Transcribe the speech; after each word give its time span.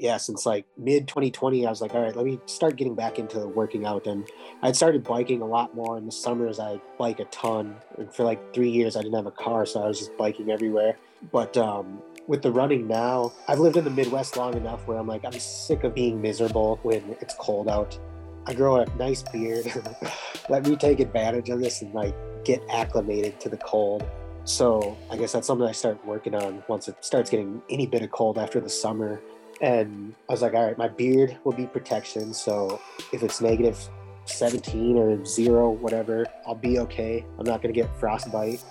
yeah, 0.00 0.16
since 0.16 0.46
like 0.46 0.64
mid 0.78 1.06
2020, 1.06 1.66
I 1.66 1.70
was 1.70 1.80
like, 1.80 1.94
all 1.94 2.02
right, 2.02 2.16
let 2.16 2.24
me 2.24 2.40
start 2.46 2.76
getting 2.76 2.94
back 2.94 3.18
into 3.18 3.46
working 3.46 3.84
out. 3.84 4.06
And 4.06 4.26
I'd 4.62 4.74
started 4.74 5.04
biking 5.04 5.42
a 5.42 5.46
lot 5.46 5.74
more 5.74 5.98
in 5.98 6.06
the 6.06 6.12
summers. 6.12 6.58
I 6.58 6.80
bike 6.98 7.20
a 7.20 7.26
ton. 7.26 7.76
And 7.98 8.12
for 8.12 8.24
like 8.24 8.54
three 8.54 8.70
years, 8.70 8.96
I 8.96 9.02
didn't 9.02 9.16
have 9.16 9.26
a 9.26 9.30
car, 9.30 9.66
so 9.66 9.82
I 9.82 9.88
was 9.88 9.98
just 9.98 10.16
biking 10.16 10.50
everywhere. 10.50 10.96
But 11.30 11.56
um, 11.58 12.00
with 12.26 12.42
the 12.42 12.50
running 12.50 12.88
now, 12.88 13.32
I've 13.46 13.58
lived 13.58 13.76
in 13.76 13.84
the 13.84 13.90
Midwest 13.90 14.36
long 14.36 14.56
enough 14.56 14.86
where 14.86 14.98
I'm 14.98 15.06
like, 15.06 15.24
I'm 15.24 15.38
sick 15.38 15.84
of 15.84 15.94
being 15.94 16.20
miserable 16.20 16.78
when 16.82 17.16
it's 17.20 17.34
cold 17.34 17.68
out. 17.68 17.98
I 18.46 18.54
grow 18.54 18.76
a 18.76 18.86
nice 18.96 19.22
beard. 19.22 19.70
Let 20.48 20.66
me 20.66 20.76
take 20.76 21.00
advantage 21.00 21.50
of 21.50 21.60
this 21.60 21.82
and 21.82 21.92
like 21.92 22.14
get 22.44 22.62
acclimated 22.70 23.38
to 23.40 23.50
the 23.50 23.58
cold. 23.58 24.08
So 24.44 24.96
I 25.10 25.18
guess 25.18 25.32
that's 25.32 25.46
something 25.46 25.66
I 25.66 25.72
start 25.72 26.04
working 26.06 26.34
on 26.34 26.62
once 26.68 26.88
it 26.88 26.96
starts 27.04 27.28
getting 27.28 27.60
any 27.68 27.86
bit 27.86 28.02
of 28.02 28.10
cold 28.10 28.38
after 28.38 28.60
the 28.60 28.70
summer. 28.70 29.20
And 29.60 30.14
I 30.28 30.32
was 30.32 30.42
like, 30.42 30.54
all 30.54 30.66
right, 30.66 30.78
my 30.78 30.88
beard 30.88 31.36
will 31.44 31.52
be 31.52 31.66
protection. 31.66 32.32
So 32.32 32.80
if 33.12 33.22
it's 33.22 33.40
negative 33.40 33.78
17 34.24 34.96
or 34.96 35.24
zero, 35.24 35.70
whatever, 35.70 36.26
I'll 36.46 36.54
be 36.54 36.78
okay. 36.78 37.24
I'm 37.38 37.44
not 37.44 37.62
going 37.62 37.74
to 37.74 37.80
get 37.80 37.90
frostbite. 37.98 38.62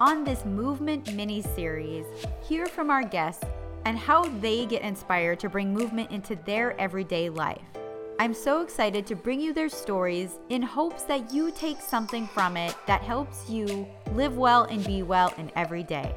On 0.00 0.24
this 0.24 0.44
movement 0.44 1.12
mini 1.14 1.42
series, 1.42 2.04
hear 2.42 2.66
from 2.66 2.90
our 2.90 3.02
guests 3.02 3.44
and 3.84 3.98
how 3.98 4.24
they 4.40 4.66
get 4.66 4.82
inspired 4.82 5.40
to 5.40 5.48
bring 5.48 5.72
movement 5.72 6.10
into 6.10 6.36
their 6.44 6.78
everyday 6.80 7.30
life. 7.30 7.62
I'm 8.18 8.34
so 8.34 8.62
excited 8.62 9.06
to 9.06 9.14
bring 9.14 9.40
you 9.40 9.52
their 9.52 9.68
stories 9.68 10.38
in 10.48 10.62
hopes 10.62 11.02
that 11.04 11.32
you 11.32 11.50
take 11.50 11.80
something 11.80 12.26
from 12.26 12.56
it 12.56 12.74
that 12.86 13.02
helps 13.02 13.48
you 13.48 13.86
live 14.12 14.36
well 14.36 14.64
and 14.64 14.84
be 14.86 15.02
well 15.02 15.34
in 15.38 15.50
every 15.54 15.82
day. 15.82 16.14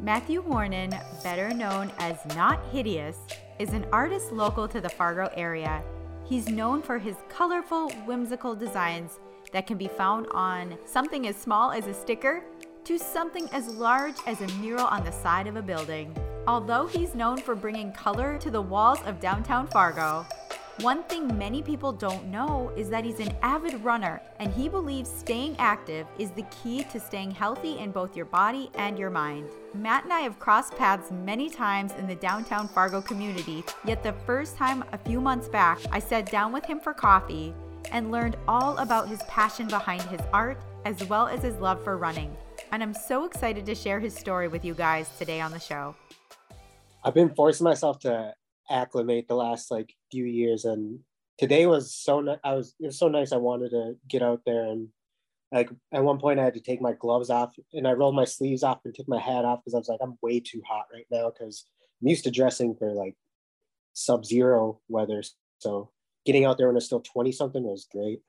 Matthew 0.00 0.42
Wuorinen, 0.42 0.92
better 1.22 1.48
known 1.54 1.90
as 1.98 2.18
Not 2.36 2.62
Hideuhs, 2.70 3.16
is 3.58 3.70
an 3.70 3.86
artist 3.92 4.30
local 4.30 4.68
to 4.68 4.80
the 4.80 4.90
Fargo 4.90 5.30
area. 5.34 5.82
He's 6.26 6.48
known 6.48 6.82
for 6.82 6.98
his 6.98 7.16
colorful, 7.30 7.90
whimsical 8.04 8.54
designs 8.54 9.18
that 9.52 9.66
can 9.66 9.78
be 9.78 9.88
found 9.88 10.26
on 10.32 10.76
something 10.84 11.26
as 11.26 11.36
small 11.36 11.72
as 11.72 11.86
a 11.86 11.94
sticker 11.94 12.42
to 12.84 12.98
something 12.98 13.48
as 13.52 13.68
large 13.68 14.16
as 14.26 14.42
a 14.42 14.48
mural 14.58 14.86
on 14.86 15.02
the 15.02 15.12
side 15.12 15.46
of 15.46 15.56
a 15.56 15.62
building. 15.62 16.14
Although 16.46 16.86
he's 16.86 17.14
known 17.14 17.38
for 17.38 17.54
bringing 17.54 17.90
color 17.92 18.36
to 18.38 18.50
the 18.50 18.62
walls 18.62 19.00
of 19.06 19.18
downtown 19.18 19.66
Fargo, 19.66 20.26
one 20.82 21.04
thing 21.04 21.38
many 21.38 21.62
people 21.62 21.90
don't 21.90 22.26
know 22.26 22.70
is 22.76 22.90
that 22.90 23.02
he's 23.02 23.20
an 23.20 23.34
avid 23.40 23.82
runner, 23.82 24.20
and 24.40 24.52
he 24.52 24.68
believes 24.68 25.10
staying 25.10 25.56
active 25.58 26.06
is 26.18 26.30
the 26.32 26.44
key 26.62 26.84
to 26.92 27.00
staying 27.00 27.30
healthy 27.30 27.78
in 27.78 27.90
both 27.90 28.14
your 28.14 28.26
body 28.26 28.70
and 28.74 28.98
your 28.98 29.08
mind. 29.08 29.48
Matt 29.72 30.04
and 30.04 30.12
I 30.12 30.20
have 30.20 30.38
crossed 30.38 30.76
paths 30.76 31.10
many 31.10 31.48
times 31.48 31.92
in 31.98 32.06
the 32.06 32.14
downtown 32.14 32.68
Fargo 32.68 33.00
community, 33.00 33.64
yet 33.86 34.02
the 34.02 34.12
first 34.26 34.56
time 34.56 34.84
a 34.92 34.98
few 34.98 35.18
months 35.18 35.48
back, 35.48 35.78
I 35.92 35.98
sat 35.98 36.30
down 36.30 36.52
with 36.52 36.66
him 36.66 36.78
for 36.78 36.92
coffee 36.92 37.54
and 37.90 38.10
learned 38.10 38.36
all 38.46 38.76
about 38.76 39.08
his 39.08 39.22
passion 39.22 39.68
behind 39.68 40.02
his 40.02 40.20
art 40.32 40.60
as 40.84 41.02
well 41.08 41.26
as 41.26 41.42
his 41.42 41.56
love 41.56 41.82
for 41.82 41.96
running. 41.96 42.36
And 42.70 42.82
I'm 42.82 42.94
so 42.94 43.24
excited 43.24 43.64
to 43.64 43.74
share 43.74 43.98
his 43.98 44.14
story 44.14 44.48
with 44.48 44.64
you 44.64 44.74
guys 44.74 45.08
today 45.18 45.40
on 45.40 45.52
the 45.52 45.60
show. 45.60 45.94
I've 47.02 47.14
been 47.14 47.34
forcing 47.34 47.64
myself 47.64 47.98
to 48.00 48.34
acclimate 48.70 49.28
the 49.28 49.34
last 49.34 49.70
like 49.70 49.94
few 50.10 50.24
years 50.24 50.64
and 50.64 51.00
today 51.38 51.66
was 51.66 51.94
so 51.94 52.20
ni- 52.20 52.36
I 52.42 52.54
was 52.54 52.74
it 52.80 52.86
was 52.86 52.98
so 52.98 53.08
nice 53.08 53.32
I 53.32 53.36
wanted 53.36 53.70
to 53.70 53.94
get 54.08 54.22
out 54.22 54.42
there 54.46 54.64
and 54.64 54.88
like 55.52 55.70
at 55.92 56.02
one 56.02 56.18
point 56.18 56.40
I 56.40 56.44
had 56.44 56.54
to 56.54 56.60
take 56.60 56.80
my 56.80 56.92
gloves 56.92 57.30
off 57.30 57.54
and 57.72 57.86
I 57.86 57.92
rolled 57.92 58.16
my 58.16 58.24
sleeves 58.24 58.62
off 58.62 58.80
and 58.84 58.94
took 58.94 59.08
my 59.08 59.20
hat 59.20 59.44
off 59.44 59.60
because 59.60 59.74
I 59.74 59.78
was 59.78 59.88
like 59.88 60.00
I'm 60.02 60.18
way 60.22 60.40
too 60.40 60.62
hot 60.66 60.86
right 60.92 61.06
now 61.10 61.30
because 61.30 61.64
I'm 62.02 62.08
used 62.08 62.24
to 62.24 62.30
dressing 62.30 62.74
for 62.74 62.92
like 62.92 63.14
sub-zero 63.92 64.80
weather 64.88 65.22
so 65.58 65.90
getting 66.24 66.44
out 66.44 66.58
there 66.58 66.66
when 66.66 66.76
it's 66.76 66.86
still 66.86 67.00
20 67.00 67.32
something 67.32 67.62
was 67.62 67.86
great 67.90 68.20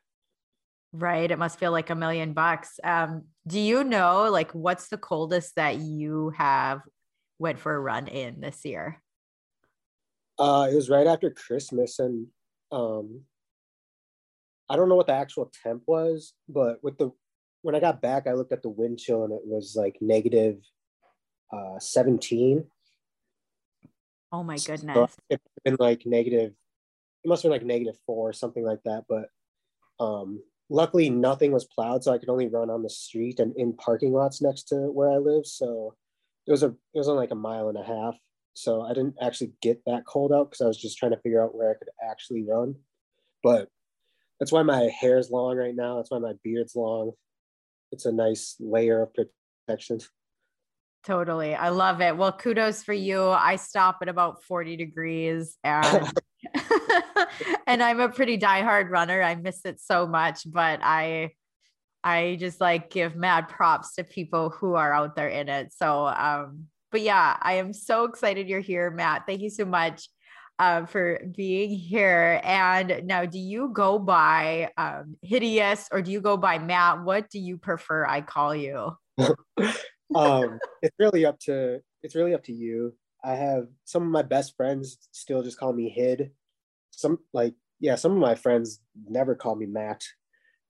Right. 0.93 1.29
It 1.29 1.37
must 1.37 1.59
feel 1.59 1.71
like 1.71 1.89
a 1.89 1.95
million 1.95 2.33
bucks. 2.33 2.79
Um, 2.83 3.25
do 3.45 3.59
you 3.59 3.83
know 3.83 4.29
like 4.31 4.51
what's 4.51 4.87
the 4.87 4.97
coldest 4.97 5.55
that 5.55 5.75
you 5.77 6.31
have 6.37 6.81
went 7.39 7.59
for 7.59 7.75
a 7.75 7.79
run 7.79 8.07
in 8.07 8.39
this 8.39 8.63
year? 8.65 9.01
Uh, 10.39 10.67
it 10.71 10.75
was 10.75 10.89
right 10.89 11.07
after 11.07 11.31
Christmas, 11.31 11.99
and 11.99 12.27
um, 12.71 13.21
I 14.69 14.75
don't 14.75 14.89
know 14.89 14.95
what 14.95 15.07
the 15.07 15.13
actual 15.13 15.51
temp 15.63 15.83
was, 15.87 16.33
but 16.47 16.83
with 16.83 16.97
the 16.97 17.11
when 17.63 17.75
I 17.75 17.79
got 17.79 18.01
back, 18.01 18.27
I 18.27 18.33
looked 18.33 18.51
at 18.51 18.61
the 18.61 18.69
wind 18.69 18.99
chill, 18.99 19.23
and 19.23 19.33
it 19.33 19.41
was 19.43 19.75
like 19.75 19.97
negative 19.99 20.57
uh, 21.51 21.79
seventeen. 21.79 22.65
Oh 24.31 24.43
my 24.43 24.57
goodness! 24.57 24.95
So 24.95 25.09
it 25.29 25.41
been 25.63 25.77
like 25.79 26.05
negative. 26.05 26.53
It 27.23 27.27
must 27.27 27.43
have 27.43 27.49
been 27.49 27.59
like 27.59 27.65
negative 27.65 27.99
four 28.05 28.29
or 28.29 28.33
something 28.33 28.63
like 28.63 28.83
that. 28.85 29.05
But 29.09 29.29
um, 29.99 30.43
luckily, 30.69 31.09
nothing 31.09 31.51
was 31.51 31.65
plowed, 31.65 32.03
so 32.03 32.13
I 32.13 32.19
could 32.19 32.29
only 32.29 32.47
run 32.47 32.69
on 32.69 32.83
the 32.83 32.89
street 32.89 33.39
and 33.39 33.55
in 33.55 33.73
parking 33.73 34.13
lots 34.13 34.41
next 34.41 34.67
to 34.69 34.75
where 34.75 35.09
I 35.09 35.17
live. 35.17 35.47
So 35.47 35.95
it 36.45 36.51
was 36.51 36.61
a 36.61 36.67
it 36.67 36.99
was 36.99 37.09
only 37.09 37.21
like 37.21 37.31
a 37.31 37.35
mile 37.35 37.69
and 37.69 37.77
a 37.77 37.83
half 37.83 38.15
so 38.57 38.81
I 38.81 38.89
didn't 38.89 39.13
actually 39.21 39.51
get 39.61 39.83
that 39.85 40.07
cold 40.07 40.33
out 40.33 40.49
because 40.49 40.61
I 40.61 40.67
was 40.67 40.81
just 40.81 40.97
trying 40.97 41.11
to 41.11 41.19
figure 41.19 41.43
out 41.43 41.53
where 41.53 41.69
I 41.69 41.75
could 41.75 41.89
actually 42.03 42.43
run. 42.43 42.73
But 43.43 43.69
that's 44.39 44.51
why 44.51 44.63
my 44.63 44.89
hair 44.99 45.19
is 45.19 45.29
long 45.29 45.57
right 45.57 45.75
now. 45.75 45.97
That's 45.97 46.09
why 46.09 46.17
my 46.17 46.33
beard's 46.43 46.75
long. 46.75 47.11
It's 47.91 48.07
a 48.07 48.11
nice 48.11 48.55
layer 48.59 49.03
of 49.03 49.11
protection. 49.13 49.99
Totally. 51.05 51.53
I 51.53 51.69
love 51.69 52.01
it. 52.01 52.17
Well, 52.17 52.31
kudos 52.31 52.81
for 52.81 52.93
you. 52.93 53.29
I 53.29 53.57
stop 53.57 53.99
at 54.01 54.09
about 54.09 54.43
40 54.43 54.75
degrees 54.75 55.55
and 55.63 56.11
and 57.67 57.83
I'm 57.83 57.99
a 57.99 58.09
pretty 58.09 58.39
diehard 58.39 58.89
runner. 58.89 59.21
I 59.21 59.35
miss 59.35 59.65
it 59.65 59.79
so 59.79 60.07
much, 60.07 60.51
but 60.51 60.79
I 60.81 61.29
I 62.03 62.37
just 62.39 62.59
like 62.59 62.89
give 62.89 63.15
mad 63.15 63.49
props 63.49 63.95
to 63.95 64.03
people 64.03 64.49
who 64.49 64.73
are 64.73 64.93
out 64.93 65.15
there 65.15 65.29
in 65.29 65.47
it. 65.47 65.73
So 65.73 66.07
um 66.07 66.69
but 66.97 67.03
yeah, 67.03 67.37
I 67.39 67.53
am 67.57 67.73
so 67.73 68.05
excited 68.05 68.49
you're 68.49 68.59
here, 68.59 68.89
Matt. 68.89 69.27
Thank 69.27 69.41
you 69.41 69.51
so 69.51 69.65
much 69.65 70.09
uh, 70.57 70.87
for 70.87 71.21
being 71.35 71.69
here. 71.69 72.41
And 72.43 73.03
now, 73.05 73.23
do 73.23 73.37
you 73.37 73.69
go 73.71 73.99
by 73.99 74.71
um, 74.77 75.15
Hideuhs 75.23 75.89
or 75.91 76.01
do 76.01 76.09
you 76.09 76.21
go 76.21 76.37
by 76.37 76.57
Matt? 76.57 77.03
What 77.03 77.29
do 77.29 77.37
you 77.37 77.59
prefer 77.59 78.07
I 78.07 78.21
call 78.21 78.55
you? 78.55 78.97
um, 80.15 80.57
it's 80.81 80.95
really 80.97 81.23
up 81.23 81.37
to 81.41 81.81
it's 82.01 82.15
really 82.15 82.33
up 82.33 82.43
to 82.45 82.51
you. 82.51 82.95
I 83.23 83.35
have 83.35 83.67
some 83.85 84.01
of 84.01 84.09
my 84.09 84.23
best 84.23 84.57
friends 84.57 84.97
still 85.11 85.43
just 85.43 85.59
call 85.59 85.73
me 85.73 85.89
Hid. 85.89 86.31
Some 86.89 87.19
like 87.31 87.53
yeah, 87.79 87.93
some 87.93 88.13
of 88.13 88.17
my 88.17 88.33
friends 88.33 88.79
never 89.07 89.35
call 89.35 89.55
me 89.55 89.67
Matt. 89.67 90.03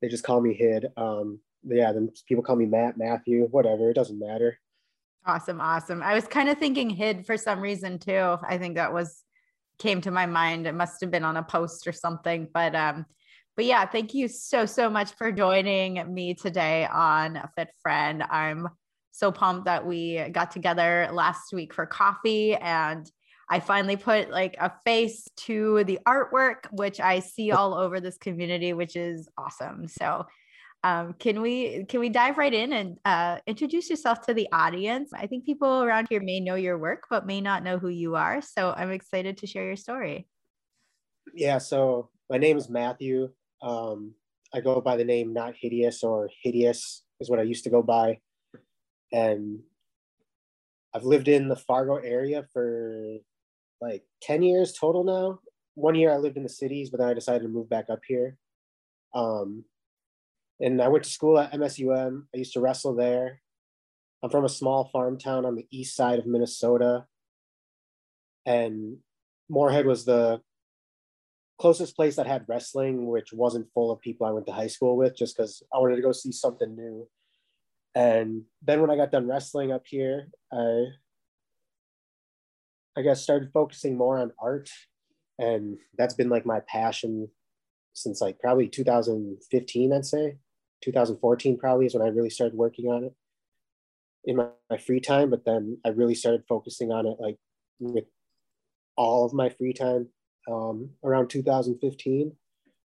They 0.01 0.09
just 0.09 0.25
call 0.25 0.41
me 0.41 0.53
Hid. 0.53 0.87
Um, 0.97 1.39
yeah, 1.63 1.93
then 1.93 2.11
people 2.27 2.43
call 2.43 2.57
me 2.57 2.65
Matt, 2.65 2.97
Matthew, 2.97 3.45
whatever. 3.45 3.89
It 3.89 3.95
doesn't 3.95 4.19
matter. 4.19 4.59
Awesome, 5.25 5.59
awesome. 5.59 6.01
I 6.01 6.13
was 6.13 6.25
kind 6.27 6.47
of 6.49 6.57
thinking 6.57 6.89
hid 6.89 7.25
for 7.25 7.37
some 7.37 7.59
reason 7.59 7.99
too. 7.99 8.37
I 8.47 8.57
think 8.57 8.75
that 8.75 8.93
was 8.93 9.23
came 9.79 10.01
to 10.01 10.11
my 10.11 10.25
mind. 10.25 10.65
It 10.65 10.73
must 10.73 11.01
have 11.01 11.11
been 11.11 11.25
on 11.25 11.37
a 11.37 11.43
post 11.43 11.87
or 11.87 11.91
something, 11.91 12.47
but 12.53 12.75
um 12.75 13.05
but 13.55 13.65
yeah, 13.65 13.85
thank 13.85 14.13
you 14.13 14.27
so 14.27 14.65
so 14.65 14.89
much 14.89 15.11
for 15.13 15.31
joining 15.31 16.13
me 16.13 16.33
today 16.33 16.85
on 16.85 17.41
Fit 17.55 17.69
Friend. 17.81 18.23
I'm 18.23 18.67
so 19.11 19.31
pumped 19.31 19.65
that 19.65 19.85
we 19.85 20.29
got 20.31 20.51
together 20.51 21.09
last 21.11 21.51
week 21.51 21.73
for 21.73 21.85
coffee 21.85 22.55
and 22.55 23.09
I 23.49 23.59
finally 23.59 23.95
put 23.95 24.29
like 24.29 24.55
a 24.59 24.71
face 24.85 25.27
to 25.37 25.83
the 25.85 25.99
artwork, 26.05 26.65
which 26.71 26.99
I 26.99 27.19
see 27.19 27.51
all 27.51 27.73
over 27.73 27.99
this 27.99 28.17
community, 28.17 28.73
which 28.73 28.95
is 28.95 29.27
awesome. 29.37 29.87
So 29.87 30.25
um, 30.83 31.13
can 31.19 31.41
we 31.41 31.85
can 31.85 31.99
we 31.99 32.09
dive 32.09 32.37
right 32.37 32.53
in 32.53 32.73
and 32.73 32.97
uh, 33.03 33.39
introduce 33.47 33.89
yourself 33.89 34.21
to 34.27 34.33
the 34.33 34.47
audience? 34.51 35.11
I 35.13 35.27
think 35.27 35.45
people 35.45 35.83
around 35.83 36.07
here 36.09 36.21
may 36.21 36.39
know 36.39 36.55
your 36.55 36.77
work, 36.77 37.03
but 37.09 37.25
may 37.25 37.41
not 37.41 37.63
know 37.63 37.77
who 37.77 37.89
you 37.89 38.15
are. 38.15 38.41
So 38.41 38.73
I'm 38.77 38.91
excited 38.91 39.37
to 39.37 39.47
share 39.47 39.65
your 39.65 39.75
story. 39.75 40.27
Yeah. 41.33 41.57
So 41.57 42.09
my 42.29 42.37
name 42.37 42.57
is 42.57 42.69
Matthew. 42.69 43.29
Um, 43.61 44.13
I 44.53 44.61
go 44.61 44.79
by 44.79 44.97
the 44.97 45.03
name 45.03 45.33
Not 45.33 45.55
Hideuhs 45.61 46.03
or 46.03 46.29
Hideuhs 46.45 47.01
is 47.19 47.29
what 47.29 47.39
I 47.39 47.43
used 47.43 47.63
to 47.63 47.69
go 47.69 47.81
by, 47.81 48.19
and 49.11 49.59
I've 50.93 51.03
lived 51.03 51.27
in 51.27 51.47
the 51.47 51.55
Fargo 51.55 51.95
area 51.95 52.45
for 52.53 53.17
like 53.81 54.03
10 54.21 54.43
years 54.43 54.73
total 54.73 55.03
now. 55.03 55.39
One 55.75 55.95
year 55.95 56.11
I 56.11 56.17
lived 56.17 56.37
in 56.37 56.43
the 56.43 56.49
cities, 56.49 56.89
but 56.89 56.99
then 56.99 57.09
I 57.09 57.13
decided 57.13 57.43
to 57.43 57.49
move 57.49 57.69
back 57.69 57.89
up 57.89 57.99
here. 58.07 58.37
Um, 59.13 59.65
and 60.59 60.81
I 60.81 60.87
went 60.87 61.03
to 61.03 61.09
school 61.09 61.39
at 61.39 61.53
MSUM. 61.53 62.23
I 62.33 62.37
used 62.37 62.53
to 62.53 62.61
wrestle 62.61 62.95
there. 62.95 63.41
I'm 64.23 64.29
from 64.29 64.45
a 64.45 64.49
small 64.49 64.85
farm 64.85 65.17
town 65.17 65.45
on 65.45 65.55
the 65.55 65.67
east 65.71 65.95
side 65.95 66.19
of 66.19 66.25
Minnesota. 66.25 67.05
And 68.45 68.97
Moorhead 69.49 69.85
was 69.85 70.05
the 70.05 70.41
closest 71.59 71.95
place 71.95 72.15
that 72.15 72.27
had 72.27 72.45
wrestling, 72.47 73.07
which 73.07 73.33
wasn't 73.33 73.71
full 73.73 73.91
of 73.91 74.01
people 74.01 74.25
I 74.25 74.31
went 74.31 74.47
to 74.47 74.53
high 74.53 74.67
school 74.67 74.97
with, 74.97 75.15
just 75.15 75.37
because 75.37 75.61
I 75.73 75.77
wanted 75.77 75.97
to 75.97 76.01
go 76.01 76.11
see 76.11 76.31
something 76.31 76.75
new. 76.75 77.07
And 77.93 78.43
then 78.61 78.81
when 78.81 78.89
I 78.89 78.95
got 78.95 79.11
done 79.11 79.27
wrestling 79.27 79.71
up 79.71 79.83
here, 79.85 80.29
I 80.51 80.85
I 82.97 83.03
guess, 83.03 83.21
started 83.21 83.51
focusing 83.53 83.95
more 83.95 84.17
on 84.17 84.31
art. 84.41 84.71
And 85.37 85.77
that's 85.97 86.15
been 86.15 86.29
like 86.29 86.47
my 86.47 86.61
passion 86.61 87.29
since 87.93 88.21
like 88.21 88.39
probably 88.39 88.67
2015, 88.67 89.93
I'd 89.93 90.05
say. 90.05 90.37
2014 90.83 91.57
probably 91.57 91.85
is 91.85 91.93
when 91.93 92.03
I 92.03 92.09
really 92.09 92.29
started 92.29 92.55
working 92.55 92.89
on 92.89 93.05
it 93.05 93.13
in 94.25 94.35
my, 94.35 94.47
my 94.69 94.77
free 94.77 94.99
time. 94.99 95.29
But 95.29 95.45
then 95.45 95.77
I 95.85 95.89
really 95.89 96.15
started 96.15 96.43
focusing 96.47 96.91
on 96.91 97.05
it 97.05 97.17
like 97.19 97.37
with 97.79 98.05
all 98.95 99.25
of 99.25 99.33
my 99.33 99.49
free 99.49 99.73
time 99.73 100.09
um, 100.49 100.91
around 101.03 101.29
2015. 101.29 102.35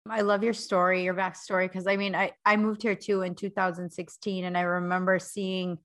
I 0.08 0.22
love 0.22 0.42
your 0.42 0.54
story, 0.54 1.04
your 1.04 1.14
backstory, 1.14 1.68
because 1.68 1.86
I 1.86 1.96
mean, 1.96 2.14
I, 2.14 2.32
I 2.44 2.56
moved 2.56 2.82
here 2.82 2.94
too 2.94 3.22
in 3.22 3.34
2016, 3.34 4.44
and 4.44 4.56
I 4.56 4.62
remember 4.62 5.18
seeing 5.18 5.78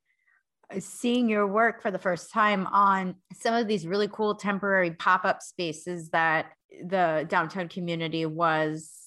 seeing 0.80 1.30
your 1.30 1.46
work 1.46 1.82
for 1.82 1.92
the 1.92 2.00
first 2.00 2.32
time 2.32 2.66
on 2.68 3.16
some 3.34 3.54
of 3.54 3.68
these 3.68 3.86
really 3.86 4.08
cool 4.08 4.34
temporary 4.34 4.92
pop-up 4.92 5.42
spaces 5.42 6.10
that 6.10 6.48
the 6.84 7.26
downtown 7.30 7.68
community 7.68 8.26
was 8.26 9.05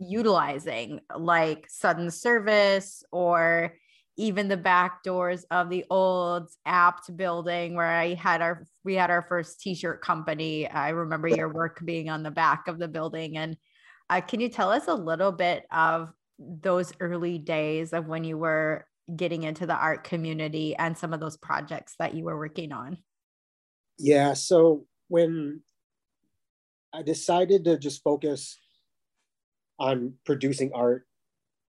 utilizing, 0.00 1.00
like 1.16 1.66
sudden 1.68 2.10
service 2.10 3.04
or 3.12 3.74
even 4.16 4.48
the 4.48 4.56
back 4.56 5.02
doors 5.02 5.44
of 5.50 5.68
the 5.70 5.84
old 5.90 6.48
apt 6.64 7.16
building 7.16 7.74
where 7.74 7.90
i 7.90 8.14
had 8.14 8.40
our 8.40 8.64
we 8.84 8.94
had 8.94 9.10
our 9.10 9.22
first 9.22 9.60
t-shirt 9.60 10.02
company. 10.02 10.68
I 10.68 10.90
remember 10.90 11.26
your 11.26 11.52
work 11.52 11.80
being 11.84 12.10
on 12.10 12.22
the 12.22 12.30
back 12.30 12.68
of 12.68 12.78
the 12.78 12.88
building. 12.88 13.38
And 13.38 13.56
uh, 14.10 14.20
can 14.20 14.40
you 14.40 14.50
tell 14.50 14.70
us 14.70 14.86
a 14.86 14.94
little 14.94 15.32
bit 15.32 15.64
of 15.72 16.10
those 16.38 16.92
early 17.00 17.38
days 17.38 17.92
of 17.92 18.06
when 18.06 18.24
you 18.24 18.36
were 18.36 18.86
getting 19.16 19.42
into 19.42 19.66
the 19.66 19.74
art 19.74 20.04
community 20.04 20.76
and 20.76 20.96
some 20.96 21.12
of 21.12 21.20
those 21.20 21.36
projects 21.38 21.94
that 21.98 22.14
you 22.14 22.24
were 22.24 22.36
working 22.36 22.72
on? 22.72 22.98
Yeah 23.98 24.34
so 24.34 24.86
when 25.08 25.60
i 26.92 27.02
decided 27.02 27.64
to 27.64 27.78
just 27.78 28.02
focus 28.02 28.58
on 29.78 30.14
producing 30.24 30.70
art 30.74 31.06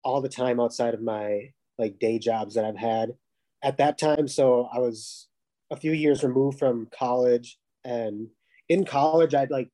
all 0.02 0.20
the 0.20 0.28
time 0.28 0.60
outside 0.60 0.94
of 0.94 1.02
my 1.02 1.52
like 1.78 1.98
day 1.98 2.18
jobs 2.18 2.54
that 2.54 2.64
I've 2.64 2.76
had 2.76 3.14
at 3.62 3.78
that 3.78 3.98
time. 3.98 4.28
So 4.28 4.68
I 4.72 4.78
was 4.78 5.28
a 5.70 5.76
few 5.76 5.92
years 5.92 6.24
removed 6.24 6.58
from 6.58 6.88
college 6.96 7.58
and 7.84 8.28
in 8.68 8.84
college 8.84 9.34
I'd 9.34 9.50
like 9.50 9.70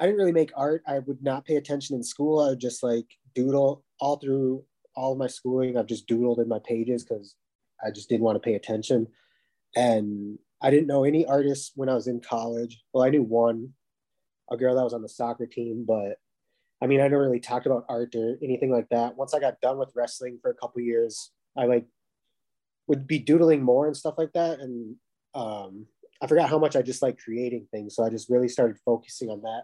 I 0.00 0.06
didn't 0.06 0.18
really 0.18 0.32
make 0.32 0.50
art. 0.56 0.82
I 0.86 0.98
would 0.98 1.22
not 1.22 1.44
pay 1.44 1.54
attention 1.56 1.94
in 1.94 2.02
school. 2.02 2.40
I 2.40 2.50
would 2.50 2.60
just 2.60 2.82
like 2.82 3.06
doodle 3.34 3.84
all 4.00 4.16
through 4.16 4.64
all 4.96 5.12
of 5.12 5.18
my 5.18 5.28
schooling. 5.28 5.76
I've 5.76 5.86
just 5.86 6.08
doodled 6.08 6.40
in 6.40 6.48
my 6.48 6.58
pages 6.66 7.04
because 7.04 7.36
I 7.84 7.90
just 7.90 8.08
didn't 8.08 8.24
want 8.24 8.36
to 8.36 8.46
pay 8.46 8.54
attention. 8.54 9.06
And 9.76 10.38
I 10.60 10.70
didn't 10.70 10.86
know 10.88 11.04
any 11.04 11.26
artists 11.26 11.72
when 11.74 11.88
I 11.88 11.94
was 11.94 12.08
in 12.08 12.20
college. 12.20 12.82
Well, 12.92 13.04
I 13.04 13.10
knew 13.10 13.22
one, 13.22 13.70
a 14.50 14.56
girl 14.56 14.74
that 14.74 14.84
was 14.84 14.94
on 14.94 15.02
the 15.02 15.08
soccer 15.08 15.46
team, 15.46 15.84
but 15.86 16.18
I 16.84 16.86
mean, 16.86 17.00
I 17.00 17.08
never 17.08 17.22
really 17.22 17.40
talked 17.40 17.64
about 17.64 17.86
art 17.88 18.14
or 18.14 18.36
anything 18.42 18.70
like 18.70 18.90
that. 18.90 19.16
Once 19.16 19.32
I 19.32 19.40
got 19.40 19.58
done 19.62 19.78
with 19.78 19.94
wrestling 19.96 20.38
for 20.42 20.50
a 20.50 20.54
couple 20.54 20.82
years, 20.82 21.32
I 21.56 21.64
like 21.64 21.86
would 22.88 23.06
be 23.06 23.18
doodling 23.18 23.62
more 23.62 23.86
and 23.86 23.96
stuff 23.96 24.16
like 24.18 24.34
that. 24.34 24.60
And 24.60 24.96
um, 25.34 25.86
I 26.20 26.26
forgot 26.26 26.50
how 26.50 26.58
much 26.58 26.76
I 26.76 26.82
just 26.82 27.00
like 27.00 27.16
creating 27.16 27.68
things. 27.70 27.96
So 27.96 28.04
I 28.04 28.10
just 28.10 28.28
really 28.28 28.48
started 28.48 28.76
focusing 28.84 29.30
on 29.30 29.40
that 29.40 29.62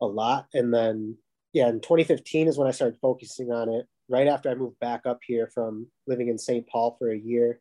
a 0.00 0.06
lot. 0.06 0.46
And 0.54 0.72
then, 0.72 1.18
yeah, 1.52 1.68
in 1.68 1.82
2015 1.82 2.48
is 2.48 2.56
when 2.56 2.66
I 2.66 2.70
started 2.70 2.98
focusing 2.98 3.52
on 3.52 3.68
it 3.68 3.84
right 4.08 4.26
after 4.26 4.48
I 4.48 4.54
moved 4.54 4.80
back 4.80 5.02
up 5.04 5.20
here 5.26 5.50
from 5.52 5.88
living 6.06 6.28
in 6.28 6.38
St. 6.38 6.66
Paul 6.66 6.96
for 6.98 7.12
a 7.12 7.18
year. 7.18 7.60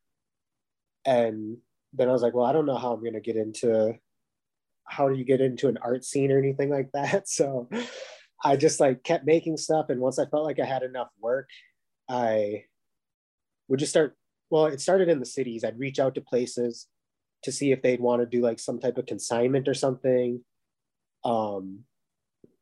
And 1.03 1.57
then 1.91 2.07
I 2.07 2.13
was 2.13 2.21
like, 2.21 2.33
well, 2.33 2.45
I 2.45 2.53
don't 2.53 2.65
know 2.65 2.77
how 2.77 2.93
I'm 2.93 3.01
going 3.01 3.15
to 3.15 3.19
get 3.19 3.35
into 3.35 3.95
how 4.85 5.09
do 5.09 5.15
you 5.15 5.25
get 5.25 5.41
into 5.41 5.67
an 5.67 5.77
art 5.81 6.05
scene 6.05 6.31
or 6.31 6.37
anything 6.37 6.69
like 6.69 6.91
that. 6.93 7.27
So 7.27 7.67
I 8.43 8.57
just 8.57 8.79
like 8.79 9.03
kept 9.03 9.25
making 9.25 9.57
stuff. 9.57 9.87
And 9.89 10.01
once 10.01 10.19
I 10.19 10.25
felt 10.25 10.45
like 10.45 10.59
I 10.59 10.65
had 10.65 10.83
enough 10.83 11.09
work, 11.19 11.49
I 12.09 12.65
would 13.67 13.79
just 13.79 13.91
start. 13.91 14.15
Well, 14.49 14.65
it 14.65 14.81
started 14.81 15.09
in 15.09 15.19
the 15.19 15.25
cities. 15.25 15.63
I'd 15.63 15.79
reach 15.79 15.99
out 15.99 16.15
to 16.15 16.21
places 16.21 16.87
to 17.43 17.51
see 17.51 17.71
if 17.71 17.81
they'd 17.81 17.99
want 17.99 18.21
to 18.21 18.25
do 18.25 18.41
like 18.41 18.59
some 18.59 18.79
type 18.79 18.97
of 18.97 19.05
consignment 19.05 19.67
or 19.67 19.73
something. 19.73 20.41
Um, 21.23 21.79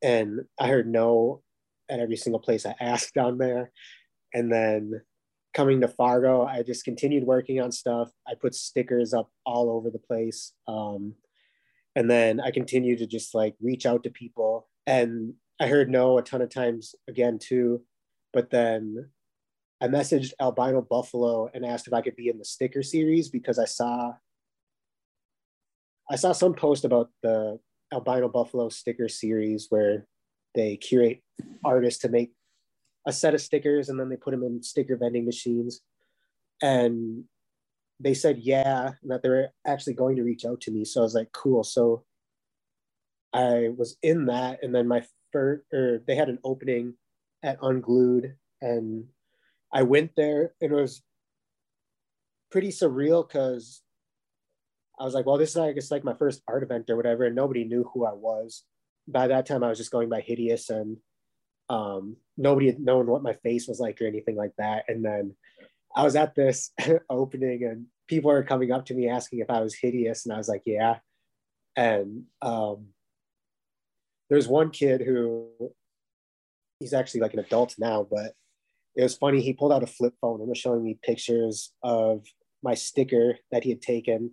and 0.02 0.42
I 0.60 0.68
heard 0.68 0.88
no 0.88 1.42
at 1.90 2.00
every 2.00 2.16
single 2.16 2.40
place 2.40 2.66
I 2.66 2.76
asked 2.80 3.14
down 3.14 3.38
there. 3.38 3.72
And 4.34 4.52
then 4.52 5.02
coming 5.54 5.82
to 5.82 5.88
Fargo, 5.88 6.46
I 6.46 6.64
just 6.64 6.86
continued 6.86 7.26
working 7.26 7.60
on 7.60 7.72
stuff. 7.72 8.10
I 8.28 8.34
put 8.36 8.56
stickers 8.56 9.14
up 9.14 9.30
all 9.46 9.70
over 9.70 9.90
the 9.90 10.00
place. 10.00 10.54
Um, 10.68 11.16
and 11.96 12.10
then 12.10 12.40
I 12.40 12.52
continued 12.52 13.00
to 13.00 13.08
just 13.08 13.36
like 13.36 13.56
reach 13.62 13.86
out 13.86 14.04
to 14.04 14.10
people. 14.10 14.70
And 14.88 15.34
I 15.62 15.68
heard 15.68 15.92
no 15.92 16.18
a 16.18 16.24
ton 16.24 16.42
of 16.42 16.50
times 16.50 16.96
again 17.08 17.38
too, 17.38 17.84
but 18.34 18.50
then 18.50 19.12
I 19.80 19.88
messaged 19.88 20.34
Albino 20.42 20.82
Buffalo 20.82 21.52
and 21.54 21.64
asked 21.64 21.86
if 21.86 21.94
I 21.94 22.02
could 22.02 22.16
be 22.16 22.30
in 22.30 22.40
the 22.40 22.46
sticker 22.46 22.82
series 22.82 23.30
because 23.30 23.60
I 23.60 23.66
saw 23.66 24.14
I 26.10 26.16
saw 26.16 26.32
some 26.32 26.56
post 26.56 26.84
about 26.84 27.12
the 27.22 27.60
Albino 27.94 28.28
Buffalo 28.28 28.70
sticker 28.70 29.08
series 29.08 29.68
where 29.70 30.08
they 30.56 30.78
curate 30.78 31.22
artists 31.64 32.02
to 32.02 32.10
make 32.10 32.32
a 33.08 33.14
set 33.14 33.36
of 33.36 33.42
stickers 33.42 33.88
and 33.88 34.00
then 34.00 34.10
they 34.10 34.16
put 34.16 34.32
them 34.32 34.44
in 34.44 34.64
sticker 34.64 34.98
vending 34.98 35.26
machines. 35.26 35.82
And 36.64 37.26
they 38.00 38.16
said 38.16 38.40
yeah, 38.40 38.94
that 39.04 39.22
they 39.22 39.30
were 39.30 39.50
actually 39.68 39.94
going 39.94 40.16
to 40.16 40.24
reach 40.24 40.44
out 40.44 40.60
to 40.62 40.72
me. 40.72 40.86
So 40.86 41.02
I 41.02 41.04
was 41.04 41.14
like, 41.14 41.32
cool. 41.34 41.64
So 41.64 42.04
I 43.32 43.70
was 43.78 43.96
in 44.02 44.26
that, 44.26 44.60
and 44.64 44.74
then 44.74 44.88
my 44.88 45.04
or 45.34 45.64
they 45.72 46.16
had 46.16 46.30
an 46.30 46.40
opening 46.44 46.96
at 47.44 47.60
Unglued, 47.62 48.36
and 48.62 49.06
I 49.74 49.84
went 49.84 50.12
there, 50.16 50.54
and 50.62 50.72
it 50.72 50.76
was 50.76 51.02
pretty 52.52 52.70
surreal 52.70 53.28
because 53.28 53.82
I 55.00 55.04
was 55.04 55.14
like, 55.14 55.26
well, 55.26 55.38
this 55.38 55.52
is 55.52 55.58
I 55.58 55.72
guess 55.72 55.90
like 55.90 56.04
my 56.04 56.14
first 56.14 56.44
art 56.48 56.64
event 56.64 56.90
or 56.90 56.96
whatever, 56.96 57.26
and 57.26 57.36
nobody 57.36 57.64
knew 57.64 57.90
who 57.94 58.06
I 58.06 58.14
was. 58.14 58.64
By 59.08 59.28
that 59.28 59.46
time, 59.48 59.64
I 59.64 59.70
was 59.70 59.78
just 59.78 59.92
going 59.92 60.10
by 60.10 60.22
Hideuhs, 60.22 60.70
and 60.70 60.98
um, 61.70 62.18
nobody 62.38 62.68
had 62.68 62.80
known 62.80 63.08
what 63.08 63.24
my 63.24 63.34
face 63.34 63.68
was 63.68 63.80
like 63.80 64.02
or 64.02 64.06
anything 64.06 64.36
like 64.36 64.54
that. 64.58 64.86
And 64.88 65.04
then 65.04 65.36
I 65.96 66.04
was 66.04 66.16
at 66.16 66.36
this 66.36 66.72
opening, 67.10 67.64
and 67.64 67.88
people 68.08 68.30
were 68.30 68.44
coming 68.44 68.72
up 68.72 68.86
to 68.88 68.94
me 68.94 69.10
asking 69.10 69.40
if 69.40 69.50
I 69.50 69.62
was 69.62 69.74
hideous, 69.74 70.26
and 70.26 70.34
I 70.34 70.38
was 70.38 70.50
like, 70.50 70.64
yeah. 70.66 70.98
And 71.76 72.26
um, 72.42 72.88
there's 74.32 74.48
one 74.48 74.70
kid 74.70 75.02
who 75.02 75.50
he's 76.80 76.94
actually 76.94 77.20
like 77.20 77.34
an 77.34 77.42
adult 77.42 77.76
now, 77.78 78.08
but 78.10 78.34
it 78.96 79.04
was 79.04 79.18
funny. 79.18 79.42
He 79.42 79.52
pulled 79.52 79.74
out 79.74 79.84
a 79.84 79.88
flip 79.88 80.14
phone 80.22 80.40
and 80.40 80.48
was 80.48 80.58
showing 80.58 80.82
me 80.82 80.98
pictures 81.04 81.74
of 81.84 82.26
my 82.64 82.74
sticker 82.74 83.38
that 83.52 83.66
he 83.66 83.72
had 83.72 83.82
taken, 83.82 84.32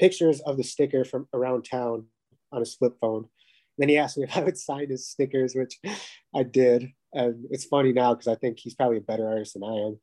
pictures 0.00 0.40
of 0.40 0.56
the 0.56 0.64
sticker 0.64 1.04
from 1.04 1.28
around 1.34 1.66
town 1.70 2.06
on 2.50 2.60
his 2.60 2.74
flip 2.74 2.96
phone. 2.98 3.18
And 3.18 3.28
then 3.76 3.88
he 3.90 3.98
asked 3.98 4.16
me 4.16 4.24
if 4.24 4.34
I 4.38 4.42
would 4.42 4.56
sign 4.56 4.88
his 4.88 5.06
stickers, 5.06 5.54
which 5.54 5.78
I 6.34 6.42
did. 6.42 6.90
And 7.12 7.44
it's 7.50 7.66
funny 7.66 7.92
now 7.92 8.14
because 8.14 8.28
I 8.28 8.36
think 8.36 8.58
he's 8.58 8.74
probably 8.74 8.98
a 8.98 9.02
better 9.02 9.28
artist 9.28 9.52
than 9.52 9.64
I 9.64 9.86
am. 9.86 10.00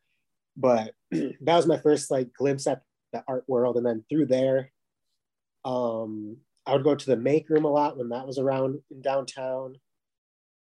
But 0.55 0.93
that 1.11 1.55
was 1.55 1.65
my 1.65 1.79
first 1.79 2.11
like 2.11 2.33
glimpse 2.33 2.67
at 2.67 2.83
the 3.13 3.23
art 3.27 3.45
world. 3.47 3.77
And 3.77 3.85
then 3.85 4.05
through 4.09 4.27
there, 4.27 4.71
um, 5.65 6.37
I 6.65 6.73
would 6.73 6.83
go 6.83 6.95
to 6.95 7.05
the 7.05 7.17
make 7.17 7.49
room 7.49 7.65
a 7.65 7.71
lot 7.71 7.97
when 7.97 8.09
that 8.09 8.27
was 8.27 8.37
around 8.37 8.79
in 8.91 9.01
downtown. 9.01 9.75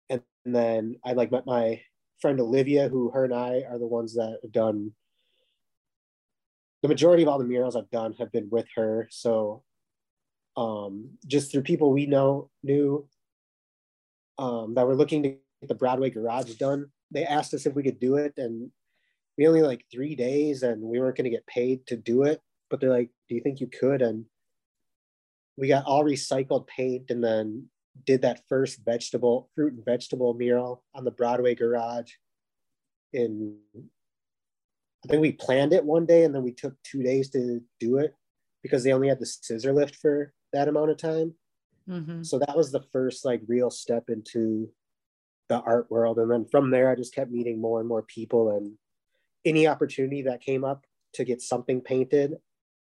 And, 0.09 0.23
then 0.45 0.97
I 1.05 1.13
like 1.13 1.31
met 1.31 1.47
my 1.47 1.81
friend 2.21 2.41
Olivia, 2.41 2.89
who 2.89 3.11
her 3.11 3.25
and 3.25 3.33
I 3.33 3.63
are 3.69 3.79
the 3.79 3.87
ones 3.87 4.15
that 4.15 4.41
have 4.43 4.51
done 4.51 4.93
the 6.83 6.89
majority 6.89 7.23
of 7.23 7.29
all 7.29 7.39
the 7.39 7.45
murals 7.45 7.77
I've 7.77 7.91
done 7.91 8.15
have 8.19 8.33
been 8.33 8.49
with 8.51 8.67
her. 8.75 9.09
So 9.11 9.63
um, 10.57 11.11
just 11.27 11.51
through 11.51 11.63
people 11.63 11.93
we 11.93 12.07
know 12.07 12.51
knew 12.63 13.09
um, 14.39 14.75
that 14.75 14.87
were 14.87 14.97
looking 14.97 15.23
to 15.23 15.29
get 15.29 15.69
the 15.69 15.75
Broadway 15.75 16.11
garage 16.11 16.53
done, 16.55 16.87
they 17.13 17.25
asked 17.25 17.55
us 17.55 17.67
if 17.67 17.75
we 17.75 17.85
could 17.85 18.01
do 18.01 18.17
it. 18.17 18.35
And 18.37 18.71
we 19.39 19.47
only 19.47 19.63
like 19.63 19.85
three 19.91 20.17
days 20.17 20.63
and 20.65 20.83
we 20.83 20.99
weren't 20.99 21.17
going 21.17 21.25
to 21.25 21.31
get 21.31 21.47
paid 21.47 21.87
to 21.87 21.97
do 21.97 22.25
it. 22.25 22.41
But 22.69 22.81
they're 22.81 22.91
like, 22.91 23.11
do 23.29 23.37
you 23.37 23.41
think 23.43 23.61
you 23.61 23.69
could? 23.69 24.03
And 24.03 24.25
we 25.57 25.69
got 25.69 25.85
all 25.85 26.05
recycled 26.05 26.67
paint 26.67 27.11
and 27.11 27.23
then 27.23 27.67
did 28.07 28.23
that 28.23 28.43
first 28.49 28.81
vegetable 28.85 29.51
fruit 29.55 29.75
and 29.75 29.85
vegetable 29.85 30.35
mural 30.35 30.83
on 30.95 31.05
the 31.05 31.11
Broadway 31.11 31.55
garage 31.55 32.13
in 33.13 33.57
I 35.05 35.09
think 35.09 35.21
we 35.21 35.33
planned 35.33 35.73
it 35.73 35.85
one 35.85 36.07
day 36.07 36.25
and 36.25 36.35
then 36.35 36.45
we 36.45 36.53
took 36.53 36.75
two 36.85 37.03
days 37.03 37.29
to 37.31 37.61
do 37.81 37.99
it 37.99 38.15
because 38.63 38.85
they 38.85 38.93
only 38.93 39.09
had 39.09 39.19
the 39.19 39.27
scissor 39.27 39.73
lift 39.73 39.97
for 39.97 40.33
that 40.53 40.69
amount 40.69 40.91
of 40.91 40.97
time. 40.97 41.35
Mm-hmm. 41.89 42.23
So 42.23 42.39
that 42.39 42.57
was 42.57 42.71
the 42.71 42.85
first 42.93 43.25
like 43.25 43.43
real 43.49 43.71
step 43.71 44.05
into 44.09 44.71
the 45.49 45.61
art 45.61 45.91
world. 45.91 46.19
And 46.19 46.31
then 46.31 46.47
from 46.51 46.71
there, 46.71 46.89
I 46.89 46.95
just 46.95 47.15
kept 47.15 47.33
meeting 47.33 47.61
more 47.61 47.81
and 47.81 47.89
more 47.89 48.03
people 48.03 48.57
and 48.57 48.75
any 49.45 49.67
opportunity 49.67 50.23
that 50.23 50.41
came 50.41 50.65
up 50.65 50.87
to 51.15 51.25
get 51.25 51.43
something 51.43 51.81
painted, 51.81 52.37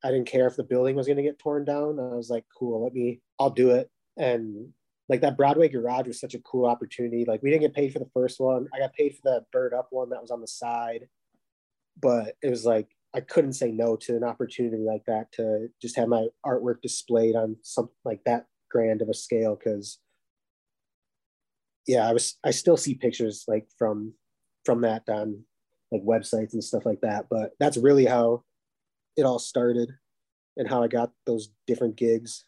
I 0.04 0.10
didn't 0.10 0.28
care 0.28 0.46
if 0.46 0.56
the 0.56 0.64
building 0.64 0.96
was 0.96 1.06
going 1.06 1.16
to 1.16 1.22
get 1.22 1.38
torn 1.38 1.64
down. 1.64 1.98
I 1.98 2.14
was 2.14 2.30
like, 2.30 2.44
cool, 2.56 2.84
let 2.84 2.94
me, 2.94 3.20
I'll 3.38 3.50
do 3.50 3.70
it. 3.70 3.90
And 4.16 4.72
like 5.08 5.22
that 5.22 5.36
Broadway 5.36 5.68
garage 5.68 6.06
was 6.06 6.20
such 6.20 6.34
a 6.34 6.40
cool 6.40 6.66
opportunity. 6.66 7.24
Like 7.26 7.42
we 7.42 7.50
didn't 7.50 7.62
get 7.62 7.74
paid 7.74 7.92
for 7.92 7.98
the 7.98 8.10
first 8.12 8.40
one. 8.40 8.68
I 8.74 8.78
got 8.78 8.92
paid 8.92 9.14
for 9.14 9.20
the 9.24 9.44
bird 9.52 9.72
up 9.74 9.88
one 9.90 10.10
that 10.10 10.20
was 10.20 10.30
on 10.30 10.40
the 10.40 10.46
side, 10.46 11.08
but 12.00 12.36
it 12.42 12.50
was 12.50 12.64
like 12.64 12.88
I 13.14 13.20
couldn't 13.20 13.54
say 13.54 13.70
no 13.72 13.96
to 13.96 14.16
an 14.16 14.24
opportunity 14.24 14.82
like 14.82 15.04
that 15.06 15.32
to 15.32 15.68
just 15.80 15.96
have 15.96 16.08
my 16.08 16.26
artwork 16.44 16.82
displayed 16.82 17.36
on 17.36 17.56
something 17.62 17.94
like 18.04 18.20
that 18.26 18.46
grand 18.70 19.00
of 19.00 19.08
a 19.08 19.14
scale. 19.14 19.56
Cause 19.56 19.98
yeah, 21.86 22.06
I 22.06 22.12
was 22.12 22.36
I 22.44 22.50
still 22.50 22.76
see 22.76 22.94
pictures 22.94 23.44
like 23.48 23.66
from 23.78 24.12
from 24.66 24.82
that 24.82 25.08
on 25.08 25.44
like 25.90 26.02
websites 26.02 26.52
and 26.52 26.62
stuff 26.62 26.84
like 26.84 27.00
that. 27.00 27.26
But 27.30 27.52
that's 27.58 27.78
really 27.78 28.04
how 28.04 28.44
it 29.18 29.26
all 29.26 29.40
started 29.40 29.90
and 30.56 30.68
how 30.68 30.82
I 30.82 30.87
got 30.87 31.10
those 31.26 31.50
different 31.66 31.96
gigs. 31.96 32.44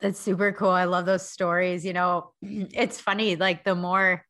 That's 0.00 0.18
super 0.18 0.52
cool. 0.52 0.70
I 0.70 0.84
love 0.84 1.06
those 1.06 1.28
stories. 1.28 1.84
You 1.84 1.92
know, 1.92 2.32
it's 2.42 3.00
funny, 3.00 3.36
like 3.36 3.64
the 3.64 3.74
more 3.74 4.24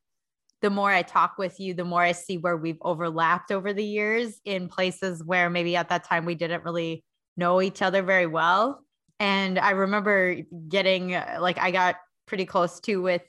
the 0.62 0.70
more 0.70 0.90
I 0.90 1.02
talk 1.02 1.36
with 1.36 1.60
you, 1.60 1.74
the 1.74 1.84
more 1.84 2.00
I 2.00 2.12
see 2.12 2.38
where 2.38 2.56
we've 2.56 2.78
overlapped 2.80 3.52
over 3.52 3.74
the 3.74 3.84
years 3.84 4.40
in 4.46 4.68
places 4.68 5.22
where 5.22 5.50
maybe 5.50 5.76
at 5.76 5.90
that 5.90 6.04
time 6.04 6.24
we 6.24 6.34
didn't 6.34 6.64
really 6.64 7.04
know 7.36 7.60
each 7.60 7.82
other 7.82 8.02
very 8.02 8.26
well. 8.26 8.82
And 9.20 9.58
I 9.58 9.72
remember 9.72 10.36
getting 10.68 11.10
like 11.38 11.58
I 11.58 11.70
got 11.70 11.96
pretty 12.26 12.46
close 12.46 12.80
to 12.80 13.02
with 13.02 13.20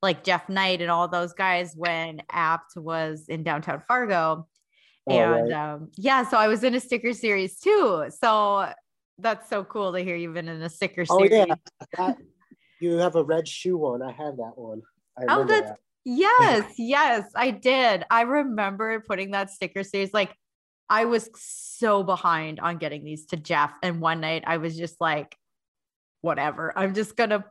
like 0.00 0.24
Jeff 0.24 0.48
Knight 0.48 0.80
and 0.80 0.90
all 0.90 1.08
those 1.08 1.34
guys 1.34 1.74
when 1.76 2.22
Apt 2.30 2.76
was 2.76 3.26
in 3.28 3.42
downtown 3.42 3.82
Fargo. 3.86 4.48
Oh, 5.08 5.16
and 5.18 5.50
right. 5.50 5.52
um, 5.52 5.90
yeah, 5.96 6.28
so 6.28 6.36
I 6.36 6.48
was 6.48 6.64
in 6.64 6.74
a 6.74 6.80
sticker 6.80 7.12
series 7.12 7.58
too. 7.58 8.06
So 8.10 8.70
that's 9.18 9.48
so 9.48 9.64
cool 9.64 9.92
to 9.92 10.00
hear 10.00 10.16
you've 10.16 10.34
been 10.34 10.48
in 10.48 10.62
a 10.62 10.68
sticker 10.68 11.04
oh, 11.08 11.18
series. 11.18 11.46
Yeah. 11.48 11.54
That, 11.96 12.16
you 12.80 12.96
have 12.98 13.16
a 13.16 13.24
red 13.24 13.48
shoe 13.48 13.76
one. 13.76 14.02
I 14.02 14.12
have 14.12 14.36
that 14.36 14.52
one. 14.56 14.82
oh, 15.28 15.44
that's 15.44 15.70
that. 15.70 15.78
yes, 16.04 16.72
yes, 16.78 17.30
I 17.34 17.50
did. 17.50 18.04
I 18.10 18.22
remember 18.22 19.00
putting 19.00 19.32
that 19.32 19.50
sticker 19.50 19.82
series. 19.82 20.14
Like 20.14 20.34
I 20.88 21.04
was 21.04 21.28
so 21.34 22.02
behind 22.02 22.60
on 22.60 22.78
getting 22.78 23.04
these 23.04 23.26
to 23.26 23.36
Jeff. 23.36 23.72
And 23.82 24.00
one 24.00 24.20
night 24.20 24.44
I 24.46 24.58
was 24.58 24.76
just 24.76 25.00
like, 25.00 25.36
whatever. 26.20 26.72
I'm 26.76 26.94
just 26.94 27.16
gonna 27.16 27.44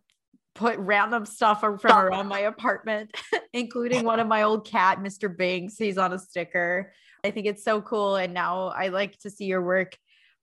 put 0.56 0.78
random 0.80 1.26
stuff 1.26 1.62
from 1.62 1.78
around 1.84 2.28
my 2.28 2.40
apartment, 2.40 3.12
including 3.54 4.04
one 4.04 4.20
of 4.20 4.28
my 4.28 4.44
old 4.44 4.68
cat, 4.68 5.00
Mr. 5.00 5.36
Binks. 5.36 5.78
He's 5.78 5.98
on 5.98 6.14
a 6.14 6.20
sticker. 6.20 6.94
I 7.24 7.32
think 7.32 7.46
it's 7.46 7.64
so 7.64 7.82
cool. 7.82 8.16
And 8.16 8.34
now 8.34 8.68
I 8.68 8.88
like 8.88 9.18
to 9.20 9.30
see 9.30 9.46
your 9.46 9.62
work 9.62 9.98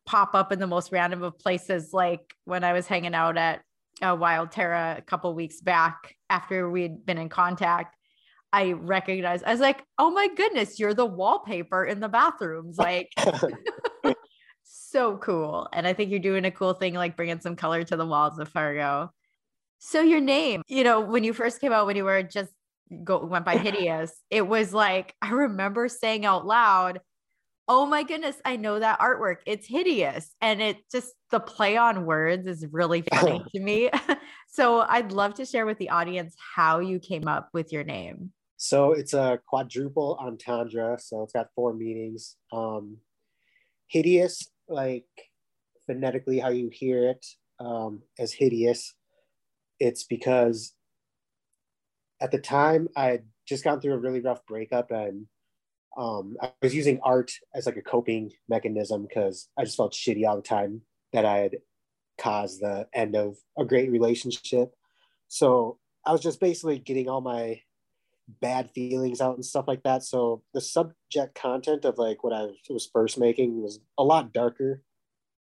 pop 0.07 0.35
up 0.35 0.53
in 0.53 0.59
the 0.59 0.67
most 0.67 0.93
random 0.93 1.23
of 1.23 1.39
places. 1.39 1.93
Like 1.93 2.35
when 2.45 2.65
I 2.65 2.73
was 2.73 2.87
hanging 2.87 3.15
out 3.15 3.37
at 3.37 3.63
uh, 4.03 4.17
Wild 4.19 4.51
Terra 4.51 4.97
a 4.99 5.03
couple 5.03 5.35
weeks 5.35 5.61
back 5.61 6.15
after 6.29 6.69
we'd 6.69 7.07
been 7.07 7.19
in 7.19 7.29
contact, 7.29 7.97
I 8.53 8.73
recognized, 8.73 9.45
I 9.45 9.51
was 9.51 9.61
like, 9.61 9.83
oh 9.99 10.11
my 10.11 10.29
goodness, 10.37 10.79
you're 10.79 10.95
the 10.95 11.07
wallpaper 11.07 11.85
in 11.85 12.01
the 12.01 12.09
bathrooms. 12.09 12.79
Like, 12.79 13.11
so 14.63 15.17
cool. 15.19 15.69
And 15.73 15.87
I 15.87 15.93
think 15.93 16.11
you're 16.11 16.21
doing 16.21 16.45
a 16.45 16.51
cool 16.51 16.75
thing, 16.75 16.95
like 16.95 17.17
bringing 17.17 17.41
some 17.41 17.57
color 17.57 17.83
to 17.85 17.97
the 17.97 18.07
walls 18.07 18.39
of 18.39 18.49
Fargo. 18.49 19.11
So 19.79 20.01
your 20.01 20.21
name, 20.21 20.63
you 20.69 20.85
know, 20.85 21.01
when 21.01 21.25
you 21.25 21.33
first 21.33 21.61
came 21.61 21.73
out, 21.73 21.87
when 21.87 21.97
you 21.97 22.05
were 22.05 22.23
just 22.23 22.53
go 23.03 23.25
went 23.25 23.45
by 23.45 23.57
hideous, 23.57 24.13
it 24.31 24.47
was 24.47 24.73
like 24.73 25.15
I 25.23 25.31
remember 25.31 25.89
saying 25.89 26.25
out 26.25 26.47
loud, 26.47 27.01
"Oh 27.69 27.87
my 27.87 28.03
goodness, 28.03 28.37
I 28.45 28.57
know 28.57 28.79
that 28.79 29.01
artwork. 29.01 29.39
It's 29.47 29.67
hideous." 29.67 30.35
And 30.41 30.63
it 30.63 30.79
just 30.91 31.13
the 31.31 31.41
play 31.41 31.77
on 31.77 32.07
words 32.07 32.47
is 32.47 32.67
really 32.71 33.03
funny 33.03 33.45
to 33.55 33.61
me. 33.61 33.91
so 34.49 34.81
I'd 34.81 35.13
love 35.13 35.35
to 35.35 35.45
share 35.45 35.67
with 35.67 35.79
the 35.79 35.91
audience 35.91 36.35
how 36.55 36.81
you 36.81 36.99
came 36.99 37.27
up 37.27 37.49
with 37.53 37.73
your 37.73 37.85
name. 37.85 38.33
So 38.57 38.93
it's 38.93 39.15
a 39.15 39.41
quadruple 39.47 40.17
entendre. 40.21 40.99
So 41.01 41.23
it's 41.23 41.33
got 41.33 41.49
four 41.55 41.75
meanings. 41.75 42.37
Um, 42.53 42.99
hideous, 43.89 44.51
like 44.69 45.07
phonetically, 45.87 46.39
how 46.39 46.51
you 46.51 46.71
hear 46.73 47.09
it 47.09 47.27
um, 47.61 48.03
as 48.19 48.33
hideous 48.33 48.95
it's 49.81 50.05
because 50.05 50.73
at 52.21 52.31
the 52.31 52.39
time 52.39 52.89
I 52.97 53.07
had 53.07 53.25
just 53.47 53.65
gone 53.65 53.81
through 53.81 53.95
a 53.95 53.99
really 53.99 54.21
rough 54.21 54.45
breakup 54.47 54.91
and 54.91 55.27
um, 55.97 56.37
I 56.43 56.53
was 56.63 56.75
using 56.75 56.99
art 57.03 57.33
as 57.55 57.67
like 57.67 57.77
a 57.77 57.83
coping 57.83 58.33
mechanism 58.49 59.07
because 59.07 59.49
I 59.57 59.65
just 59.65 59.77
felt 59.77 59.93
shitty 59.93 60.27
all 60.27 60.37
the 60.37 60.43
time 60.43 60.83
that 61.13 61.25
I 61.25 61.39
had 61.39 61.57
caused 62.19 62.61
the 62.61 62.89
end 62.93 63.15
of 63.15 63.37
a 63.59 63.65
great 63.65 63.91
relationship. 63.91 64.75
So 65.29 65.79
I 66.05 66.13
was 66.13 66.21
just 66.21 66.41
basically 66.41 66.79
getting 66.79 67.09
all 67.09 67.21
my 67.21 67.61
bad 68.41 68.71
feelings 68.71 69.21
out 69.21 69.35
and 69.35 69.45
stuff 69.45 69.67
like 69.69 69.83
that. 69.85 70.03
So 70.03 70.43
the 70.53 70.61
subject 70.61 71.35
content 71.35 71.85
of 71.85 71.99
like 71.99 72.25
what 72.25 72.33
I 72.33 72.49
was 72.69 72.89
first 72.93 73.19
making 73.19 73.63
was 73.63 73.81
a 73.99 74.03
lot 74.03 74.33
darker. 74.33 74.83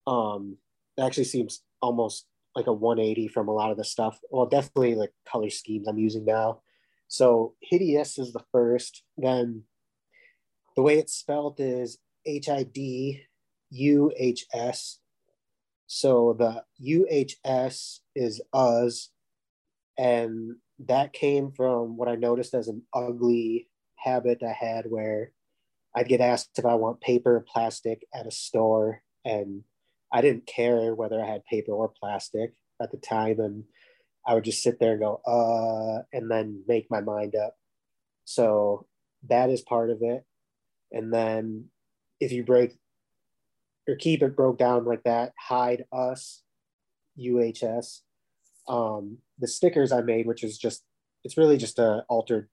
Um, 0.06 0.58
it 0.96 1.02
actually 1.02 1.24
seems 1.24 1.62
almost 1.80 2.26
like 2.54 2.66
a 2.66 2.72
180 2.72 3.28
from 3.28 3.48
a 3.48 3.52
lot 3.52 3.70
of 3.70 3.76
the 3.76 3.84
stuff. 3.84 4.18
Well, 4.30 4.46
definitely 4.46 4.94
like 4.94 5.12
color 5.26 5.50
schemes 5.50 5.88
I'm 5.88 5.98
using 5.98 6.24
now. 6.24 6.60
So 7.08 7.54
hideous 7.60 8.18
is 8.18 8.32
the 8.32 8.44
first. 8.52 9.02
Then 9.16 9.64
the 10.76 10.82
way 10.82 10.98
it's 10.98 11.14
spelled 11.14 11.56
is 11.58 11.98
H 12.24 12.48
I 12.48 12.62
D 12.62 13.22
U 13.70 14.12
H 14.16 14.46
S. 14.52 14.98
So 15.86 16.36
the 16.38 16.64
UHS 16.82 18.00
is 18.14 18.40
us. 18.52 19.10
And 19.98 20.56
that 20.78 21.12
came 21.12 21.52
from 21.52 21.96
what 21.96 22.08
I 22.08 22.14
noticed 22.14 22.54
as 22.54 22.68
an 22.68 22.82
ugly 22.94 23.68
habit 23.96 24.42
I 24.42 24.52
had 24.52 24.86
where 24.88 25.32
I'd 25.94 26.08
get 26.08 26.20
asked 26.20 26.58
if 26.58 26.64
I 26.64 26.74
want 26.74 27.00
paper 27.00 27.36
or 27.36 27.40
plastic 27.46 28.06
at 28.14 28.26
a 28.26 28.30
store 28.30 29.02
and 29.24 29.64
I 30.12 30.20
didn't 30.20 30.46
care 30.46 30.94
whether 30.94 31.22
I 31.22 31.26
had 31.26 31.44
paper 31.46 31.72
or 31.72 31.88
plastic 31.88 32.52
at 32.80 32.90
the 32.90 32.98
time. 32.98 33.40
And 33.40 33.64
I 34.26 34.34
would 34.34 34.44
just 34.44 34.62
sit 34.62 34.78
there 34.78 34.92
and 34.92 35.00
go, 35.00 35.20
uh, 35.26 36.02
and 36.12 36.30
then 36.30 36.62
make 36.68 36.90
my 36.90 37.00
mind 37.00 37.34
up. 37.34 37.56
So 38.24 38.86
that 39.28 39.50
is 39.50 39.62
part 39.62 39.90
of 39.90 40.02
it. 40.02 40.24
And 40.92 41.12
then 41.12 41.66
if 42.20 42.32
you 42.32 42.44
break 42.44 42.76
or 43.88 43.96
keep 43.96 44.22
it 44.22 44.36
broke 44.36 44.58
down 44.58 44.84
like 44.84 45.02
that, 45.04 45.32
hide 45.38 45.84
us, 45.92 46.42
UHS. 47.18 48.00
Um, 48.68 49.18
the 49.38 49.48
stickers 49.48 49.90
I 49.90 50.02
made, 50.02 50.26
which 50.26 50.44
is 50.44 50.58
just, 50.58 50.82
it's 51.24 51.36
really 51.36 51.56
just 51.56 51.78
a 51.78 52.04
altered, 52.08 52.48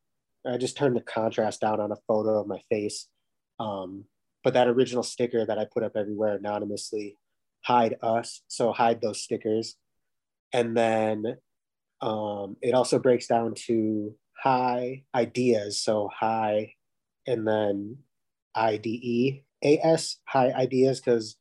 I 0.46 0.58
just 0.58 0.78
turned 0.78 0.96
the 0.96 1.02
contrast 1.02 1.62
down 1.62 1.80
on 1.80 1.92
a 1.92 1.98
photo 2.08 2.40
of 2.40 2.48
my 2.48 2.62
face. 2.70 3.08
Um, 3.60 4.06
but 4.44 4.54
that 4.54 4.68
original 4.68 5.04
sticker 5.04 5.46
that 5.46 5.60
I 5.60 5.66
put 5.66 5.84
up 5.84 5.96
everywhere 5.96 6.36
anonymously, 6.36 7.18
hide 7.62 7.98
us. 8.02 8.42
So 8.48 8.72
hide 8.72 9.02
those 9.02 9.22
stickers. 9.22 9.76
And 10.54 10.76
then 10.76 11.38
um, 12.02 12.58
it 12.62 12.74
also 12.74 13.00
breaks 13.00 13.28
down 13.28 13.54
to 13.68 14.16
high 14.38 15.04
ideas. 15.14 15.82
So 15.82 16.10
high 16.14 16.74
and 17.28 17.48
then 17.48 17.98
I 18.56 18.78
D 18.78 18.90
E 18.90 19.44
A 19.64 19.80
S, 19.86 20.18
high 20.26 20.52
ideas, 20.52 21.00
because 21.00 21.38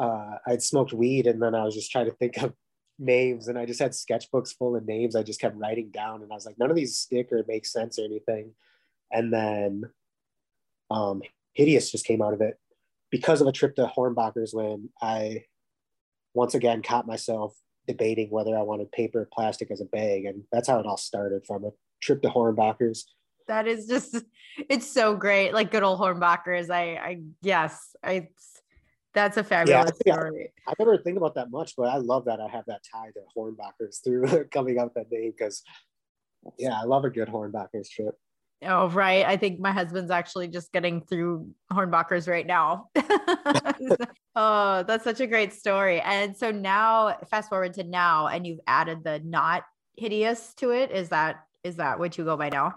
uh, 0.00 0.36
I'd 0.46 0.62
smoked 0.62 0.92
weed 0.92 1.26
and 1.26 1.40
then 1.40 1.54
I 1.54 1.64
was 1.64 1.74
just 1.74 1.92
trying 1.92 2.06
to 2.06 2.16
think 2.16 2.42
of 2.42 2.52
names 2.98 3.48
and 3.48 3.58
I 3.58 3.66
just 3.66 3.80
had 3.80 3.92
sketchbooks 3.92 4.56
full 4.56 4.76
of 4.76 4.86
names 4.86 5.14
I 5.14 5.22
just 5.22 5.40
kept 5.40 5.56
writing 5.56 5.90
down 5.90 6.22
and 6.22 6.32
I 6.32 6.34
was 6.34 6.46
like, 6.46 6.58
none 6.58 6.70
of 6.70 6.76
these 6.76 6.96
stick 6.96 7.28
or 7.32 7.44
make 7.46 7.66
sense 7.66 7.98
or 7.98 8.04
anything. 8.04 8.52
And 9.12 9.32
then 9.32 9.84
um, 10.90 11.22
Hideuhs 11.58 11.90
just 11.90 12.06
came 12.06 12.22
out 12.22 12.34
of 12.34 12.40
it 12.40 12.58
because 13.14 13.40
of 13.40 13.46
a 13.46 13.52
trip 13.52 13.76
to 13.76 13.86
Hornbacher's 13.86 14.52
when 14.52 14.88
I 15.00 15.44
once 16.34 16.56
again 16.56 16.82
caught 16.82 17.06
myself 17.06 17.54
debating 17.86 18.28
whether 18.28 18.58
I 18.58 18.62
wanted 18.62 18.90
paper 18.90 19.20
or 19.20 19.28
plastic 19.32 19.70
as 19.70 19.80
a 19.80 19.84
bag. 19.84 20.24
And 20.24 20.42
that's 20.50 20.66
how 20.66 20.80
it 20.80 20.86
all 20.86 20.96
started 20.96 21.46
from 21.46 21.64
a 21.64 21.70
trip 22.02 22.22
to 22.22 22.28
Hornbacher's. 22.28 23.06
That 23.46 23.68
is 23.68 23.86
just, 23.86 24.16
it's 24.68 24.90
so 24.90 25.14
great. 25.14 25.54
Like 25.54 25.70
good 25.70 25.84
old 25.84 26.00
Hornbachers. 26.00 26.70
I, 26.70 26.96
I, 26.96 27.20
yes, 27.40 27.94
I, 28.02 28.30
that's 29.12 29.36
a 29.36 29.44
fabulous 29.44 29.92
yeah, 30.04 30.14
story. 30.14 30.52
I, 30.66 30.72
I 30.72 30.74
never 30.80 30.98
think 30.98 31.16
about 31.16 31.36
that 31.36 31.52
much, 31.52 31.74
but 31.76 31.84
I 31.84 31.98
love 31.98 32.24
that 32.24 32.40
I 32.40 32.48
have 32.48 32.64
that 32.66 32.80
tie 32.92 33.12
to 33.12 33.20
Hornbachers 33.38 34.02
through 34.02 34.46
coming 34.52 34.80
up 34.80 34.92
that 34.94 35.06
name 35.12 35.32
because, 35.38 35.62
yeah, 36.58 36.72
I 36.72 36.82
love 36.82 37.04
a 37.04 37.10
good 37.10 37.28
Hornbachers 37.28 37.88
trip. 37.90 38.16
Oh, 38.66 38.88
right. 38.88 39.24
I 39.24 39.36
think 39.36 39.60
my 39.60 39.72
husband's 39.72 40.10
actually 40.10 40.48
just 40.48 40.72
getting 40.72 41.02
through 41.02 41.50
Hornbachers 41.72 42.28
right 42.28 42.46
now. 42.46 42.88
oh, 44.36 44.82
that's 44.82 45.04
such 45.04 45.20
a 45.20 45.26
great 45.26 45.52
story. 45.52 46.00
And 46.00 46.36
so 46.36 46.50
now, 46.50 47.18
fast 47.30 47.48
forward 47.48 47.74
to 47.74 47.84
now, 47.84 48.28
and 48.28 48.46
you've 48.46 48.60
added 48.66 49.04
the 49.04 49.20
not 49.24 49.64
hideous 49.96 50.54
to 50.54 50.70
it. 50.70 50.90
Is 50.90 51.10
that 51.10 51.44
is 51.62 51.76
that 51.76 51.98
what 51.98 52.18
you 52.18 52.24
go 52.24 52.36
by 52.36 52.50
now? 52.50 52.74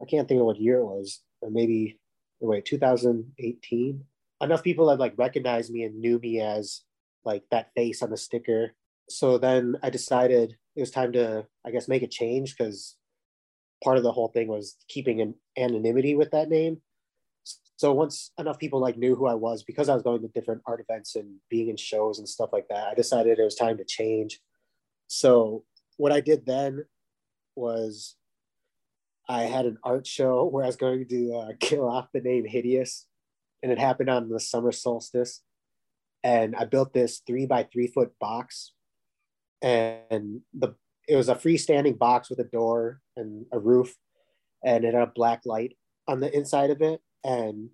I 0.00 0.06
can't 0.06 0.26
think 0.26 0.40
of 0.40 0.46
what 0.46 0.60
year 0.60 0.78
it 0.78 0.84
was. 0.84 1.20
Maybe 1.42 1.98
wait, 2.40 2.64
2018. 2.64 4.04
enough 4.40 4.62
people 4.62 4.90
had 4.90 4.98
like 4.98 5.14
recognized 5.16 5.72
me 5.72 5.84
and 5.84 6.00
knew 6.00 6.18
me 6.18 6.40
as 6.40 6.82
like 7.24 7.44
that 7.50 7.70
face 7.74 8.02
on 8.02 8.10
the 8.10 8.16
sticker. 8.16 8.74
So 9.08 9.38
then 9.38 9.76
I 9.82 9.90
decided 9.90 10.56
it 10.74 10.80
was 10.80 10.90
time 10.90 11.12
to, 11.12 11.46
I 11.64 11.70
guess, 11.70 11.88
make 11.88 12.02
a 12.02 12.08
change 12.08 12.56
because 12.56 12.96
part 13.82 13.96
of 13.96 14.02
the 14.02 14.12
whole 14.12 14.28
thing 14.28 14.48
was 14.48 14.76
keeping 14.88 15.20
an 15.20 15.34
anonymity 15.56 16.14
with 16.14 16.30
that 16.30 16.48
name. 16.48 16.80
So 17.76 17.92
once 17.92 18.30
enough 18.38 18.58
people 18.58 18.80
like 18.80 18.96
knew 18.96 19.16
who 19.16 19.26
I 19.26 19.34
was, 19.34 19.64
because 19.64 19.88
I 19.88 19.94
was 19.94 20.04
going 20.04 20.22
to 20.22 20.28
different 20.28 20.62
art 20.66 20.80
events 20.80 21.16
and 21.16 21.36
being 21.50 21.68
in 21.68 21.76
shows 21.76 22.18
and 22.18 22.28
stuff 22.28 22.50
like 22.52 22.68
that, 22.68 22.86
I 22.86 22.94
decided 22.94 23.38
it 23.38 23.44
was 23.44 23.56
time 23.56 23.76
to 23.78 23.84
change. 23.84 24.40
So 25.08 25.64
what 25.96 26.12
I 26.12 26.20
did 26.20 26.46
then 26.46 26.84
was 27.56 28.16
I 29.28 29.42
had 29.42 29.66
an 29.66 29.78
art 29.82 30.06
show 30.06 30.44
where 30.44 30.64
I 30.64 30.68
was 30.68 30.76
going 30.76 31.08
to 31.08 31.34
uh, 31.34 31.52
kill 31.60 31.88
off 31.88 32.08
the 32.12 32.20
name 32.20 32.46
Hideuhs, 32.46 33.04
and 33.62 33.72
it 33.72 33.78
happened 33.78 34.10
on 34.10 34.28
the 34.28 34.40
summer 34.40 34.72
solstice. 34.72 35.42
And 36.24 36.54
I 36.54 36.64
built 36.66 36.92
this 36.92 37.20
three 37.26 37.46
by 37.46 37.64
three 37.64 37.88
foot 37.88 38.12
box, 38.20 38.72
and 39.60 40.42
the 40.54 40.76
it 41.08 41.16
was 41.16 41.28
a 41.28 41.34
freestanding 41.34 41.98
box 41.98 42.30
with 42.30 42.38
a 42.38 42.44
door 42.44 43.01
and 43.16 43.46
a 43.52 43.58
roof, 43.58 43.96
and 44.64 44.84
it 44.84 44.94
had 44.94 45.02
a 45.02 45.12
black 45.14 45.42
light 45.44 45.76
on 46.08 46.20
the 46.20 46.34
inside 46.34 46.70
of 46.70 46.80
it. 46.80 47.00
And 47.24 47.70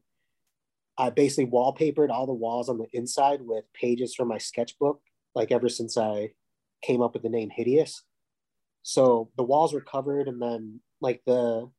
I 0.97 1.11
basically 1.11 1.47
wallpapered 1.47 2.11
all 2.11 2.27
the 2.27 2.33
walls 2.33 2.69
on 2.69 2.79
the 2.79 2.89
inside 2.93 3.41
with 3.43 3.65
pages 3.73 4.15
from 4.15 4.29
my 4.29 4.39
sketchbook, 4.39 5.01
like 5.35 5.53
ever 5.53 5.69
since 5.69 5.97
I 5.97 6.33
came 6.83 7.03
up 7.03 7.15
with 7.15 7.23
the 7.23 7.29
name 7.29 7.51
Hideuhs. 7.57 8.03
So 8.83 9.31
the 9.37 9.45
walls 9.45 9.73
were 9.73 9.81
covered, 9.81 10.29
and 10.29 10.41
then 10.41 10.81
like 11.01 11.23
the 11.27 11.71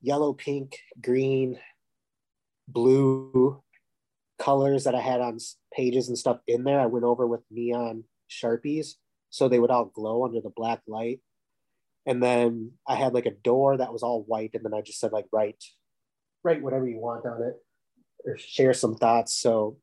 yellow, 0.00 0.32
pink, 0.32 0.78
green, 1.00 1.58
blue 2.68 3.62
colors 4.38 4.84
that 4.84 4.94
I 4.94 5.00
had 5.00 5.20
on 5.20 5.38
pages 5.74 6.08
and 6.08 6.16
stuff 6.16 6.38
in 6.46 6.64
there, 6.64 6.80
I 6.80 6.86
went 6.86 7.04
over 7.04 7.26
with 7.26 7.40
neon 7.50 8.04
sharpies 8.30 8.94
so 9.30 9.48
they 9.48 9.58
would 9.58 9.70
all 9.70 9.86
glow 9.86 10.24
under 10.24 10.40
the 10.40 10.50
black 10.50 10.80
light. 10.86 11.20
And 12.08 12.22
then 12.22 12.72
I 12.88 12.94
had 12.94 13.12
like 13.12 13.26
a 13.26 13.30
door 13.30 13.76
that 13.76 13.92
was 13.92 14.02
all 14.02 14.22
white, 14.22 14.52
and 14.54 14.64
then 14.64 14.72
I 14.72 14.80
just 14.80 14.98
said 14.98 15.12
like 15.12 15.26
write, 15.30 15.62
write 16.42 16.62
whatever 16.62 16.88
you 16.88 16.98
want 16.98 17.26
on 17.26 17.42
it, 17.42 17.54
or 18.24 18.38
share 18.38 18.72
some 18.72 18.94
thoughts. 18.94 19.34
So 19.34 19.76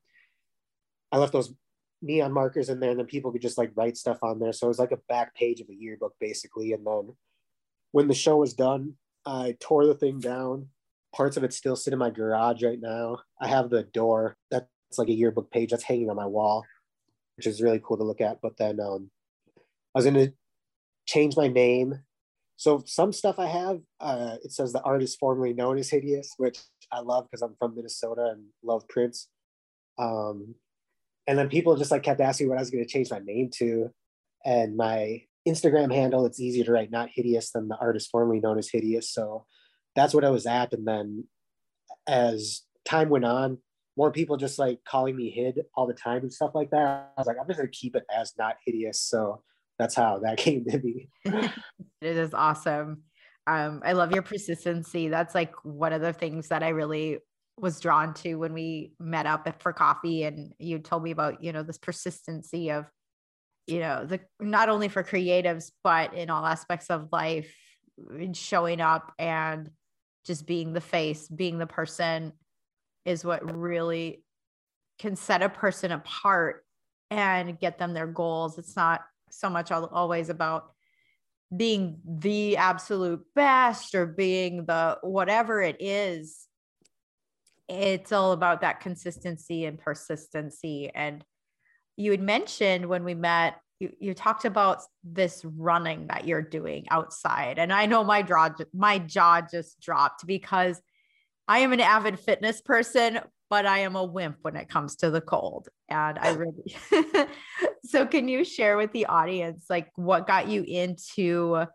I 1.11 1.19
left 1.19 1.33
those 1.33 1.53
neon 2.01 2.33
markers 2.33 2.69
in 2.69 2.79
there, 2.79 2.89
and 2.89 2.99
then 2.99 3.05
people 3.05 3.31
could 3.31 3.43
just 3.43 3.59
like 3.59 3.71
write 3.75 3.95
stuff 3.95 4.17
on 4.23 4.39
there. 4.39 4.53
So 4.53 4.65
it 4.65 4.69
was 4.69 4.79
like 4.79 4.91
a 4.91 4.99
back 5.07 5.35
page 5.35 5.61
of 5.61 5.69
a 5.69 5.75
yearbook 5.75 6.15
basically. 6.19 6.73
And 6.73 6.83
then 6.83 7.15
when 7.91 8.07
the 8.07 8.15
show 8.15 8.37
was 8.37 8.55
done, 8.55 8.95
I 9.23 9.55
tore 9.59 9.85
the 9.85 9.93
thing 9.93 10.19
down. 10.19 10.69
Parts 11.15 11.37
of 11.37 11.43
it 11.43 11.53
still 11.53 11.75
sit 11.75 11.93
in 11.93 11.99
my 11.99 12.09
garage 12.09 12.63
right 12.63 12.81
now. 12.81 13.19
I 13.39 13.47
have 13.47 13.69
the 13.69 13.83
door 13.83 14.35
that's 14.49 14.65
like 14.97 15.09
a 15.09 15.13
yearbook 15.13 15.51
page 15.51 15.69
that's 15.69 15.83
hanging 15.83 16.09
on 16.09 16.15
my 16.15 16.25
wall, 16.25 16.65
which 17.37 17.45
is 17.45 17.61
really 17.61 17.81
cool 17.83 17.97
to 17.97 18.03
look 18.03 18.19
at. 18.19 18.41
But 18.41 18.57
then 18.57 18.79
um, 18.79 19.11
I 19.93 19.99
was 19.99 20.05
to 20.05 20.33
change 21.05 21.37
my 21.37 21.47
name. 21.47 21.99
So 22.57 22.83
some 22.85 23.11
stuff 23.11 23.37
I 23.37 23.47
have, 23.47 23.81
uh, 23.99 24.37
it 24.43 24.51
says 24.51 24.71
the 24.71 24.81
artist 24.81 25.19
formerly 25.19 25.53
known 25.53 25.77
as 25.77 25.89
Hideuhs, 25.89 26.29
which 26.37 26.59
I 26.91 26.99
love 26.99 27.27
because 27.29 27.41
I'm 27.41 27.55
from 27.59 27.75
Minnesota 27.75 28.29
and 28.31 28.45
love 28.63 28.87
Prince. 28.87 29.27
Um, 29.97 30.55
and 31.27 31.37
then 31.37 31.49
people 31.49 31.75
just 31.75 31.91
like 31.91 32.03
kept 32.03 32.21
asking 32.21 32.47
what 32.47 32.57
I 32.57 32.61
was 32.61 32.71
going 32.71 32.83
to 32.83 32.89
change 32.89 33.11
my 33.11 33.19
name 33.19 33.49
to, 33.55 33.89
and 34.45 34.77
my 34.77 35.23
Instagram 35.47 35.93
handle. 35.93 36.25
It's 36.25 36.39
easier 36.39 36.63
to 36.65 36.71
write 36.71 36.91
not 36.91 37.09
hideous 37.13 37.51
than 37.51 37.67
the 37.67 37.77
artist 37.77 38.09
formerly 38.11 38.39
known 38.39 38.57
as 38.57 38.69
Hideuhs. 38.69 39.05
So 39.05 39.45
that's 39.95 40.13
what 40.13 40.25
I 40.25 40.29
was 40.29 40.45
at. 40.45 40.73
And 40.73 40.87
then 40.87 41.25
as 42.07 42.61
time 42.85 43.09
went 43.09 43.25
on, 43.25 43.57
more 43.97 44.11
people 44.11 44.37
just 44.37 44.59
like 44.59 44.79
calling 44.87 45.15
me 45.15 45.29
Hid 45.29 45.61
all 45.75 45.87
the 45.87 45.93
time 45.93 46.21
and 46.21 46.33
stuff 46.33 46.51
like 46.53 46.69
that. 46.71 47.13
I 47.17 47.21
was 47.21 47.27
like, 47.27 47.37
I'm 47.39 47.47
just 47.47 47.59
gonna 47.59 47.69
keep 47.69 47.95
it 47.95 48.03
as 48.13 48.33
not 48.37 48.57
hideous. 48.65 49.01
So 49.01 49.41
that's 49.77 49.95
how 49.95 50.19
that 50.19 50.37
came 50.37 50.65
to 50.65 50.77
be. 50.77 51.09
it 51.25 51.51
is 52.01 52.33
awesome. 52.33 53.03
Um, 53.47 53.81
I 53.85 53.93
love 53.93 54.11
your 54.11 54.23
persistency. 54.23 55.07
That's 55.07 55.35
like 55.35 55.53
one 55.63 55.93
of 55.93 56.01
the 56.01 56.13
things 56.13 56.47
that 56.47 56.63
I 56.63 56.69
really 56.69 57.19
was 57.57 57.79
drawn 57.79 58.13
to 58.13 58.35
when 58.35 58.53
we 58.53 58.91
met 58.99 59.25
up 59.25 59.61
for 59.61 59.71
coffee 59.71 60.23
and 60.23 60.51
you 60.59 60.79
told 60.79 61.03
me 61.03 61.11
about, 61.11 61.43
you 61.43 61.53
know, 61.53 61.63
this 61.63 61.77
persistency 61.77 62.71
of, 62.71 62.85
you 63.67 63.79
know, 63.79 64.05
the 64.05 64.19
not 64.39 64.69
only 64.69 64.89
for 64.89 65.03
creatives, 65.03 65.71
but 65.83 66.13
in 66.13 66.29
all 66.29 66.45
aspects 66.45 66.87
of 66.89 67.09
life, 67.11 67.53
in 68.17 68.33
showing 68.33 68.81
up 68.81 69.13
and 69.17 69.69
just 70.25 70.45
being 70.45 70.73
the 70.73 70.81
face, 70.81 71.27
being 71.27 71.59
the 71.59 71.67
person 71.67 72.33
is 73.05 73.23
what 73.23 73.55
really 73.55 74.23
can 74.99 75.15
set 75.15 75.41
a 75.41 75.49
person 75.49 75.91
apart 75.91 76.65
and 77.11 77.59
get 77.59 77.77
them 77.77 77.93
their 77.93 78.07
goals. 78.07 78.57
It's 78.57 78.75
not 78.75 79.01
so 79.39 79.49
much 79.49 79.71
always 79.71 80.29
about 80.29 80.71
being 81.55 81.99
the 82.05 82.57
absolute 82.57 83.21
best 83.35 83.95
or 83.95 84.05
being 84.05 84.65
the 84.65 84.97
whatever 85.01 85.61
it 85.61 85.77
is. 85.79 86.47
It's 87.67 88.11
all 88.11 88.31
about 88.31 88.61
that 88.61 88.79
consistency 88.79 89.65
and 89.65 89.79
persistency. 89.79 90.91
And 90.93 91.23
you 91.97 92.11
had 92.11 92.21
mentioned 92.21 92.87
when 92.87 93.03
we 93.03 93.13
met 93.13 93.59
you, 93.79 93.91
you 93.99 94.13
talked 94.13 94.45
about 94.45 94.81
this 95.03 95.43
running 95.43 96.07
that 96.07 96.25
you're 96.25 96.41
doing 96.41 96.85
outside. 96.89 97.59
And 97.59 97.73
i 97.73 97.85
know 97.85 98.03
my 98.03 98.21
jaw 98.21 98.49
my 98.73 98.99
jaw 98.99 99.41
just 99.41 99.81
dropped 99.81 100.25
because 100.25 100.81
i 101.47 101.59
am 101.59 101.73
an 101.73 101.81
avid 101.81 102.19
fitness 102.19 102.61
person 102.61 103.19
but 103.49 103.65
I 103.65 103.79
am 103.79 103.95
a 103.95 104.03
wimp 104.03 104.37
when 104.41 104.55
it 104.55 104.69
comes 104.69 104.95
to 104.97 105.09
the 105.11 105.21
cold. 105.21 105.69
And 105.89 106.17
I 106.17 106.31
really, 106.31 106.75
so 107.85 108.05
can 108.05 108.27
you 108.27 108.43
share 108.43 108.77
with 108.77 108.91
the 108.91 109.05
audience, 109.05 109.65
like 109.69 109.89
what 109.95 110.27
got 110.27 110.47
you 110.47 110.63
into 110.63 111.65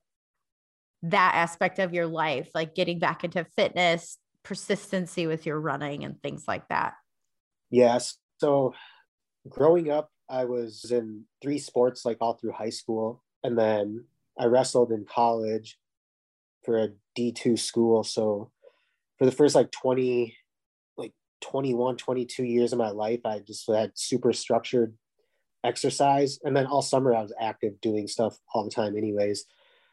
that 1.03 1.35
aspect 1.35 1.79
of 1.79 1.95
your 1.95 2.07
life, 2.07 2.51
like 2.55 2.75
getting 2.75 2.99
back 2.99 3.25
into 3.25 3.45
fitness, 3.57 4.19
persistency 4.43 5.27
with 5.27 5.47
your 5.47 5.61
running 5.61 6.05
and 6.05 6.21
things 6.23 6.45
like 6.47 6.69
that? 6.69 6.95
Yes. 7.71 8.17
So 8.39 8.75
growing 9.49 9.91
up, 9.91 10.11
I 10.29 10.45
was 10.45 10.91
in 10.91 11.25
three 11.43 11.59
sports 11.59 12.05
like 12.05 12.19
all 12.21 12.35
through 12.35 12.53
high 12.53 12.71
school. 12.71 13.23
And 13.43 13.59
then 13.59 14.05
I 14.39 14.47
wrestled 14.47 14.93
in 14.93 15.05
college 15.05 15.79
for 16.65 16.79
a 16.79 16.89
D2 17.19 17.59
school. 17.59 18.05
So 18.05 18.51
for 19.19 19.25
the 19.25 19.33
first 19.33 19.55
like 19.55 19.71
20, 19.71 20.37
like 20.97 21.13
21, 21.41 21.97
22 21.97 22.45
years 22.45 22.73
of 22.73 22.79
my 22.79 22.91
life, 22.91 23.21
I 23.25 23.41
just 23.41 23.69
had 23.71 23.93
super 23.95 24.33
structured 24.33 24.95
exercise. 25.65 26.39
And 26.43 26.57
then 26.57 26.67
all 26.67 26.83
summer, 26.83 27.15
I 27.15 27.23
was 27.23 27.33
active 27.41 27.81
doing 27.81 28.09
stuff 28.09 28.39
all 28.55 28.65
the 28.65 28.71
time, 28.71 28.97
anyways. 28.97 29.45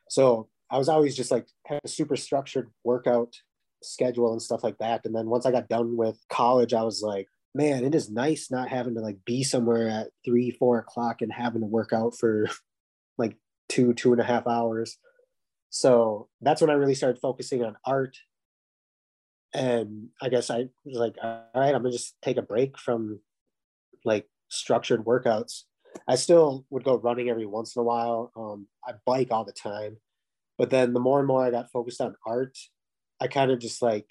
So 0.10 0.47
I 0.69 0.77
was 0.77 0.89
always 0.89 1.15
just 1.15 1.32
like 1.32 1.47
had 1.65 1.82
a 1.84 1.88
super 1.88 2.15
structured 2.15 2.69
workout 2.84 3.36
schedule 3.84 4.32
and 4.32 4.41
stuff 4.41 4.63
like 4.63 4.77
that. 4.80 5.06
And 5.06 5.15
then 5.15 5.27
once 5.27 5.45
I 5.45 5.51
got 5.51 5.69
done 5.69 5.97
with 5.97 6.19
college, 6.30 6.73
I 6.73 6.84
was 6.84 7.01
like, 7.01 7.27
man, 7.53 7.84
it 7.84 7.95
is 7.95 8.10
nice 8.10 8.51
not 8.51 8.69
having 8.69 8.95
to 8.95 9.01
like 9.01 9.17
be 9.25 9.43
somewhere 9.43 9.89
at 9.89 10.08
three, 10.25 10.51
four 10.51 10.80
o'clock 10.80 11.21
and 11.21 11.32
having 11.32 11.62
to 11.62 11.67
work 11.67 11.93
out 11.93 12.17
for 12.17 12.47
like 13.17 13.38
two, 13.69 13.93
two 13.93 14.12
and 14.12 14.21
a 14.21 14.25
half 14.25 14.47
hours. 14.47 14.97
So 15.69 16.30
that's 16.41 16.62
when 16.62 16.69
I 16.69 16.73
really 16.73 16.95
started 16.95 17.19
focusing 17.19 17.63
on 17.63 17.75
art 17.86 18.17
and 19.53 20.10
I 20.21 20.30
guess 20.30 20.49
I 20.49 20.69
was 20.86 20.97
like, 20.97 21.15
all 21.21 21.43
right, 21.56 21.73
I'm 21.73 21.82
gonna 21.82 21.91
just 21.91 22.15
take 22.21 22.38
a 22.38 22.41
break 22.41 22.77
from 22.77 23.19
like 24.06 24.27
structured 24.50 25.06
workouts. 25.06 25.64
I 26.08 26.16
still 26.16 26.66
would 26.70 26.84
go 26.84 26.98
running 26.98 27.30
every 27.30 27.46
once 27.46 27.76
in 27.76 27.82
a 27.82 27.84
while. 27.84 28.32
Um, 28.36 28.68
I 28.88 28.94
bike 29.06 29.30
all 29.32 29.46
the 29.46 29.52
time, 29.52 29.98
but 30.58 30.70
then 30.70 30.94
the 30.94 31.00
more 31.00 31.20
and 31.20 31.28
more 31.28 31.46
I 31.46 31.52
got 31.52 31.72
focused 31.72 32.02
on 32.02 32.16
art, 32.26 32.58
I 33.20 33.28
kind 33.28 33.52
of 33.52 33.60
just 33.60 33.82
like 33.82 34.08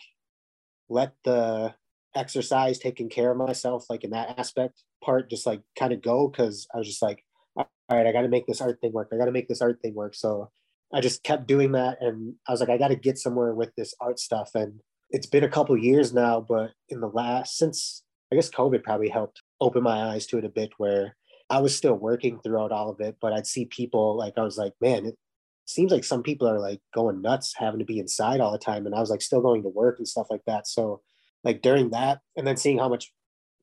let 0.88 1.12
the 1.24 1.74
exercise 2.14 2.78
taking 2.78 3.08
care 3.08 3.30
of 3.30 3.36
myself, 3.36 3.86
like 3.88 4.04
in 4.04 4.10
that 4.10 4.38
aspect 4.38 4.82
part, 5.04 5.30
just 5.30 5.46
like 5.46 5.62
kind 5.78 5.92
of 5.92 6.02
go 6.02 6.28
because 6.28 6.66
I 6.74 6.78
was 6.78 6.86
just 6.86 7.02
like, 7.02 7.22
all 7.56 7.66
right, 7.90 8.06
I 8.06 8.12
got 8.12 8.22
to 8.22 8.28
make 8.28 8.46
this 8.46 8.60
art 8.60 8.80
thing 8.80 8.92
work. 8.92 9.10
I 9.12 9.16
got 9.16 9.26
to 9.26 9.32
make 9.32 9.48
this 9.48 9.62
art 9.62 9.78
thing 9.80 9.94
work. 9.94 10.14
So 10.14 10.50
I 10.92 11.00
just 11.00 11.22
kept 11.22 11.46
doing 11.46 11.72
that, 11.72 11.98
and 12.00 12.34
I 12.48 12.52
was 12.52 12.60
like, 12.60 12.70
I 12.70 12.78
got 12.78 12.88
to 12.88 12.96
get 12.96 13.18
somewhere 13.18 13.54
with 13.54 13.74
this 13.76 13.94
art 14.00 14.18
stuff, 14.18 14.50
and 14.54 14.80
it's 15.10 15.26
been 15.26 15.44
a 15.44 15.48
couple 15.48 15.76
years 15.76 16.12
now, 16.12 16.40
but 16.40 16.72
in 16.88 17.00
the 17.00 17.08
last 17.08 17.56
since 17.58 18.02
I 18.32 18.36
guess 18.36 18.50
COVID 18.50 18.82
probably 18.82 19.08
helped 19.08 19.42
open 19.60 19.82
my 19.82 20.10
eyes 20.10 20.26
to 20.26 20.38
it 20.38 20.44
a 20.44 20.50
bit 20.50 20.72
where 20.78 21.16
I 21.48 21.60
was 21.60 21.76
still 21.76 21.94
working 21.94 22.40
throughout 22.40 22.72
all 22.72 22.90
of 22.90 23.00
it, 23.00 23.16
but 23.20 23.32
I'd 23.32 23.46
see 23.46 23.66
people 23.66 24.16
like 24.16 24.34
I 24.36 24.42
was 24.42 24.58
like, 24.58 24.72
man, 24.80 25.06
it 25.06 25.16
seems 25.64 25.92
like 25.92 26.04
some 26.04 26.22
people 26.22 26.48
are 26.48 26.58
like 26.58 26.80
going 26.94 27.22
nuts 27.22 27.54
having 27.56 27.78
to 27.78 27.84
be 27.84 27.98
inside 27.98 28.40
all 28.40 28.52
the 28.52 28.58
time. 28.58 28.86
And 28.86 28.94
I 28.94 29.00
was 29.00 29.10
like 29.10 29.22
still 29.22 29.40
going 29.40 29.62
to 29.62 29.68
work 29.68 29.98
and 29.98 30.08
stuff 30.08 30.26
like 30.30 30.42
that. 30.46 30.66
So 30.66 31.02
like 31.44 31.62
during 31.62 31.90
that 31.90 32.20
and 32.36 32.46
then 32.46 32.56
seeing 32.56 32.78
how 32.78 32.88
much 32.88 33.12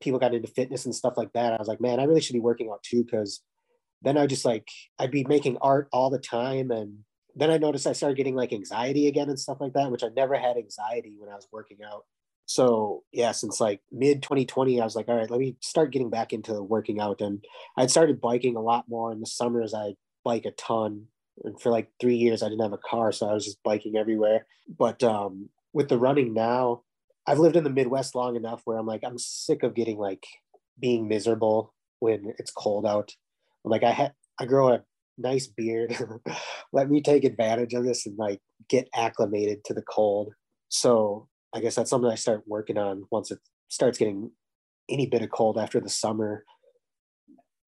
people 0.02 0.20
got 0.20 0.34
into 0.34 0.48
fitness 0.48 0.86
and 0.86 0.96
stuff 0.96 1.14
like 1.18 1.34
that, 1.34 1.54
I 1.54 1.58
was 1.58 1.68
like, 1.68 1.82
man, 1.82 2.00
I 2.00 2.06
really 2.06 2.22
should 2.22 2.34
be 2.34 2.40
working 2.40 2.70
out 2.72 2.84
too, 2.84 3.04
because 3.04 3.42
then 4.02 4.18
I 4.18 4.28
just 4.28 4.46
like 4.46 4.68
I'd 5.00 5.12
be 5.12 5.26
making 5.26 5.58
art 5.62 5.88
all 5.92 6.10
the 6.10 6.20
time 6.20 6.72
and 6.72 7.00
then 7.36 7.50
I 7.50 7.58
noticed 7.58 7.88
I 7.88 7.94
started 7.94 8.18
getting 8.18 8.36
like 8.36 8.54
anxiety 8.54 9.08
again 9.08 9.30
and 9.30 9.40
stuff 9.40 9.58
like 9.60 9.74
that, 9.74 9.92
which 9.92 10.04
I 10.04 10.10
never 10.16 10.36
had 10.36 10.56
anxiety 10.56 11.16
when 11.18 11.30
I 11.30 11.36
was 11.36 11.48
working 11.52 11.80
out. 11.86 12.06
So 12.54 13.02
yeah, 13.12 13.32
since 13.32 13.60
like 13.60 13.82
mid 13.92 14.22
2020, 14.22 14.80
I 14.80 14.84
was 14.84 14.96
like, 14.96 15.08
all 15.08 15.16
right, 15.16 15.30
let 15.32 15.40
me 15.40 15.56
start 15.60 15.92
getting 15.92 16.12
back 16.12 16.34
into 16.34 16.62
working 16.62 17.00
out. 17.00 17.20
And 17.20 17.44
I'd 17.78 17.90
started 17.90 18.22
biking 18.22 18.56
a 18.56 18.62
lot 18.62 18.86
more 18.88 19.12
in 19.12 19.22
the 19.22 19.26
summers. 19.26 19.74
I 19.74 19.96
bike 20.24 20.46
a 20.46 20.52
ton. 20.52 21.08
And 21.44 21.60
for 21.60 21.72
like 21.72 21.90
three 22.00 22.16
years, 22.16 22.44
I 22.44 22.50
didn't 22.50 22.62
have 22.62 22.72
a 22.74 22.88
car, 22.88 23.12
so 23.12 23.28
I 23.28 23.34
was 23.34 23.46
just 23.46 23.64
biking 23.64 23.98
everywhere. 23.98 24.46
But 24.78 25.02
um, 25.02 25.50
with 25.74 25.90
the 25.90 25.98
running 25.98 26.36
now, 26.36 26.84
I've 27.26 27.40
lived 27.40 27.56
in 27.56 27.64
the 27.64 27.72
Midwest 27.72 28.14
long 28.14 28.36
enough 28.36 28.62
where 28.66 28.78
I'm 28.78 28.86
like, 28.86 29.02
I'm 29.04 29.18
sick 29.18 29.64
of 29.64 29.74
getting 29.74 29.98
like 29.98 30.24
being 30.80 31.08
miserable 31.08 31.74
when 32.02 32.36
it's 32.38 32.52
cold 32.52 32.86
out. 32.86 33.14
I'm 33.66 33.72
like, 33.72 33.84
I 33.84 33.94
had 33.94 34.14
I 34.40 34.46
grow 34.46 34.74
a 34.74 34.84
nice 35.18 35.48
beard. 35.48 35.98
Let 36.72 36.88
me 36.88 37.02
take 37.02 37.24
advantage 37.24 37.74
of 37.74 37.84
this 37.84 38.06
and 38.06 38.16
like 38.16 38.42
get 38.70 38.90
acclimated 38.94 39.64
to 39.66 39.74
the 39.74 39.82
cold. 39.82 40.34
So 40.70 41.30
I 41.54 41.60
guess 41.60 41.76
that's 41.76 41.90
something 41.90 42.10
I 42.10 42.16
start 42.16 42.44
working 42.48 42.78
on 42.78 43.06
once 43.12 43.32
it 43.32 43.40
starts 43.68 43.98
getting 43.98 44.32
any 44.90 45.06
bit 45.06 45.22
of 45.22 45.30
cold 45.30 45.58
after 45.58 45.80
the 45.80 45.90
summer. 45.90 46.44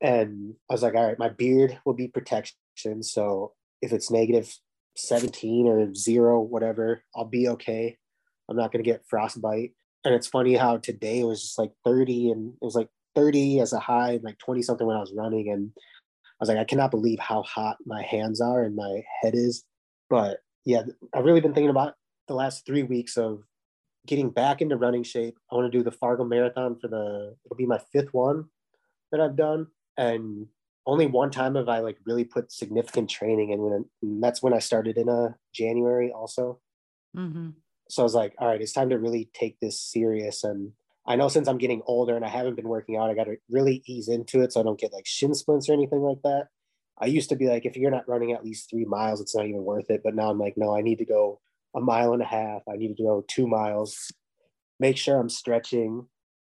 And 0.01 0.55
I 0.69 0.73
was 0.73 0.83
like, 0.83 0.95
all 0.95 1.05
right, 1.05 1.19
my 1.19 1.29
beard 1.29 1.79
will 1.85 1.93
be 1.93 2.07
protection. 2.07 2.57
So 3.01 3.53
if 3.81 3.93
it's 3.93 4.11
negative 4.11 4.53
17 4.97 5.67
or 5.67 5.93
zero, 5.93 6.41
whatever, 6.41 7.03
I'll 7.15 7.25
be 7.25 7.47
okay. 7.49 7.97
I'm 8.49 8.57
not 8.57 8.71
going 8.71 8.83
to 8.83 8.89
get 8.89 9.05
frostbite. 9.07 9.71
And 10.03 10.13
it's 10.13 10.27
funny 10.27 10.55
how 10.55 10.77
today 10.77 11.21
it 11.21 11.25
was 11.25 11.41
just 11.41 11.57
like 11.57 11.71
30 11.83 12.31
and 12.31 12.53
it 12.53 12.65
was 12.65 12.75
like 12.75 12.89
30 13.15 13.59
as 13.59 13.73
a 13.73 13.79
high 13.79 14.11
and 14.11 14.23
like 14.23 14.37
20 14.39 14.61
something 14.61 14.85
when 14.85 14.97
I 14.97 14.99
was 14.99 15.13
running. 15.15 15.49
And 15.51 15.71
I 15.75 16.37
was 16.39 16.49
like, 16.49 16.57
I 16.57 16.63
cannot 16.63 16.91
believe 16.91 17.19
how 17.19 17.43
hot 17.43 17.77
my 17.85 18.03
hands 18.03 18.41
are 18.41 18.63
and 18.63 18.75
my 18.75 19.01
head 19.21 19.33
is. 19.35 19.63
But 20.09 20.39
yeah, 20.65 20.83
I've 21.13 21.25
really 21.25 21.41
been 21.41 21.53
thinking 21.53 21.69
about 21.69 21.93
the 22.27 22.35
last 22.35 22.65
three 22.65 22.83
weeks 22.83 23.17
of 23.17 23.43
getting 24.05 24.29
back 24.29 24.61
into 24.61 24.77
running 24.77 25.03
shape. 25.03 25.37
I 25.51 25.55
want 25.55 25.71
to 25.71 25.77
do 25.77 25.83
the 25.83 25.91
Fargo 25.91 26.23
Marathon 26.23 26.77
for 26.79 26.87
the, 26.87 27.35
it'll 27.45 27.57
be 27.57 27.65
my 27.65 27.79
fifth 27.91 28.13
one 28.13 28.45
that 29.11 29.21
I've 29.21 29.35
done. 29.35 29.67
And 29.97 30.47
only 30.85 31.07
one 31.07 31.31
time 31.31 31.55
have 31.55 31.69
I 31.69 31.79
like 31.79 31.97
really 32.05 32.25
put 32.25 32.51
significant 32.51 33.09
training 33.09 33.51
in 33.51 33.59
when 33.59 33.85
and 34.01 34.23
that's 34.23 34.43
when 34.43 34.53
I 34.53 34.59
started 34.59 34.97
in 34.97 35.09
a 35.09 35.25
uh, 35.25 35.29
January 35.53 36.11
also. 36.11 36.59
Mm-hmm. 37.17 37.49
So 37.89 38.01
I 38.01 38.03
was 38.03 38.15
like, 38.15 38.33
all 38.37 38.47
right, 38.47 38.61
it's 38.61 38.73
time 38.73 38.89
to 38.89 38.99
really 38.99 39.29
take 39.33 39.59
this 39.59 39.79
serious. 39.79 40.43
And 40.43 40.71
I 41.07 41.15
know 41.15 41.27
since 41.27 41.47
I'm 41.47 41.57
getting 41.57 41.81
older 41.85 42.15
and 42.15 42.25
I 42.25 42.29
haven't 42.29 42.55
been 42.55 42.67
working 42.67 42.97
out, 42.97 43.09
I 43.09 43.15
got 43.15 43.25
to 43.25 43.37
really 43.49 43.83
ease 43.87 44.07
into 44.07 44.41
it 44.41 44.53
so 44.53 44.59
I 44.59 44.63
don't 44.63 44.79
get 44.79 44.93
like 44.93 45.05
shin 45.05 45.33
splints 45.33 45.69
or 45.69 45.73
anything 45.73 46.01
like 46.01 46.21
that. 46.23 46.47
I 46.99 47.07
used 47.07 47.29
to 47.29 47.35
be 47.35 47.47
like, 47.47 47.65
if 47.65 47.75
you're 47.75 47.91
not 47.91 48.07
running 48.07 48.31
at 48.31 48.45
least 48.45 48.69
three 48.69 48.85
miles, 48.85 49.21
it's 49.21 49.35
not 49.35 49.45
even 49.45 49.63
worth 49.63 49.89
it. 49.89 50.01
But 50.03 50.15
now 50.15 50.29
I'm 50.29 50.39
like, 50.39 50.55
no, 50.55 50.75
I 50.75 50.81
need 50.81 50.99
to 50.99 51.05
go 51.05 51.41
a 51.75 51.81
mile 51.81 52.13
and 52.13 52.21
a 52.21 52.25
half. 52.25 52.61
I 52.69 52.77
need 52.77 52.95
to 52.95 53.03
go 53.03 53.23
two 53.27 53.47
miles. 53.47 54.11
Make 54.79 54.97
sure 54.97 55.19
I'm 55.19 55.29
stretching. 55.29 56.07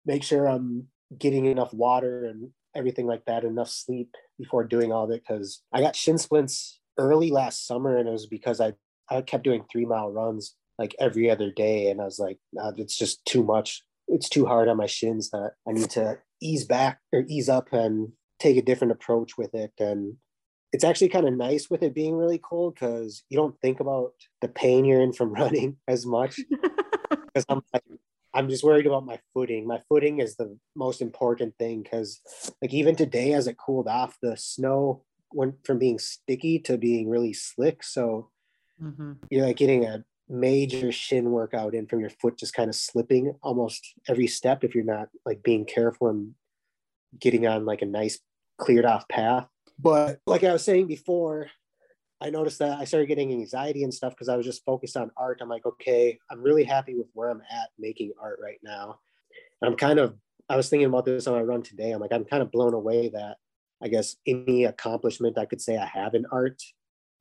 Make 0.07 0.23
sure 0.23 0.47
I'm 0.47 0.89
getting 1.17 1.47
enough 1.47 1.73
water 1.73 2.27
and 2.27 2.51
everything 2.75 3.07
like 3.07 3.25
that, 3.27 3.45
enough 3.45 3.71
sleep 3.71 4.15
before 4.39 4.65
doing 4.65 4.93
all 4.93 5.05
of 5.05 5.11
it. 5.11 5.23
Because 5.27 5.63
I 5.73 5.81
got 5.81 5.97
shin 5.97 6.19
splints 6.19 6.81
early 6.99 7.31
last 7.31 7.67
summer, 7.67 7.97
and 7.97 8.09
it 8.09 8.13
was 8.13 8.27
because 8.27 8.61
I 8.61 8.75
I 9.11 9.23
kept 9.23 9.45
doing 9.45 9.65
three 9.71 9.87
mile 9.87 10.11
runs 10.11 10.55
like 10.79 10.95
every 11.01 11.31
other 11.31 11.51
day, 11.51 11.91
and 11.91 12.01
I 12.01 12.05
was 12.05 12.19
like, 12.19 12.39
nah, 12.53 12.73
it's 12.77 12.97
just 12.97 13.25
too 13.25 13.43
much 13.43 13.83
it's 14.09 14.29
too 14.29 14.47
hard 14.47 14.69
on 14.69 14.77
my 14.77 14.87
shins 14.87 15.31
that 15.31 15.53
I 15.69 15.73
need 15.73 15.91
to 15.91 16.19
ease 16.41 16.65
back 16.65 17.01
or 17.13 17.25
ease 17.29 17.49
up 17.49 17.73
and 17.73 18.13
take 18.39 18.57
a 18.57 18.63
different 18.63 18.93
approach 18.93 19.37
with 19.37 19.55
it. 19.55 19.73
And 19.79 20.17
it's 20.73 20.85
actually 20.85 21.09
kind 21.09 21.27
of 21.27 21.35
nice 21.35 21.71
with 21.71 21.83
it 21.83 21.95
being 21.95 22.15
really 22.15 22.39
cold 22.39 22.75
because 22.75 23.23
you 23.29 23.37
don't 23.37 23.59
think 23.61 23.81
about 23.81 24.13
the 24.41 24.49
pain 24.49 24.85
you're 24.85 25.01
in 25.01 25.13
from 25.13 25.33
running 25.35 25.77
as 25.87 26.07
much. 26.07 26.41
Because 27.35 27.45
I'm 27.49 27.63
like, 27.73 27.85
I'm 28.35 28.49
just 28.49 28.65
worried 28.65 28.87
about 28.87 29.07
my 29.07 29.19
footing. 29.33 29.67
My 29.67 29.81
footing 29.89 30.19
is 30.21 30.37
the 30.37 30.59
most 30.75 31.01
important 31.01 31.55
thing 31.59 31.83
because, 31.83 32.21
like, 32.61 32.73
even 32.73 32.97
today 32.97 33.33
as 33.33 33.47
it 33.47 33.57
cooled 33.59 33.87
off, 33.87 34.17
the 34.23 34.37
snow 34.37 35.05
went 35.33 35.55
from 35.65 35.79
being 35.79 35.99
sticky 35.99 36.59
to 36.61 36.79
being 36.79 37.09
really 37.09 37.33
slick. 37.33 37.83
So 37.83 38.31
mm-hmm. 38.83 39.13
you're 39.31 39.47
like 39.47 39.57
getting 39.57 39.85
a 39.85 40.05
major 40.29 40.93
shin 40.93 41.31
workout 41.31 41.75
in 41.75 41.87
from 41.87 42.01
your 42.01 42.11
foot 42.11 42.39
just 42.39 42.55
kind 42.55 42.69
of 42.69 42.75
slipping 42.75 43.35
almost 43.43 43.95
every 44.09 44.27
step 44.27 44.63
if 44.63 44.75
you're 44.75 44.85
not 44.85 45.09
like 45.25 45.43
being 45.43 45.65
careful 45.65 46.09
and 46.09 46.35
getting 47.19 47.47
on 47.47 47.65
like 47.65 47.83
a 47.83 47.87
nice 47.87 48.19
cleared 48.59 48.85
off 48.85 49.09
path. 49.09 49.47
But 49.79 50.21
like 50.27 50.45
I 50.45 50.53
was 50.53 50.65
saying 50.65 50.87
before, 50.87 51.49
I 52.21 52.31
noticed 52.31 52.59
that 52.59 52.79
I 52.79 52.85
started 52.85 53.07
getting 53.07 53.33
anxiety 53.33 53.85
and 53.85 53.95
stuff 53.95 54.13
because 54.13 54.29
I 54.29 54.37
was 54.37 54.45
just 54.45 54.65
focused 54.65 54.97
on 54.97 55.13
art. 55.17 55.39
I'm 55.41 55.49
like, 55.49 55.67
okay, 55.67 56.19
I'm 56.31 56.43
really 56.43 56.65
happy 56.65 56.97
with 56.97 57.07
where 57.13 57.31
I'm 57.31 57.43
at 57.51 57.69
making 57.79 58.13
art 58.21 58.41
right 58.43 58.59
now. 58.63 58.99
And 59.63 59.71
I'm 59.71 59.77
kind 59.77 60.01
of, 60.01 60.17
I 60.49 60.57
was 60.57 60.69
thinking 60.69 60.89
about 60.89 61.05
this 61.05 61.27
on 61.27 61.35
my 61.35 61.43
run 61.43 61.63
today. 61.63 61.93
I'm 61.93 62.01
like, 62.01 62.13
I'm 62.13 62.25
kind 62.25 62.43
of 62.43 62.51
blown 62.51 62.75
away 62.75 63.09
that 63.11 63.37
I 63.81 63.89
guess 63.89 64.17
any 64.27 64.65
accomplishment 64.65 65.39
I 65.39 65.45
could 65.45 65.61
say 65.61 65.77
I 65.77 65.87
have 65.87 66.15
in 66.15 66.27
art 66.33 66.61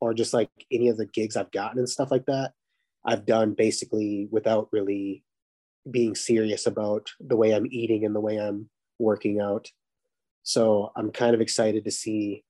or 0.00 0.14
just 0.14 0.34
like 0.34 0.50
any 0.72 0.88
of 0.88 0.96
the 0.96 1.06
gigs 1.06 1.36
I've 1.36 1.52
gotten 1.52 1.78
and 1.78 1.88
stuff 1.88 2.10
like 2.10 2.26
that 2.26 2.52
I've 3.04 3.24
done 3.24 3.54
basically 3.54 4.28
without 4.30 4.68
really 4.72 5.24
being 5.90 6.14
serious 6.14 6.66
about 6.66 7.08
the 7.20 7.36
way 7.36 7.52
I'm 7.52 7.66
eating 7.70 8.04
and 8.04 8.14
the 8.14 8.20
way 8.20 8.36
I'm 8.36 8.68
working 8.98 9.40
out. 9.40 9.70
So 10.42 10.92
I'm 10.96 11.10
kind 11.10 11.34
of 11.34 11.40
excited 11.40 11.84
to 11.84 11.90
see 11.90 12.44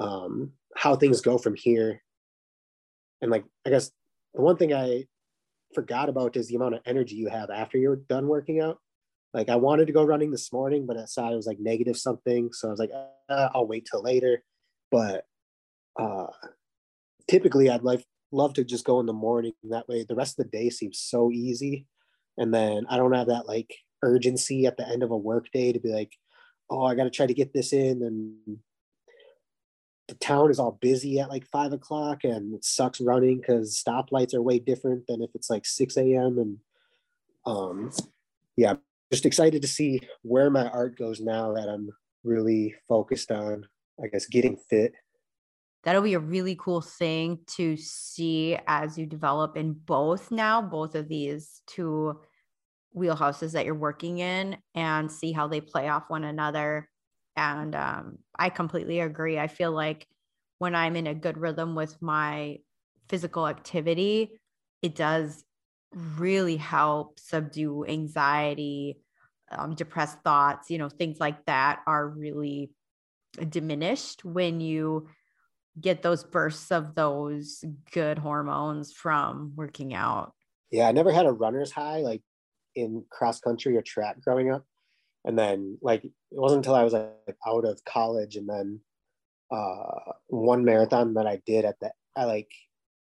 um, 0.00 0.52
how 0.76 0.96
things 0.96 1.20
go 1.20 1.38
from 1.38 1.54
here. 1.54 2.02
And 3.20 3.30
like, 3.30 3.44
I 3.66 3.70
guess 3.70 3.90
the 4.34 4.40
one 4.40 4.56
thing 4.56 4.72
I 4.72 5.04
forgot 5.74 6.08
about 6.08 6.36
is 6.36 6.48
the 6.48 6.56
amount 6.56 6.74
of 6.74 6.80
energy 6.86 7.14
you 7.14 7.28
have 7.28 7.50
after 7.50 7.78
you're 7.78 7.96
done 7.96 8.26
working 8.26 8.60
out. 8.60 8.78
Like 9.32 9.48
I 9.48 9.56
wanted 9.56 9.86
to 9.86 9.92
go 9.92 10.02
running 10.02 10.32
this 10.32 10.52
morning, 10.52 10.86
but 10.86 10.96
I 10.96 11.04
saw 11.04 11.30
it 11.30 11.36
was 11.36 11.46
like 11.46 11.60
negative 11.60 11.96
something. 11.96 12.50
So 12.52 12.68
I 12.68 12.70
was 12.72 12.80
like, 12.80 12.90
uh, 13.28 13.48
I'll 13.54 13.68
wait 13.68 13.86
till 13.88 14.02
later. 14.02 14.42
But 14.90 15.24
uh, 16.00 16.26
typically 17.28 17.70
I'd 17.70 17.84
like 17.84 18.04
love 18.32 18.54
to 18.54 18.64
just 18.64 18.84
go 18.84 18.98
in 18.98 19.06
the 19.06 19.12
morning. 19.12 19.52
That 19.64 19.88
way, 19.88 20.04
the 20.08 20.16
rest 20.16 20.38
of 20.38 20.46
the 20.46 20.58
day 20.58 20.70
seems 20.70 20.98
so 20.98 21.30
easy. 21.30 21.86
And 22.38 22.52
then 22.52 22.86
I 22.88 22.96
don't 22.96 23.12
have 23.12 23.28
that 23.28 23.46
like 23.46 23.72
urgency 24.02 24.66
at 24.66 24.76
the 24.76 24.88
end 24.88 25.02
of 25.02 25.10
a 25.10 25.16
work 25.16 25.46
day 25.52 25.72
to 25.72 25.78
be 25.78 25.90
like, 25.90 26.12
oh, 26.70 26.84
I 26.84 26.94
got 26.94 27.04
to 27.04 27.10
try 27.10 27.26
to 27.26 27.34
get 27.34 27.52
this 27.52 27.72
in. 27.72 28.02
And 28.02 28.58
the 30.10 30.16
town 30.16 30.50
is 30.50 30.58
all 30.58 30.78
busy 30.80 31.20
at 31.20 31.30
like 31.30 31.46
five 31.46 31.72
o'clock 31.72 32.24
and 32.24 32.54
it 32.54 32.64
sucks 32.64 33.00
running 33.00 33.38
because 33.38 33.82
stoplights 33.82 34.34
are 34.34 34.42
way 34.42 34.58
different 34.58 35.06
than 35.06 35.22
if 35.22 35.30
it's 35.34 35.48
like 35.48 35.64
6 35.64 35.96
a.m. 35.96 36.38
And 36.38 36.58
um, 37.46 37.90
yeah, 38.56 38.74
just 39.10 39.24
excited 39.24 39.62
to 39.62 39.68
see 39.68 40.00
where 40.22 40.50
my 40.50 40.68
art 40.68 40.98
goes 40.98 41.20
now 41.20 41.54
that 41.54 41.68
I'm 41.68 41.90
really 42.24 42.74
focused 42.88 43.30
on, 43.30 43.66
I 44.02 44.08
guess, 44.08 44.26
getting 44.26 44.56
fit 44.68 44.92
that'll 45.82 46.02
be 46.02 46.14
a 46.14 46.18
really 46.18 46.56
cool 46.56 46.80
thing 46.80 47.38
to 47.46 47.76
see 47.76 48.58
as 48.66 48.98
you 48.98 49.06
develop 49.06 49.56
in 49.56 49.72
both 49.72 50.30
now, 50.30 50.60
both 50.60 50.94
of 50.94 51.08
these 51.08 51.62
two 51.66 52.20
wheelhouses 52.96 53.52
that 53.52 53.64
you're 53.64 53.74
working 53.74 54.18
in 54.18 54.56
and 54.74 55.10
see 55.10 55.32
how 55.32 55.48
they 55.48 55.60
play 55.60 55.88
off 55.88 56.04
one 56.08 56.24
another. 56.24 56.88
And 57.36 57.74
um, 57.74 58.18
I 58.38 58.50
completely 58.50 59.00
agree. 59.00 59.38
I 59.38 59.46
feel 59.46 59.72
like 59.72 60.08
when 60.58 60.74
I'm 60.74 60.96
in 60.96 61.06
a 61.06 61.14
good 61.14 61.38
rhythm 61.38 61.74
with 61.74 62.00
my 62.02 62.58
physical 63.08 63.46
activity, 63.48 64.38
it 64.82 64.94
does 64.94 65.44
really 65.92 66.56
help 66.56 67.18
subdue 67.18 67.84
anxiety, 67.86 69.00
um, 69.50 69.74
depressed 69.74 70.18
thoughts, 70.22 70.70
you 70.70 70.78
know, 70.78 70.88
things 70.88 71.18
like 71.18 71.46
that 71.46 71.80
are 71.86 72.08
really 72.08 72.70
diminished 73.48 74.24
when 74.24 74.60
you 74.60 75.08
get 75.80 76.02
those 76.02 76.24
bursts 76.24 76.72
of 76.72 76.94
those 76.94 77.64
good 77.92 78.18
hormones 78.18 78.92
from 78.92 79.54
working 79.56 79.94
out. 79.94 80.34
Yeah, 80.70 80.88
I 80.88 80.92
never 80.92 81.12
had 81.12 81.26
a 81.26 81.32
runner's 81.32 81.72
high 81.72 82.00
like 82.00 82.22
in 82.74 83.04
cross 83.10 83.40
country 83.40 83.76
or 83.76 83.82
track 83.82 84.20
growing 84.20 84.50
up. 84.52 84.66
And 85.24 85.38
then 85.38 85.78
like 85.82 86.04
it 86.04 86.12
wasn't 86.30 86.58
until 86.58 86.74
I 86.74 86.84
was 86.84 86.92
like 86.92 87.36
out 87.46 87.64
of 87.64 87.84
college 87.84 88.36
and 88.36 88.48
then 88.48 88.80
uh 89.50 90.12
one 90.28 90.64
marathon 90.64 91.14
that 91.14 91.26
I 91.26 91.42
did 91.44 91.64
at 91.64 91.78
the 91.80 91.92
I 92.16 92.24
like 92.24 92.50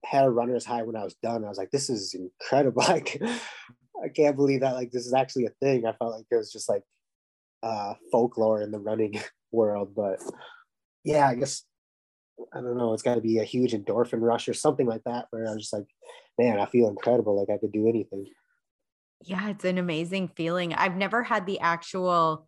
had 0.05 0.25
a 0.25 0.29
runner's 0.29 0.65
high 0.65 0.83
when 0.83 0.95
I 0.95 1.03
was 1.03 1.15
done. 1.23 1.45
I 1.45 1.49
was 1.49 1.57
like, 1.57 1.71
this 1.71 1.89
is 1.89 2.13
incredible. 2.13 2.83
Like 2.87 3.21
I 4.03 4.09
can't 4.09 4.35
believe 4.35 4.61
that 4.61 4.73
like 4.73 4.91
this 4.91 5.05
is 5.05 5.13
actually 5.13 5.45
a 5.45 5.53
thing. 5.61 5.85
I 5.85 5.93
felt 5.93 6.15
like 6.15 6.25
it 6.29 6.35
was 6.35 6.51
just 6.51 6.67
like 6.67 6.83
uh 7.61 7.93
folklore 8.11 8.61
in 8.61 8.71
the 8.71 8.79
running 8.79 9.21
world. 9.51 9.93
But 9.95 10.19
yeah, 11.03 11.27
I 11.27 11.35
guess 11.35 11.63
I 12.53 12.61
don't 12.61 12.77
know, 12.77 12.93
it's 12.93 13.03
got 13.03 13.15
to 13.15 13.21
be 13.21 13.39
a 13.39 13.43
huge 13.43 13.73
endorphin 13.73 14.19
rush 14.21 14.49
or 14.49 14.53
something 14.53 14.87
like 14.87 15.03
that, 15.05 15.27
where 15.29 15.47
i 15.47 15.53
was 15.53 15.61
just 15.61 15.73
like, 15.73 15.85
man, 16.39 16.59
I 16.59 16.65
feel 16.65 16.89
incredible. 16.89 17.39
Like 17.39 17.53
I 17.53 17.59
could 17.59 17.71
do 17.71 17.87
anything. 17.87 18.25
Yeah, 19.25 19.49
it's 19.49 19.63
an 19.63 19.77
amazing 19.77 20.29
feeling. 20.35 20.73
I've 20.73 20.97
never 20.97 21.23
had 21.23 21.45
the 21.45 21.59
actual, 21.61 22.47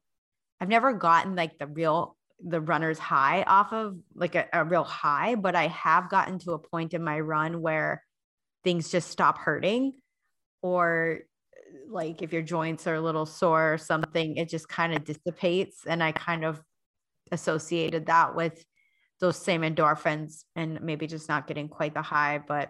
I've 0.59 0.67
never 0.67 0.91
gotten 0.93 1.35
like 1.35 1.57
the 1.57 1.67
real, 1.67 2.17
the 2.45 2.59
runner's 2.59 2.99
high 2.99 3.43
off 3.43 3.71
of 3.71 3.97
like 4.13 4.35
a, 4.35 4.45
a 4.51 4.65
real 4.65 4.83
high, 4.83 5.35
but 5.35 5.55
I 5.55 5.67
have 5.67 6.09
gotten 6.09 6.37
to 6.39 6.51
a 6.51 6.59
point 6.59 6.93
in 6.93 7.01
my 7.01 7.19
run 7.19 7.61
where 7.61 8.03
things 8.65 8.91
just 8.91 9.09
stop 9.09 9.37
hurting 9.37 9.93
or 10.61 11.19
like 11.87 12.21
if 12.21 12.33
your 12.33 12.41
joints 12.41 12.87
are 12.87 12.95
a 12.95 13.01
little 13.01 13.25
sore 13.25 13.73
or 13.73 13.77
something, 13.77 14.35
it 14.35 14.49
just 14.49 14.67
kind 14.67 14.93
of 14.93 15.05
dissipates. 15.05 15.83
And 15.87 16.03
I 16.03 16.11
kind 16.11 16.43
of 16.43 16.61
associated 17.31 18.07
that 18.07 18.35
with 18.35 18.65
those 19.21 19.37
same 19.37 19.61
endorphins 19.61 20.43
and 20.57 20.81
maybe 20.81 21.07
just 21.07 21.29
not 21.29 21.47
getting 21.47 21.69
quite 21.69 21.93
the 21.93 22.01
high. 22.01 22.41
But 22.45 22.69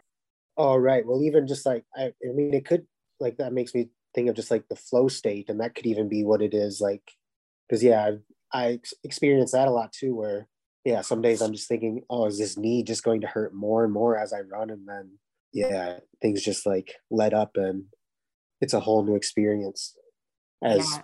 All 0.58 0.80
right. 0.80 1.04
Well, 1.06 1.24
even 1.24 1.48
just 1.48 1.66
like, 1.66 1.86
I, 1.96 2.06
I 2.06 2.34
mean, 2.34 2.54
it 2.54 2.66
could 2.66 2.86
like 3.20 3.38
that 3.38 3.54
makes 3.54 3.74
me 3.74 3.90
think 4.14 4.30
of 4.30 4.36
just 4.36 4.52
like 4.52 4.68
the 4.68 4.76
flow 4.76 5.08
state, 5.08 5.50
and 5.50 5.60
that 5.60 5.76
could 5.76 5.86
even 5.86 6.10
be 6.10 6.24
what 6.24 6.42
it 6.42 6.54
is. 6.54 6.82
Like, 6.82 7.12
because 7.68 7.84
yeah, 7.84 8.12
I, 8.54 8.66
I 8.66 8.80
experience 9.04 9.52
that 9.52 9.68
a 9.68 9.72
lot 9.72 9.92
too, 9.92 10.16
where 10.16 10.48
yeah, 10.86 11.02
some 11.02 11.22
days 11.22 11.42
I'm 11.42 11.52
just 11.52 11.68
thinking, 11.68 12.04
oh, 12.10 12.28
is 12.28 12.38
this 12.38 12.58
knee 12.58 12.84
just 12.84 13.04
going 13.04 13.22
to 13.22 13.28
hurt 13.28 13.54
more 13.54 13.84
and 13.84 13.92
more 13.92 14.18
as 14.18 14.32
I 14.32 14.42
run? 14.42 14.70
And 14.70 14.88
then, 14.88 15.18
yeah, 15.52 15.98
things 16.22 16.44
just 16.44 16.66
like 16.66 16.94
let 17.10 17.34
up 17.34 17.52
and 17.56 17.86
it's 18.62 18.74
a 18.74 18.80
whole 18.80 19.04
new 19.04 19.16
experience 19.16 19.98
as 20.64 20.88
yeah. 20.92 21.02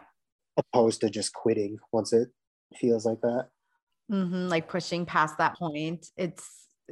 opposed 0.58 1.02
to 1.02 1.10
just 1.10 1.34
quitting 1.34 1.78
once 1.91 2.13
it 2.13 2.30
feels 2.76 3.06
like 3.06 3.21
that. 3.21 3.47
Mm-hmm, 4.12 4.50
like 4.50 4.69
pushing 4.69 5.06
past 5.06 5.39
that 5.39 5.58
point. 5.58 6.08
It's, 6.15 6.47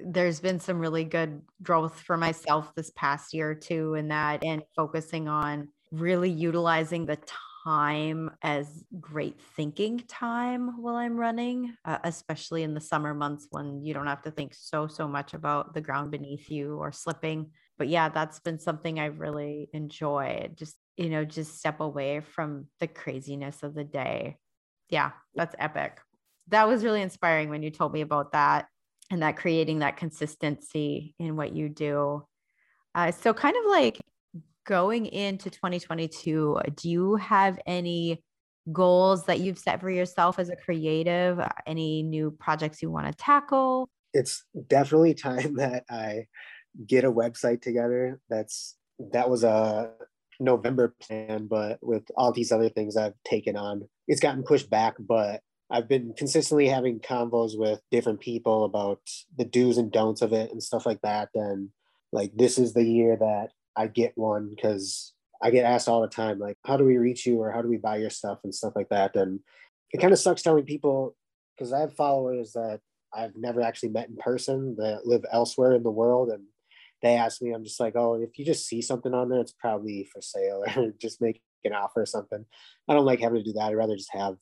there's 0.06 0.40
been 0.40 0.60
some 0.60 0.80
really 0.80 1.04
good 1.04 1.42
growth 1.62 2.00
for 2.00 2.18
myself 2.18 2.74
this 2.76 2.92
past 2.96 3.34
year 3.34 3.54
too, 3.56 3.96
in 3.96 4.10
that 4.10 4.44
and 4.44 4.64
focusing 4.76 5.28
on 5.28 5.70
really 5.92 6.30
utilizing 6.30 7.06
the 7.06 7.18
time 7.64 8.32
as 8.42 8.84
great 9.00 9.40
thinking 9.56 10.00
time 10.08 10.82
while 10.82 10.96
I'm 10.96 11.18
running, 11.18 11.76
uh, 11.86 11.98
especially 12.04 12.64
in 12.64 12.74
the 12.74 12.82
summer 12.82 13.14
months 13.14 13.48
when 13.50 13.84
you 13.84 13.94
don't 13.94 14.08
have 14.08 14.22
to 14.24 14.32
think 14.32 14.54
so, 14.54 14.88
so 14.88 15.08
much 15.08 15.34
about 15.34 15.74
the 15.74 15.82
ground 15.82 16.12
beneath 16.12 16.50
you 16.50 16.78
or 16.78 16.92
slipping. 16.92 17.52
But 17.78 17.90
yeah, 17.90 18.10
that's 18.10 18.40
been 18.40 18.60
something 18.60 19.00
I've 19.00 19.20
really 19.20 19.70
enjoyed. 19.74 20.58
Just, 20.58 20.78
you 20.98 21.10
know, 21.10 21.26
just 21.26 21.58
step 21.60 21.80
away 21.80 22.22
from 22.22 22.68
the 22.80 22.88
craziness 22.88 23.64
of 23.64 23.74
the 23.74 23.84
day. 23.84 24.38
Yeah, 24.90 25.12
that's 25.36 25.56
epic. 25.60 26.00
That 26.48 26.68
was 26.68 26.84
really 26.84 27.02
inspiring 27.02 27.50
when 27.50 27.64
you 27.64 27.72
told 27.72 27.94
me 27.94 28.02
about 28.02 28.32
that 28.32 28.68
and 29.10 29.22
that 29.22 29.38
creating 29.38 29.80
that 29.80 29.98
consistency 29.98 31.16
in 31.20 31.36
what 31.36 31.54
you 31.54 31.70
do. 31.70 32.26
Uh, 32.96 33.12
so, 33.12 33.34
kind 33.34 33.56
of 33.56 33.70
like 33.70 34.00
going 34.66 35.06
into 35.08 35.50
2022, 35.50 36.60
do 36.76 36.90
you 36.90 37.16
have 37.16 37.60
any 37.66 38.24
goals 38.72 39.26
that 39.26 39.40
you've 39.40 39.58
set 39.58 39.80
for 39.80 39.90
yourself 39.90 40.40
as 40.40 40.50
a 40.50 40.56
creative? 40.56 41.40
Uh, 41.40 41.50
any 41.66 42.04
new 42.04 42.32
projects 42.32 42.82
you 42.82 42.92
want 42.92 43.08
to 43.08 43.14
tackle? 43.14 43.90
It's 44.14 44.44
definitely 44.68 45.14
time 45.16 45.56
that 45.56 45.86
I 45.90 46.28
get 46.86 47.04
a 47.04 47.12
website 47.12 47.62
together. 47.62 48.20
That's 48.30 48.76
that 49.12 49.30
was 49.30 49.44
a 49.44 49.92
November 50.40 50.96
plan, 51.00 51.48
but 51.48 51.80
with 51.82 52.04
all 52.16 52.32
these 52.32 52.52
other 52.52 52.70
things 52.70 52.96
I've 52.96 53.14
taken 53.26 53.56
on, 53.56 53.88
it's 54.08 54.22
gotten 54.22 54.44
pushed 54.44 54.70
back. 54.70 54.96
But 55.00 55.42
I've 55.72 55.88
been 55.88 56.14
consistently 56.18 56.68
having 56.68 57.00
convos 57.00 57.58
with 57.58 57.82
different 57.92 58.20
people 58.20 58.66
about 58.66 59.02
the 59.38 59.46
do's 59.46 59.78
and 59.78 59.92
don'ts 59.92 60.22
of 60.22 60.34
it 60.34 60.52
and 60.52 60.62
stuff 60.62 60.86
like 60.86 61.02
that. 61.02 61.30
And 61.36 61.70
like 62.12 62.32
this 62.36 62.58
is 62.58 62.74
the 62.74 62.84
year 62.84 63.16
that 63.18 63.50
I 63.78 63.88
get 63.88 64.18
one 64.18 64.50
because 64.50 65.14
I 65.42 65.52
get 65.52 65.66
asked 65.66 65.88
all 65.88 66.02
the 66.02 66.08
time, 66.08 66.40
like, 66.40 66.58
how 66.66 66.76
do 66.76 66.84
we 66.84 66.98
reach 66.98 67.26
you 67.26 67.40
or 67.40 67.52
how 67.52 67.62
do 67.62 67.70
we 67.70 67.78
buy 67.78 67.98
your 67.98 68.10
stuff 68.10 68.40
and 68.44 68.54
stuff 68.54 68.74
like 68.76 68.90
that. 68.90 69.16
And 69.16 69.40
it 69.92 70.02
kind 70.02 70.12
of 70.12 70.20
sucks 70.20 70.42
telling 70.42 70.66
people 70.66 71.16
because 71.58 71.72
I 71.72 71.80
have 71.80 71.94
followers 71.94 72.54
that 72.54 72.82
I've 73.14 73.36
never 73.36 73.62
actually 73.62 73.90
met 73.90 74.10
in 74.10 74.18
person 74.18 74.76
that 74.78 75.06
live 75.06 75.24
elsewhere 75.32 75.74
in 75.74 75.84
the 75.84 75.92
world. 75.92 76.30
And 76.30 76.44
they 77.02 77.16
ask 77.16 77.42
me, 77.42 77.52
I'm 77.52 77.64
just 77.64 77.80
like, 77.80 77.96
oh, 77.96 78.16
if 78.16 78.38
you 78.38 78.46
just 78.46 78.68
see 78.68 78.82
something 78.82 79.14
on 79.14 79.30
there, 79.30 79.40
it's 79.40 79.54
probably 79.54 80.10
for 80.12 80.22
sale 80.22 80.64
or 80.76 80.94
just 81.00 81.22
make 81.22 81.42
an 81.64 81.74
offer 81.74 82.02
or 82.02 82.06
something. 82.06 82.46
I 82.88 82.94
don't 82.94 83.06
like 83.06 83.20
having 83.20 83.38
to 83.38 83.44
do 83.44 83.54
that. 83.54 83.70
I'd 83.70 83.76
rather 83.76 83.96
just 83.96 84.14
have 84.14 84.36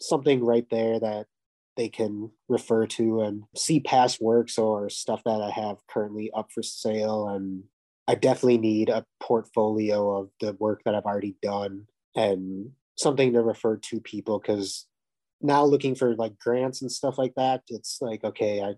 something 0.00 0.44
right 0.44 0.66
there 0.70 0.98
that 1.00 1.26
they 1.76 1.88
can 1.88 2.30
refer 2.48 2.86
to 2.86 3.20
and 3.20 3.44
see 3.56 3.80
past 3.80 4.20
works 4.20 4.58
or 4.58 4.90
stuff 4.90 5.22
that 5.24 5.40
I 5.40 5.50
have 5.50 5.76
currently 5.88 6.30
up 6.34 6.48
for 6.52 6.62
sale 6.62 7.28
and 7.28 7.62
I 8.08 8.14
definitely 8.14 8.58
need 8.58 8.88
a 8.88 9.04
portfolio 9.20 10.18
of 10.18 10.30
the 10.40 10.54
work 10.54 10.82
that 10.84 10.94
I've 10.94 11.04
already 11.04 11.36
done 11.42 11.86
and 12.16 12.70
something 12.96 13.32
to 13.34 13.42
refer 13.42 13.76
to 13.76 14.00
people 14.00 14.40
because 14.40 14.86
now 15.40 15.64
looking 15.64 15.94
for 15.94 16.16
like 16.16 16.38
grants 16.38 16.82
and 16.82 16.90
stuff 16.90 17.18
like 17.18 17.34
that, 17.36 17.62
it's 17.68 17.98
like, 18.00 18.24
okay, 18.24 18.62
I 18.62 18.74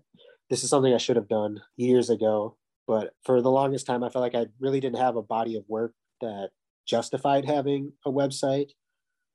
this 0.49 0.65
is 0.65 0.69
something 0.69 0.93
I 0.93 0.97
should 0.97 1.15
have 1.15 1.29
done 1.29 1.61
years 1.77 2.09
ago. 2.09 2.57
But 2.87 3.13
for 3.23 3.41
the 3.41 3.49
longest 3.49 3.85
time, 3.85 4.03
I 4.03 4.09
felt 4.09 4.21
like 4.21 4.35
I 4.35 4.47
really 4.59 4.81
didn't 4.81 4.99
have 4.99 5.15
a 5.15 5.23
body 5.23 5.55
of 5.55 5.63
work 5.69 5.93
that 6.19 6.49
justified 6.85 7.45
having 7.45 7.93
a 8.05 8.11
website 8.11 8.71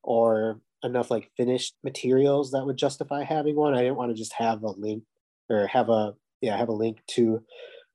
or 0.03 0.61
enough 0.87 1.11
like 1.11 1.31
finished 1.37 1.75
materials 1.85 2.53
that 2.53 2.64
would 2.64 2.77
justify 2.77 3.25
having 3.25 3.57
one. 3.57 3.75
I 3.75 3.83
didn't 3.83 3.96
want 3.96 4.11
to 4.11 4.16
just 4.16 4.33
have 4.35 4.62
a 4.62 4.70
link 4.70 5.05
or 5.51 5.66
have 5.66 5.88
a 5.88 6.14
yeah, 6.40 6.57
have 6.57 6.68
a 6.68 6.72
link 6.72 6.99
to 7.12 7.42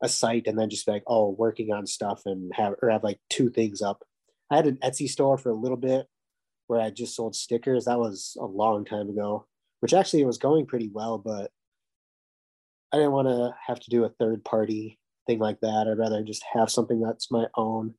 a 0.02 0.10
site 0.10 0.48
and 0.48 0.58
then 0.58 0.70
just 0.70 0.86
be 0.86 0.94
like, 0.94 1.04
oh, 1.08 1.36
working 1.38 1.72
on 1.72 1.86
stuff 1.86 2.22
and 2.26 2.52
have 2.56 2.74
or 2.82 2.90
have 2.90 3.04
like 3.04 3.20
two 3.30 3.50
things 3.50 3.82
up. 3.82 4.04
I 4.50 4.56
had 4.58 4.68
an 4.68 4.78
Etsy 4.84 5.08
store 5.08 5.38
for 5.38 5.50
a 5.50 5.56
little 5.56 5.78
bit 5.78 6.08
where 6.68 6.82
I 6.82 6.90
just 6.90 7.16
sold 7.16 7.36
stickers. 7.36 7.86
That 7.86 8.00
was 8.00 8.36
a 8.40 8.46
long 8.46 8.86
time 8.86 9.10
ago, 9.10 9.46
which 9.80 9.94
actually 9.94 10.26
was 10.26 10.38
going 10.38 10.66
pretty 10.66 10.90
well, 10.92 11.18
but 11.18 11.52
I 12.92 12.98
didn't 12.98 13.14
want 13.14 13.28
to 13.28 13.56
have 13.68 13.80
to 13.80 13.90
do 13.90 14.04
a 14.04 14.10
third 14.10 14.44
party 14.44 15.00
thing 15.28 15.40
like 15.40 15.60
that. 15.62 15.88
I'd 15.90 15.98
rather 15.98 16.24
just 16.24 16.44
have 16.54 16.70
something 16.70 17.00
that's 17.00 17.32
my 17.32 17.46
own. 17.56 17.94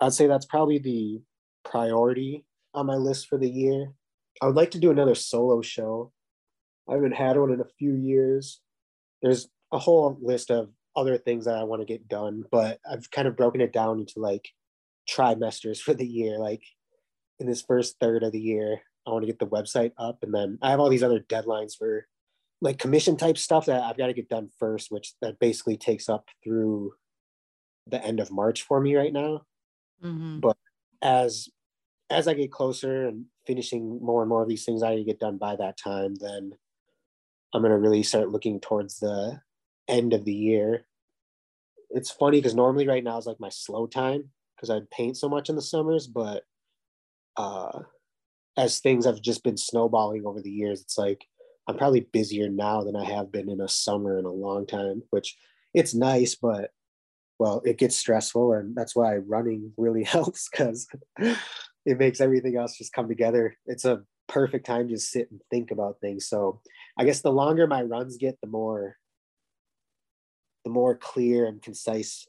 I'd 0.00 0.12
say 0.12 0.26
that's 0.26 0.46
probably 0.46 0.78
the 0.78 1.22
priority 1.64 2.44
on 2.74 2.86
my 2.86 2.96
list 2.96 3.28
for 3.28 3.38
the 3.38 3.48
year. 3.48 3.92
I 4.42 4.46
would 4.46 4.56
like 4.56 4.70
to 4.72 4.78
do 4.78 4.90
another 4.90 5.14
solo 5.14 5.62
show. 5.62 6.12
I 6.88 6.94
haven't 6.94 7.14
had 7.14 7.38
one 7.38 7.52
in 7.52 7.60
a 7.60 7.68
few 7.78 7.94
years. 7.94 8.60
There's 9.22 9.48
a 9.72 9.78
whole 9.78 10.18
list 10.20 10.50
of 10.50 10.70
other 10.94 11.18
things 11.18 11.44
that 11.44 11.56
I 11.56 11.64
want 11.64 11.82
to 11.82 11.86
get 11.86 12.08
done, 12.08 12.44
but 12.50 12.78
I've 12.90 13.10
kind 13.10 13.28
of 13.28 13.36
broken 13.36 13.60
it 13.60 13.72
down 13.72 14.00
into 14.00 14.20
like 14.20 14.48
trimesters 15.08 15.78
for 15.82 15.94
the 15.94 16.06
year. 16.06 16.38
Like 16.38 16.62
in 17.38 17.46
this 17.46 17.62
first 17.62 17.96
third 18.00 18.22
of 18.22 18.32
the 18.32 18.40
year, 18.40 18.80
I 19.06 19.10
want 19.10 19.22
to 19.22 19.26
get 19.26 19.38
the 19.38 19.46
website 19.46 19.92
up, 19.98 20.18
and 20.22 20.34
then 20.34 20.58
I 20.62 20.70
have 20.70 20.80
all 20.80 20.88
these 20.88 21.04
other 21.04 21.20
deadlines 21.20 21.76
for 21.76 22.06
like 22.60 22.78
commission 22.78 23.16
type 23.16 23.38
stuff 23.38 23.66
that 23.66 23.82
I've 23.82 23.98
got 23.98 24.06
to 24.06 24.14
get 24.14 24.28
done 24.28 24.48
first, 24.58 24.90
which 24.90 25.12
that 25.20 25.38
basically 25.38 25.76
takes 25.76 26.08
up 26.08 26.28
through 26.42 26.94
the 27.86 28.02
end 28.02 28.18
of 28.18 28.32
March 28.32 28.62
for 28.62 28.80
me 28.80 28.96
right 28.96 29.12
now. 29.12 29.42
Mm-hmm. 30.02 30.40
But 30.40 30.56
as 31.02 31.48
as 32.10 32.28
I 32.28 32.34
get 32.34 32.52
closer 32.52 33.08
and 33.08 33.26
finishing 33.46 33.98
more 34.02 34.22
and 34.22 34.28
more 34.28 34.42
of 34.42 34.48
these 34.48 34.64
things 34.64 34.82
I 34.82 34.94
need 34.94 35.04
to 35.04 35.04
get 35.04 35.20
done 35.20 35.38
by 35.38 35.56
that 35.56 35.78
time, 35.78 36.14
then 36.16 36.52
I'm 37.54 37.62
gonna 37.62 37.78
really 37.78 38.02
start 38.02 38.30
looking 38.30 38.60
towards 38.60 38.98
the 38.98 39.40
end 39.88 40.12
of 40.12 40.24
the 40.24 40.34
year. 40.34 40.86
It's 41.90 42.10
funny 42.10 42.38
because 42.38 42.54
normally 42.54 42.86
right 42.86 43.04
now 43.04 43.18
is 43.18 43.26
like 43.26 43.40
my 43.40 43.48
slow 43.48 43.86
time 43.86 44.30
because 44.56 44.70
I 44.70 44.80
paint 44.90 45.16
so 45.16 45.28
much 45.28 45.48
in 45.48 45.56
the 45.56 45.62
summers, 45.62 46.06
but 46.06 46.42
uh, 47.36 47.80
as 48.56 48.80
things 48.80 49.04
have 49.04 49.20
just 49.20 49.44
been 49.44 49.56
snowballing 49.56 50.26
over 50.26 50.40
the 50.40 50.50
years, 50.50 50.80
it's 50.80 50.98
like 50.98 51.26
I'm 51.68 51.76
probably 51.76 52.08
busier 52.12 52.48
now 52.48 52.82
than 52.82 52.96
I 52.96 53.04
have 53.04 53.32
been 53.32 53.50
in 53.50 53.60
a 53.60 53.68
summer 53.68 54.18
in 54.18 54.24
a 54.24 54.32
long 54.32 54.66
time, 54.66 55.02
which 55.10 55.36
it's 55.74 55.94
nice, 55.94 56.34
but 56.34 56.70
well, 57.38 57.60
it 57.64 57.78
gets 57.78 57.96
stressful, 57.96 58.54
and 58.54 58.74
that's 58.74 58.96
why 58.96 59.16
running 59.16 59.72
really 59.76 60.04
helps 60.04 60.48
because 60.48 60.88
it 61.86 61.98
makes 61.98 62.20
everything 62.20 62.56
else 62.56 62.76
just 62.76 62.92
come 62.92 63.08
together. 63.08 63.56
It's 63.64 63.84
a 63.84 64.02
perfect 64.28 64.66
time 64.66 64.88
to 64.88 64.98
sit 64.98 65.30
and 65.30 65.40
think 65.50 65.70
about 65.70 66.00
things. 66.00 66.28
So 66.28 66.60
I 66.98 67.04
guess 67.04 67.22
the 67.22 67.30
longer 67.30 67.66
my 67.66 67.82
runs 67.82 68.16
get, 68.18 68.38
the 68.42 68.48
more 68.48 68.96
the 70.64 70.70
more 70.70 70.96
clear 70.96 71.46
and 71.46 71.62
concise 71.62 72.26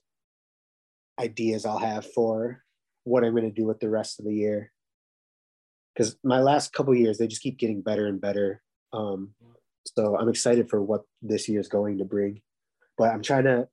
ideas 1.19 1.65
I'll 1.65 1.79
have 1.79 2.05
for 2.05 2.63
what 3.03 3.23
I'm 3.23 3.31
going 3.31 3.45
to 3.45 3.51
do 3.51 3.65
with 3.65 3.79
the 3.79 3.89
rest 3.89 4.19
of 4.19 4.25
the 4.25 4.33
year. 4.33 4.71
Because 5.95 6.15
my 6.23 6.39
last 6.39 6.71
couple 6.71 6.93
years, 6.93 7.17
they 7.17 7.25
just 7.25 7.41
keep 7.41 7.57
getting 7.57 7.81
better 7.81 8.05
and 8.05 8.21
better. 8.21 8.61
Um, 8.93 9.31
so 9.87 10.15
I'm 10.15 10.29
excited 10.29 10.69
for 10.69 10.83
what 10.83 11.01
this 11.23 11.49
year 11.49 11.59
is 11.59 11.67
going 11.67 11.97
to 11.97 12.05
bring. 12.05 12.41
But 12.95 13.11
I'm 13.11 13.23
trying 13.23 13.45
to 13.45 13.67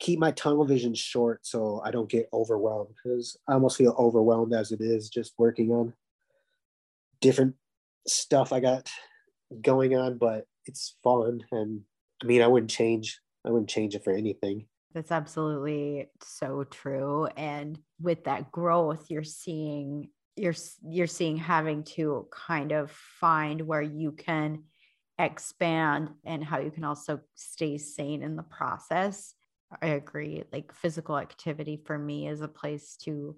keep 0.00 0.18
my 0.18 0.32
tunnel 0.32 0.64
vision 0.64 0.94
short 0.94 1.46
so 1.46 1.80
I 1.84 1.90
don't 1.90 2.08
get 2.08 2.28
overwhelmed 2.32 2.94
because 2.96 3.36
I 3.46 3.52
almost 3.52 3.76
feel 3.76 3.94
overwhelmed 3.98 4.54
as 4.54 4.72
it 4.72 4.80
is 4.80 5.10
just 5.10 5.34
working 5.38 5.70
on 5.70 5.92
different 7.20 7.54
stuff 8.06 8.52
I 8.52 8.60
got 8.60 8.90
going 9.60 9.94
on, 9.94 10.16
but 10.16 10.46
it's 10.66 10.96
fun. 11.04 11.42
And 11.52 11.82
I 12.22 12.26
mean, 12.26 12.42
I 12.42 12.46
wouldn't 12.46 12.70
change 12.70 13.20
I 13.46 13.50
wouldn't 13.50 13.70
change 13.70 13.94
it 13.94 14.04
for 14.04 14.12
anything. 14.12 14.66
That's 14.92 15.12
absolutely 15.12 16.10
so 16.22 16.64
true. 16.64 17.26
And 17.36 17.78
with 18.00 18.24
that 18.24 18.50
growth, 18.50 19.06
you're 19.10 19.22
seeing 19.22 20.08
you're 20.36 20.54
you're 20.82 21.06
seeing 21.06 21.36
having 21.36 21.84
to 21.84 22.26
kind 22.30 22.72
of 22.72 22.90
find 22.90 23.60
where 23.62 23.82
you 23.82 24.12
can 24.12 24.64
expand 25.18 26.10
and 26.24 26.42
how 26.42 26.58
you 26.58 26.70
can 26.70 26.84
also 26.84 27.20
stay 27.34 27.76
sane 27.76 28.22
in 28.22 28.36
the 28.36 28.42
process. 28.42 29.34
I 29.82 29.88
agree. 29.88 30.44
Like 30.52 30.72
physical 30.74 31.18
activity 31.18 31.80
for 31.84 31.98
me 31.98 32.28
is 32.28 32.40
a 32.40 32.48
place 32.48 32.96
to 33.02 33.36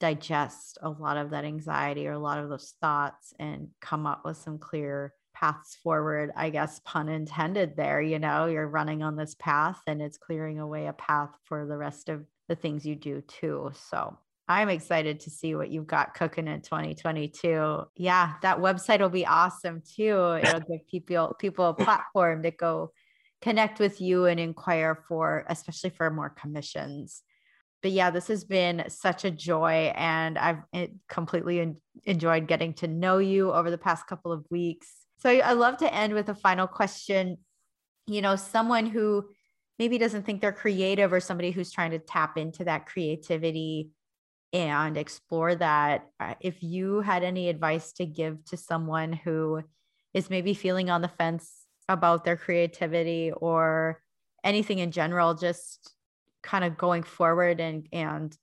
digest 0.00 0.78
a 0.82 0.90
lot 0.90 1.16
of 1.16 1.30
that 1.30 1.44
anxiety 1.44 2.06
or 2.06 2.12
a 2.12 2.18
lot 2.18 2.38
of 2.38 2.48
those 2.48 2.74
thoughts 2.80 3.32
and 3.38 3.68
come 3.80 4.06
up 4.06 4.22
with 4.24 4.36
some 4.36 4.58
clear 4.58 5.14
paths 5.34 5.76
forward 5.82 6.30
i 6.36 6.48
guess 6.48 6.80
pun 6.84 7.08
intended 7.08 7.76
there 7.76 8.00
you 8.00 8.18
know 8.18 8.46
you're 8.46 8.68
running 8.68 9.02
on 9.02 9.16
this 9.16 9.34
path 9.34 9.80
and 9.86 10.00
it's 10.00 10.18
clearing 10.18 10.58
away 10.60 10.86
a 10.86 10.92
path 10.92 11.30
for 11.44 11.66
the 11.66 11.76
rest 11.76 12.08
of 12.08 12.24
the 12.48 12.54
things 12.54 12.84
you 12.86 12.94
do 12.94 13.20
too 13.22 13.70
so 13.74 14.16
i'm 14.46 14.68
excited 14.68 15.18
to 15.18 15.30
see 15.30 15.54
what 15.54 15.70
you've 15.70 15.86
got 15.86 16.14
cooking 16.14 16.46
in 16.46 16.60
2022 16.60 17.82
yeah 17.96 18.34
that 18.42 18.58
website 18.58 19.00
will 19.00 19.08
be 19.08 19.26
awesome 19.26 19.82
too 19.96 20.38
it'll 20.42 20.60
give 20.70 20.86
people 20.88 21.34
people 21.38 21.66
a 21.66 21.74
platform 21.74 22.42
to 22.42 22.50
go 22.50 22.92
connect 23.44 23.78
with 23.78 24.00
you 24.00 24.24
and 24.24 24.40
inquire 24.40 24.94
for 25.06 25.44
especially 25.48 25.90
for 25.90 26.10
more 26.10 26.30
commissions 26.30 27.22
but 27.84 27.92
yeah, 27.92 28.08
this 28.08 28.28
has 28.28 28.44
been 28.44 28.84
such 28.88 29.26
a 29.26 29.30
joy, 29.30 29.92
and 29.94 30.38
I've 30.38 30.62
eh, 30.72 30.86
completely 31.06 31.76
enjoyed 32.04 32.48
getting 32.48 32.72
to 32.76 32.88
know 32.88 33.18
you 33.18 33.52
over 33.52 33.70
the 33.70 33.76
past 33.76 34.06
couple 34.06 34.32
of 34.32 34.46
weeks. 34.50 34.88
So 35.18 35.28
I 35.28 35.52
love 35.52 35.76
to 35.78 35.94
end 35.94 36.14
with 36.14 36.30
a 36.30 36.34
final 36.34 36.66
question. 36.66 37.36
You 38.06 38.22
know, 38.22 38.36
someone 38.36 38.86
who 38.86 39.28
maybe 39.78 39.98
doesn't 39.98 40.24
think 40.24 40.40
they're 40.40 40.50
creative 40.50 41.12
or 41.12 41.20
somebody 41.20 41.50
who's 41.50 41.70
trying 41.70 41.90
to 41.90 41.98
tap 41.98 42.38
into 42.38 42.64
that 42.64 42.86
creativity 42.86 43.90
and 44.54 44.96
explore 44.96 45.54
that. 45.54 46.06
Uh, 46.18 46.36
if 46.40 46.62
you 46.62 47.02
had 47.02 47.22
any 47.22 47.50
advice 47.50 47.92
to 47.94 48.06
give 48.06 48.42
to 48.46 48.56
someone 48.56 49.12
who 49.12 49.62
is 50.14 50.30
maybe 50.30 50.54
feeling 50.54 50.88
on 50.88 51.02
the 51.02 51.08
fence 51.08 51.63
about 51.88 52.24
their 52.24 52.36
creativity 52.36 53.32
or 53.32 54.00
anything 54.42 54.78
in 54.78 54.90
general, 54.90 55.34
just 55.34 55.94
kind 56.42 56.64
of 56.64 56.76
going 56.76 57.02
forward 57.02 57.60
and 57.60 57.88
and 57.92 58.36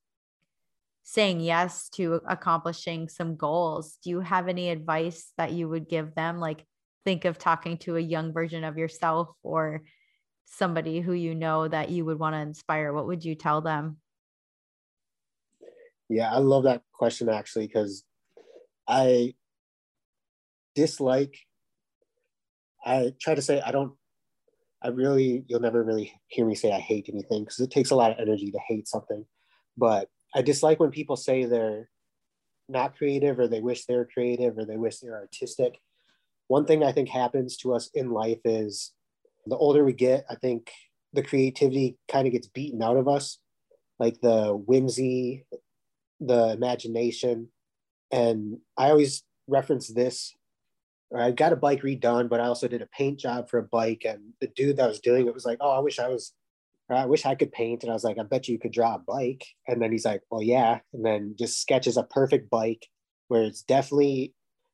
saying 1.04 1.40
yes 1.40 1.90
to 1.90 2.22
accomplishing 2.28 3.10
some 3.10 3.36
goals. 3.36 3.98
Do 4.04 4.10
you 4.12 4.20
have 4.22 4.48
any 4.48 4.70
advice 4.70 5.34
that 5.38 5.52
you 5.52 5.68
would 5.68 5.90
give 5.90 6.14
them? 6.16 6.40
Like 6.40 6.66
think 7.04 7.26
of 7.26 7.38
talking 7.38 7.78
to 7.80 7.98
a 7.98 8.00
young 8.00 8.34
version 8.34 8.64
of 8.64 8.78
yourself 8.78 9.30
or 9.42 9.84
somebody 10.46 11.00
who 11.00 11.14
you 11.14 11.34
know 11.34 11.68
that 11.68 11.90
you 11.90 12.06
would 12.06 12.20
want 12.20 12.36
to 12.36 12.40
inspire. 12.40 12.94
What 12.94 13.08
would 13.08 13.26
you 13.26 13.36
tell 13.36 13.62
them? 13.62 13.98
Yeah 16.10 16.30
i 16.30 16.40
love 16.40 16.64
that 16.66 16.82
question 16.92 17.30
actually 17.30 17.68
because 17.68 18.04
i 18.86 19.34
dislike 20.76 21.38
i 22.86 23.13
try 23.20 23.36
to 23.36 23.41
say 23.41 23.62
i 23.62 23.72
don't 23.72 23.94
I 24.82 24.88
really, 24.88 25.44
you'll 25.48 25.60
never 25.60 25.84
really 25.84 26.20
hear 26.28 26.46
me 26.46 26.56
say 26.56 26.72
I 26.72 26.80
hate 26.80 27.08
anything 27.08 27.44
because 27.44 27.60
it 27.60 27.70
takes 27.70 27.91
a 27.91 27.96
lot 27.96 28.12
of 28.12 28.17
energy 28.20 28.52
to 28.52 28.60
hate 28.67 28.88
something. 28.88 29.26
But 29.78 30.10
I 30.34 30.41
dislike 30.41 30.80
when 30.80 30.89
people 30.89 31.15
say 31.15 31.46
they're 31.46 31.89
not 32.67 32.98
creative 32.98 33.38
or 33.38 33.48
they 33.48 33.60
wish 33.60 33.86
they're 33.86 34.06
creative 34.12 34.58
or 34.58 34.65
they 34.65 34.78
wish 34.78 35.00
they're 35.00 35.20
artistic. 35.20 35.80
One 36.48 36.65
thing 36.65 36.84
I 36.84 36.91
think 36.91 37.10
happens 37.10 37.58
to 37.58 37.74
us 37.74 37.89
in 37.94 38.10
life 38.10 38.39
is 38.44 38.91
the 39.46 39.56
older 39.56 39.84
we 39.84 39.94
get, 39.94 40.26
I 40.30 40.36
think 40.36 40.72
the 41.13 41.24
creativity 41.24 41.98
kind 42.12 42.26
of 42.26 42.34
gets 42.34 42.48
beaten 42.48 42.82
out 42.82 42.98
of 42.98 43.08
us, 43.08 43.38
like 44.00 44.20
the 44.22 44.54
whimsy, 44.54 45.46
the 46.20 46.54
imagination. 46.54 47.50
And 48.12 48.58
I 48.78 48.89
always 48.89 49.24
reference 49.48 49.88
this 49.89 50.34
I 51.15 51.32
got 51.32 51.54
a 51.54 51.58
bike 51.58 51.82
redone, 51.82 52.30
but 52.30 52.39
I 52.39 52.45
also 52.45 52.67
did 52.67 52.82
a 52.82 52.88
paint 52.88 53.19
job 53.19 53.50
for 53.50 53.60
a 53.60 53.63
bike. 53.63 54.04
And 54.06 54.34
the 54.39 54.47
dude 54.47 54.78
that 54.78 54.88
was 54.88 55.00
doing 55.00 55.28
it 55.28 55.34
was 55.34 55.45
like, 55.45 55.58
"Oh, 55.62 55.71
I 55.71 55.80
wish 55.80 56.00
I 56.00 56.08
was, 56.08 56.34
I 56.89 57.06
wish 57.06 57.26
I 57.26 57.36
could 57.36 57.52
paint." 57.52 57.84
And 57.84 57.91
I 57.91 57.93
was 57.93 58.04
like, 58.04 58.17
"I 58.17 58.24
bet 58.24 58.47
you 58.47 58.54
you 58.54 58.60
could 58.60 58.71
draw 58.71 58.95
a 58.95 59.00
bike." 59.00 59.45
And 59.67 59.82
then 59.82 59.91
he's 59.91 60.06
like, 60.06 60.21
"Well, 60.30 60.41
yeah," 60.41 60.80
and 60.93 61.06
then 61.06 61.36
just 61.38 61.62
sketches 61.62 61.97
a 61.97 62.04
perfect 62.04 62.50
bike 62.50 62.88
where 63.28 63.43
it's 63.43 63.63
definitely 63.63 64.34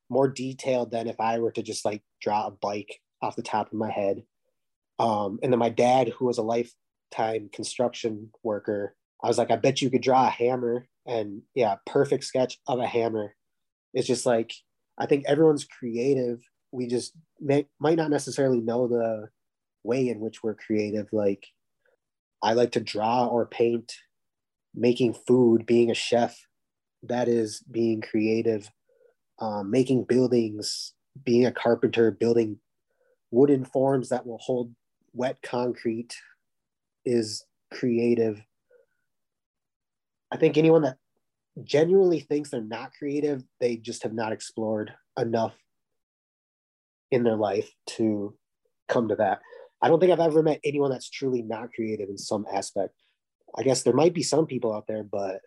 more 0.10 0.28
detailed 0.28 0.92
than 0.92 1.08
if 1.08 1.20
I 1.20 1.40
were 1.40 1.52
to 1.52 1.64
just 1.64 1.86
like 1.86 2.04
draw 2.22 2.48
a 2.48 2.52
bike 2.52 3.00
off 3.22 3.36
the 3.36 3.42
top 3.44 3.68
of 3.68 3.74
my 3.74 3.92
head. 3.92 4.24
Um, 5.00 5.40
and 5.44 5.52
then 5.52 5.60
my 5.60 5.70
dad, 5.70 6.10
who 6.10 6.26
was 6.26 6.38
a 6.38 6.44
lifetime 6.44 7.50
construction 7.54 8.32
worker, 8.44 8.96
I 9.24 9.28
was 9.28 9.38
like, 9.38 9.52
"I 9.52 9.58
bet 9.58 9.82
you 9.82 9.90
could 9.90 10.02
draw 10.02 10.28
a 10.28 10.30
hammer." 10.30 10.88
And 11.06 11.44
yeah, 11.56 11.78
perfect 11.86 12.26
sketch 12.26 12.60
of 12.68 12.80
a 12.80 12.88
hammer. 12.88 13.36
It's 13.94 14.08
just 14.08 14.26
like 14.26 14.54
I 14.98 15.06
think 15.06 15.26
everyone's 15.28 15.66
creative. 15.66 16.42
We 16.72 16.88
just 16.88 17.14
may, 17.40 17.68
might 17.80 17.98
not 17.98 18.10
necessarily 18.10 18.60
know 18.60 18.88
the 18.88 19.30
way 19.84 20.08
in 20.08 20.20
which 20.20 20.44
we're 20.44 20.56
creative. 20.56 21.08
Like 21.12 21.48
I 22.42 22.54
like 22.54 22.72
to 22.74 22.80
draw 22.80 23.28
or 23.28 23.46
paint, 23.46 23.94
making 24.76 25.14
food, 25.14 25.66
being 25.66 25.92
a 25.92 25.96
chef. 25.96 26.38
That 27.04 27.28
is 27.28 27.64
being 27.72 28.02
creative. 28.02 28.70
Um, 29.40 29.70
making 29.70 30.06
buildings, 30.06 30.94
being 31.24 31.46
a 31.46 31.52
carpenter, 31.52 32.10
building 32.10 32.60
wooden 33.30 33.66
forms 33.66 34.10
that 34.10 34.26
will 34.26 34.40
hold 34.40 34.74
wet 35.14 35.42
concrete 35.44 36.16
is 37.06 37.46
creative. 37.72 38.42
I 40.32 40.38
think 40.38 40.58
anyone 40.58 40.82
that 40.84 40.98
genuinely 41.64 42.20
thinks 42.20 42.50
they're 42.50 42.62
not 42.62 42.94
creative, 42.98 43.44
they 43.60 43.78
just 43.78 44.04
have 44.04 44.14
not 44.14 44.32
explored 44.32 44.94
enough 45.18 45.56
in 47.12 47.24
their 47.24 47.36
life 47.36 47.70
to 47.88 48.36
come 48.88 49.08
to 49.10 49.16
that. 49.16 49.40
I 49.82 49.88
don't 49.88 50.00
think 50.00 50.12
I've 50.12 50.20
ever 50.20 50.44
met 50.44 50.60
anyone 50.64 50.92
that's 50.92 51.10
truly 51.10 51.42
not 51.42 51.72
creative 51.74 52.10
in 52.10 52.18
some 52.18 52.46
aspect. 52.52 52.94
I 53.58 53.64
guess 53.64 53.84
there 53.84 53.94
might 53.94 54.14
be 54.14 54.24
some 54.24 54.46
people 54.46 54.74
out 54.74 54.88
there, 54.88 55.04
but 55.04 55.42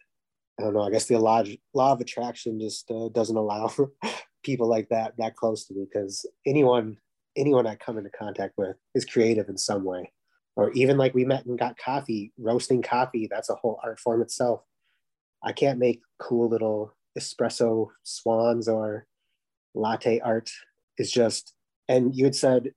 I 0.59 0.62
don't 0.62 0.75
know. 0.75 0.83
I 0.83 0.90
guess 0.90 1.07
the 1.07 1.18
law, 1.18 1.42
law 1.75 1.92
of 1.92 2.01
attraction 2.01 2.61
just 2.61 2.90
uh, 2.90 3.09
doesn't 3.09 3.37
allow 3.37 3.73
people 4.42 4.68
like 4.68 4.88
that 4.90 5.14
that 5.18 5.37
close 5.37 5.66
to 5.66 5.75
me 5.75 5.87
because 5.92 6.27
anyone 6.46 6.96
anyone 7.37 7.66
I 7.66 7.77
come 7.77 7.99
into 7.99 8.11
contact 8.11 8.55
with 8.57 8.77
is 8.94 9.05
creative 9.05 9.49
in 9.49 9.57
some 9.57 9.85
way. 9.85 10.12
Or 10.57 10.73
even 10.73 10.99
like 10.99 11.14
we 11.14 11.25
met 11.25 11.46
and 11.46 11.59
got 11.59 11.79
coffee, 11.79 12.33
roasting 12.38 12.83
coffee, 12.83 13.29
that's 13.31 13.51
a 13.51 13.55
whole 13.55 13.79
art 13.83 14.01
form 14.01 14.20
itself. 14.20 14.62
I 15.42 15.53
can't 15.53 15.79
make 15.79 16.00
cool 16.18 16.48
little 16.48 16.94
espresso 17.18 17.88
swans 18.03 18.68
or 18.68 19.07
latte 19.74 20.20
art. 20.20 20.50
It's 20.96 21.11
just, 21.11 21.55
and 21.88 22.14
you 22.14 22.24
had 22.24 22.35
said 22.35 22.72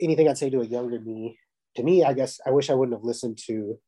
anything 0.00 0.28
I'd 0.28 0.38
say 0.38 0.50
to 0.50 0.60
a 0.60 0.66
younger 0.66 1.00
me. 1.00 1.38
To 1.76 1.82
me, 1.82 2.02
I 2.04 2.14
guess 2.14 2.40
I 2.44 2.50
wish 2.50 2.68
I 2.68 2.74
wouldn't 2.74 2.96
have 2.96 3.04
listened 3.04 3.38
to 3.46 3.78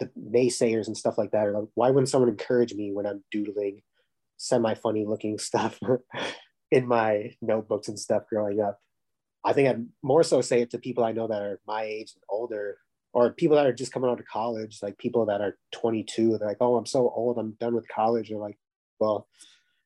the 0.00 0.10
naysayers 0.18 0.88
and 0.88 0.96
stuff 0.96 1.16
like 1.16 1.30
that. 1.30 1.46
Or 1.46 1.52
like, 1.52 1.68
why 1.74 1.90
wouldn't 1.90 2.08
someone 2.08 2.30
encourage 2.30 2.74
me 2.74 2.92
when 2.92 3.06
I'm 3.06 3.22
doodling 3.30 3.82
semi 4.36 4.74
funny 4.74 5.04
looking 5.06 5.38
stuff 5.38 5.78
in 6.70 6.88
my 6.88 7.34
notebooks 7.40 7.88
and 7.88 7.98
stuff 7.98 8.24
growing 8.28 8.60
up? 8.60 8.80
I 9.44 9.52
think 9.52 9.68
I'd 9.68 9.86
more 10.02 10.22
so 10.22 10.40
say 10.40 10.60
it 10.62 10.70
to 10.70 10.78
people 10.78 11.04
I 11.04 11.12
know 11.12 11.28
that 11.28 11.42
are 11.42 11.60
my 11.66 11.84
age 11.84 12.12
and 12.14 12.22
older 12.28 12.78
or 13.12 13.32
people 13.32 13.56
that 13.56 13.66
are 13.66 13.72
just 13.72 13.92
coming 13.92 14.08
out 14.08 14.20
of 14.20 14.26
college, 14.26 14.78
like 14.82 14.98
people 14.98 15.26
that 15.26 15.40
are 15.40 15.58
22, 15.72 16.38
they're 16.38 16.48
like, 16.48 16.58
oh, 16.60 16.76
I'm 16.76 16.86
so 16.86 17.12
old, 17.14 17.38
I'm 17.38 17.52
done 17.52 17.74
with 17.74 17.88
college. 17.88 18.28
They're 18.28 18.38
like, 18.38 18.58
well, 19.00 19.28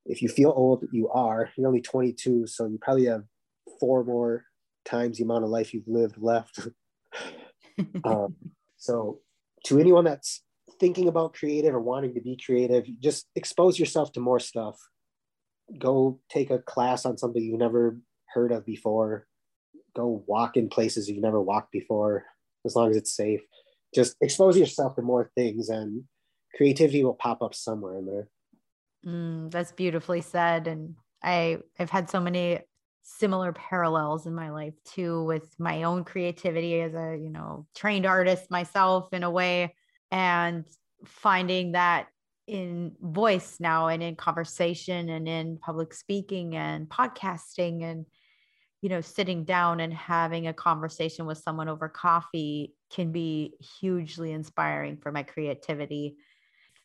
if 0.05 0.21
you 0.21 0.29
feel 0.29 0.53
old, 0.55 0.85
you 0.93 1.09
are. 1.09 1.51
You're 1.57 1.67
only 1.67 1.81
22, 1.81 2.47
so 2.47 2.67
you 2.67 2.79
probably 2.81 3.07
have 3.07 3.25
four 3.81 4.05
more 4.05 4.45
times 4.85 5.17
the 5.17 5.25
amount 5.25 5.45
of 5.45 5.51
life 5.51 5.73
you've 5.73 5.89
lived 5.89 6.17
left. 6.19 6.69
um, 8.05 8.37
so, 8.77 9.21
to 9.67 9.79
anyone 9.79 10.05
that's 10.05 10.43
thinking 10.79 11.09
about 11.09 11.33
creative 11.33 11.75
or 11.75 11.81
wanting 11.81 12.13
to 12.15 12.21
be 12.21 12.37
creative, 12.37 12.87
just 13.01 13.27
expose 13.35 13.79
yourself 13.79 14.13
to 14.13 14.21
more 14.21 14.41
stuff. 14.41 14.77
Go 15.79 16.21
take 16.29 16.51
a 16.51 16.59
class 16.59 17.07
on 17.07 17.17
something 17.17 17.43
you've 17.43 17.59
never 17.59 17.99
heard 18.27 18.53
of 18.53 18.67
before. 18.67 19.27
Go 19.97 20.23
walk 20.27 20.59
in 20.59 20.69
places 20.69 21.09
you've 21.09 21.23
never 21.23 21.41
walked 21.41 21.73
before 21.73 22.27
as 22.65 22.77
long 22.77 22.91
as 22.91 22.97
it's 22.97 23.15
safe. 23.15 23.41
Just 23.95 24.17
expose 24.21 24.59
yourself 24.59 24.97
to 24.97 25.03
more 25.03 25.31
things 25.37 25.69
and 25.69 26.05
creativity 26.57 27.05
will 27.05 27.15
pop 27.15 27.43
up 27.43 27.55
somewhere 27.55 27.99
in 27.99 28.07
there. 28.07 28.29
Mm, 29.07 29.51
that's 29.51 29.73
beautifully 29.73 30.21
said. 30.21 30.67
And 30.67 30.95
I, 31.23 31.59
I've 31.79 31.91
had 31.91 32.11
so 32.11 32.21
many 32.21 32.61
similar 33.03 33.53
parallels 33.53 34.27
in 34.27 34.35
my 34.35 34.51
life 34.51 34.75
too 34.85 35.25
with 35.25 35.55
my 35.59 35.83
own 35.83 36.05
creativity 36.05 36.81
as 36.81 36.95
a, 36.95 37.17
you 37.21 37.31
know, 37.31 37.67
trained 37.75 38.07
artist 38.07 38.51
myself 38.51 39.13
in 39.13 39.23
a 39.23 39.31
way 39.31 39.75
and 40.11 40.65
finding 41.05 41.73
that 41.73 42.09
in 42.47 42.93
voice 43.01 43.57
now 43.61 43.89
and 43.89 44.03
in 44.03 44.17
conversation 44.17 45.09
and 45.09 45.29
in 45.29 45.59
public 45.59 45.93
speaking 45.93 46.57
and 46.57 46.89
podcasting 46.89 47.83
and 47.83 48.07
you 48.85 48.91
know, 48.91 49.01
sitting 49.01 49.45
down 49.45 49.81
and 49.81 49.95
having 49.95 50.47
a 50.47 50.53
conversation 50.53 51.25
with 51.25 51.39
someone 51.39 51.71
over 51.71 51.89
coffee 51.89 52.75
can 52.93 53.13
be 53.13 53.55
hugely 53.81 54.31
inspiring 54.31 54.99
for 54.99 55.11
my 55.11 55.23
creativity. 55.23 56.19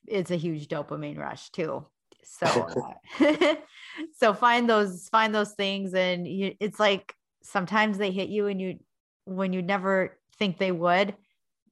It's 0.07 0.31
a 0.31 0.37
huge 0.37 0.69
dopamine 0.69 1.17
rush 1.17 1.49
too. 1.49 1.85
So, 2.23 2.95
uh, 3.19 3.55
so 4.15 4.33
find 4.33 4.69
those, 4.69 5.09
find 5.09 5.35
those 5.35 5.51
things. 5.55 5.93
And 5.93 6.25
you, 6.25 6.55
it's 6.61 6.79
like, 6.79 7.13
sometimes 7.43 7.97
they 7.97 8.11
hit 8.11 8.29
you 8.29 8.47
and 8.47 8.61
you, 8.61 8.79
when 9.25 9.51
you 9.51 9.61
never 9.61 10.17
think 10.37 10.57
they 10.57 10.71
would, 10.71 11.09
a 11.09 11.15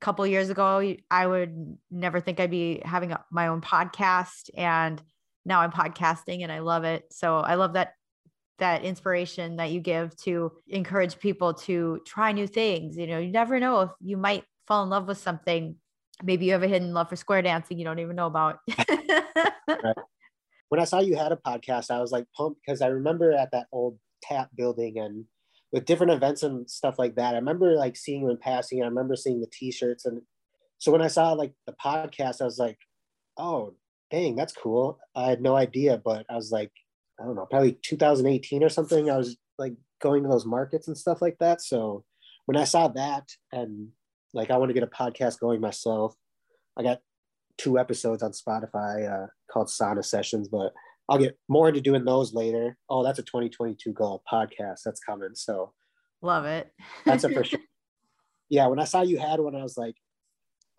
couple 0.02 0.28
years 0.28 0.50
ago, 0.50 0.94
I 1.10 1.26
would 1.26 1.78
never 1.90 2.20
think 2.20 2.42
I'd 2.42 2.52
be 2.52 2.82
having 2.84 3.14
a, 3.14 3.24
my 3.32 3.48
own 3.48 3.62
podcast. 3.62 4.50
And 4.58 5.02
now 5.46 5.62
I'm 5.62 5.72
podcasting 5.72 6.44
and 6.44 6.52
I 6.52 6.60
love 6.60 6.84
it. 6.84 7.06
So 7.12 7.38
I 7.38 7.56
love 7.56 7.76
that 7.76 7.94
that 8.60 8.84
inspiration 8.84 9.58
that 9.58 9.72
you 9.72 9.80
give 9.80 10.16
to 10.18 10.52
encourage 10.68 11.20
people 11.20 11.54
to 11.54 12.02
try 12.06 12.32
new 12.32 12.48
things. 12.48 12.98
You 12.98 13.08
know, 13.08 13.20
you 13.20 13.32
never 13.32 13.60
know 13.60 13.82
if 13.82 13.92
you 14.02 14.18
might 14.18 14.44
fall 14.68 14.84
in 14.84 14.90
love 14.90 15.08
with 15.08 15.18
something. 15.18 15.76
Maybe 16.24 16.46
you 16.46 16.54
have 16.54 16.64
a 16.64 16.68
hidden 16.68 16.94
love 16.94 17.10
for 17.10 17.16
square 17.16 17.42
dancing 17.42 17.78
you 17.78 17.86
don't 17.86 18.00
even 18.00 18.16
know 18.16 18.26
about. 18.26 18.60
right. 18.90 19.96
When 20.70 20.82
I 20.82 20.86
saw 20.86 21.00
you 21.00 21.16
had 21.16 21.32
a 21.32 21.38
podcast, 21.38 21.92
I 21.92 22.02
was 22.02 22.12
like 22.12 22.26
pumped 22.36 22.62
because 22.66 22.82
I 22.82 22.88
remember 22.88 23.32
at 23.32 23.52
that 23.52 23.68
old 23.72 23.98
tap 24.22 24.50
building 24.56 24.98
and 24.98 25.26
with 25.72 25.86
different 25.86 26.14
events 26.14 26.44
and 26.44 26.70
stuff 26.70 26.98
like 26.98 27.16
that. 27.16 27.34
I 27.34 27.38
remember 27.38 27.74
like 27.76 27.96
seeing 27.96 28.22
you 28.22 28.30
in 28.30 28.38
passing. 28.38 28.82
I 28.82 28.88
remember 28.88 29.16
seeing 29.16 29.40
the 29.40 29.48
t-shirts. 29.52 30.06
And 30.06 30.22
so 30.78 30.92
when 30.92 31.02
I 31.02 31.08
saw 31.08 31.34
like 31.34 31.54
the 31.66 31.74
podcast, 31.74 32.42
I 32.42 32.46
was 32.46 32.58
like, 32.58 32.80
oh, 33.38 33.76
dang, 34.10 34.36
that's 34.36 34.54
cool. 34.54 35.00
I 35.16 35.30
had 35.30 35.42
no 35.42 35.56
idea, 35.56 36.02
but 36.04 36.26
I 36.30 36.36
was 36.36 36.52
like, 36.52 36.72
I 37.20 37.26
don't 37.26 37.36
know, 37.36 37.46
probably 37.46 37.78
2018 37.84 38.64
or 38.64 38.70
something. 38.70 39.10
I 39.10 39.18
was 39.18 39.38
like 39.58 39.74
going 40.02 40.24
to 40.24 40.30
those 40.30 40.46
markets 40.46 40.88
and 40.88 40.98
stuff 40.98 41.22
like 41.22 41.38
that. 41.40 41.62
So 41.62 42.04
when 42.46 42.58
I 42.58 42.64
saw 42.64 42.88
that 42.90 43.30
and 43.52 43.90
like 44.34 44.52
I 44.52 44.58
want 44.58 44.70
to 44.70 44.74
get 44.74 44.84
a 44.84 44.88
podcast 44.88 45.40
going 45.40 45.60
myself, 45.62 46.16
I 46.78 46.84
got 46.84 47.00
two 47.58 47.80
episodes 47.80 48.22
on 48.22 48.32
Spotify 48.32 49.12
uh, 49.12 49.28
called 49.52 49.68
Sauna 49.68 50.06
Sessions, 50.06 50.48
but 50.48 50.74
I'll 51.10 51.18
get 51.18 51.38
more 51.48 51.70
into 51.70 51.82
doing 51.82 52.06
those 52.06 52.34
later. 52.34 52.78
Oh, 52.90 53.04
that's 53.04 53.20
a 53.20 53.24
2022 53.24 53.94
goal 53.94 54.24
podcast 54.32 54.82
that's 54.86 55.00
coming. 55.00 55.32
So 55.34 55.74
love 56.22 56.46
it. 56.46 56.72
that's 57.06 57.24
a 57.24 57.30
for 57.30 57.44
sure. 57.44 57.60
Yeah, 58.50 58.68
when 58.68 58.80
I 58.80 58.86
saw 58.86 59.02
you 59.02 59.18
had 59.18 59.42
one, 59.42 59.56
I 59.56 59.62
was 59.62 59.76
like, 59.76 59.96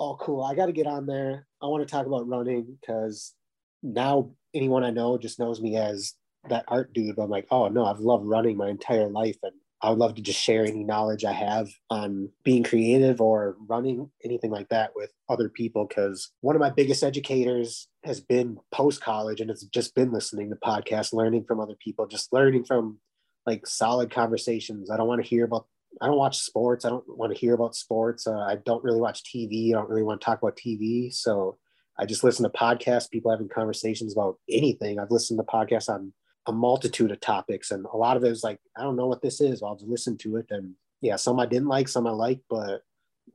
oh, 0.01 0.16
cool. 0.18 0.43
I 0.43 0.55
got 0.55 0.66
to 0.66 0.72
get 0.72 0.86
on 0.86 1.05
there. 1.05 1.47
I 1.62 1.66
want 1.66 1.86
to 1.86 1.91
talk 1.91 2.07
about 2.07 2.26
running 2.26 2.78
because 2.80 3.34
now 3.82 4.30
anyone 4.55 4.84
I 4.84 4.91
know 4.91 5.18
just 5.18 5.39
knows 5.39 5.61
me 5.61 5.76
as 5.76 6.14
that 6.51 6.64
art 6.68 6.92
dude. 6.92 7.16
But 7.16 7.22
I'm 7.22 7.30
like, 7.30 7.46
oh 7.51 7.68
no, 7.68 7.84
I've 7.84 8.01
loved 8.01 8.26
running 8.26 8.57
my 8.57 8.68
entire 8.68 9.09
life, 9.09 9.36
and 9.42 9.53
I 9.80 9.90
would 9.90 9.99
love 9.99 10.14
to 10.16 10.22
just 10.22 10.40
share 10.40 10.64
any 10.64 10.84
knowledge 10.84 11.24
I 11.24 11.32
have 11.32 11.68
on 11.90 12.30
being 12.44 12.64
creative 12.64 13.20
or 13.20 13.57
running 13.68 14.11
anything 14.24 14.51
like 14.51 14.68
that 14.70 14.90
with 14.94 15.12
other 15.28 15.49
people. 15.49 15.86
Because 15.86 16.32
one 16.40 16.57
of 16.57 16.61
my 16.61 16.70
biggest 16.70 17.03
educators 17.03 17.88
has 18.05 18.20
been 18.20 18.59
post 18.72 19.01
college, 19.01 19.40
and 19.40 19.51
it's 19.51 19.64
just 19.66 19.94
been 19.94 20.12
listening 20.12 20.51
to 20.51 20.57
podcasts, 20.57 21.12
learning 21.12 21.44
from 21.44 21.61
other 21.61 21.76
people, 21.82 22.07
just 22.07 22.32
learning 22.32 22.64
from 22.64 22.99
like 23.46 23.66
solid 23.66 24.11
conversations. 24.11 24.90
I 24.90 24.96
don't 24.96 25.09
want 25.09 25.22
to 25.22 25.28
hear 25.28 25.44
about. 25.44 25.66
I 26.03 26.07
don't 26.07 26.18
watch 26.18 26.38
sports. 26.38 26.84
I 26.84 26.90
don't 26.90 27.05
want 27.09 27.32
to 27.32 27.38
hear 27.38 27.55
about 27.55 27.74
sports. 27.74 28.26
Uh, 28.26 28.38
I 28.38 28.57
don't 28.66 28.84
really 28.84 29.01
watch 29.01 29.22
TV. 29.24 29.70
I 29.70 29.78
don't 29.78 29.88
really 29.88 30.03
want 30.03 30.20
to 30.20 30.24
talk 30.24 30.40
about 30.42 30.57
TV. 30.57 31.12
So 31.12 31.59
I 31.99 32.07
just 32.07 32.22
listen 32.22 32.44
to 32.44 32.57
podcasts, 32.57 33.11
people 33.11 33.30
having 33.30 33.49
conversations 33.49 34.12
about 34.12 34.36
anything. 34.49 35.01
I've 35.01 35.11
listened 35.11 35.40
to 35.40 35.44
podcasts 35.44 35.88
on 35.88 36.12
a 36.49 36.53
multitude 36.53 37.12
of 37.12 37.20
topics, 37.20 37.70
and 37.70 37.86
a 37.92 37.96
lot 37.96 38.16
of 38.16 38.24
it 38.24 38.32
is 38.32 38.42
like, 38.42 38.59
I 38.76 38.82
don't 38.82 38.96
know 38.96 39.07
what 39.07 39.22
this 39.22 39.40
is. 39.40 39.62
I'll 39.62 39.76
just 39.76 39.88
listen 39.88 40.16
to 40.18 40.36
it, 40.36 40.46
and 40.51 40.74
yeah, 41.03 41.16
some 41.16 41.38
I 41.38 41.46
didn't 41.46 41.68
like, 41.68 41.88
some 41.88 42.07
I 42.07 42.11
liked, 42.11 42.42
but 42.49 42.82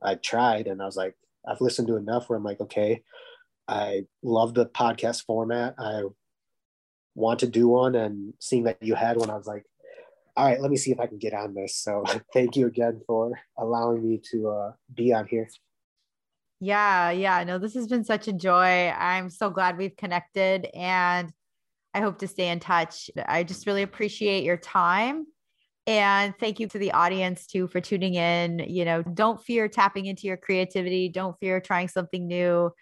I 0.02 0.16
tried, 0.16 0.66
and 0.66 0.82
I 0.82 0.84
was 0.84 0.96
like, 0.96 1.14
I've 1.48 1.60
listened 1.60 1.88
to 1.88 1.96
enough 1.96 2.28
where 2.28 2.36
I'm 2.36 2.44
like, 2.44 2.60
okay, 2.60 3.02
I 3.68 4.06
love 4.22 4.54
the 4.54 4.66
podcast 4.66 5.24
format. 5.24 5.74
I 5.78 6.02
want 7.14 7.38
to 7.40 7.46
do 7.46 7.68
one, 7.68 7.94
and 7.94 8.34
seeing 8.40 8.64
that 8.64 8.82
you 8.82 8.96
had 8.96 9.16
one, 9.16 9.30
I 9.30 9.36
was 9.36 9.46
like, 9.46 9.64
all 10.36 10.44
right, 10.44 10.60
let 10.60 10.70
me 10.70 10.76
see 10.76 10.90
if 10.90 10.98
I 10.98 11.06
can 11.06 11.18
get 11.18 11.32
on 11.32 11.54
this. 11.54 11.76
So 11.76 12.04
thank 12.34 12.56
you 12.56 12.66
again 12.66 13.00
for 13.06 13.40
allowing 13.56 14.06
me 14.06 14.20
to 14.32 14.48
uh, 14.48 14.72
be 14.92 15.12
on 15.12 15.28
here. 15.28 15.48
Yeah, 16.60 17.10
yeah. 17.10 17.44
No, 17.44 17.58
this 17.58 17.74
has 17.74 17.86
been 17.86 18.04
such 18.04 18.26
a 18.26 18.32
joy. 18.32 18.88
I'm 18.88 19.30
so 19.30 19.50
glad 19.50 19.76
we've 19.76 19.96
connected 19.96 20.66
and 20.74 21.32
I 21.94 22.00
hope 22.00 22.18
to 22.18 22.28
stay 22.28 22.48
in 22.48 22.60
touch. 22.60 23.10
I 23.26 23.44
just 23.44 23.66
really 23.66 23.82
appreciate 23.82 24.44
your 24.44 24.56
time. 24.56 25.26
And 25.86 26.34
thank 26.40 26.60
you 26.60 26.66
to 26.68 26.78
the 26.78 26.92
audience 26.92 27.46
too 27.46 27.68
for 27.68 27.80
tuning 27.80 28.14
in. 28.14 28.58
You 28.66 28.84
know, 28.84 29.02
don't 29.02 29.40
fear 29.40 29.68
tapping 29.68 30.06
into 30.06 30.26
your 30.26 30.36
creativity, 30.36 31.08
don't 31.08 31.38
fear 31.38 31.60
trying 31.60 31.88
something 31.88 32.26
new. 32.26 32.72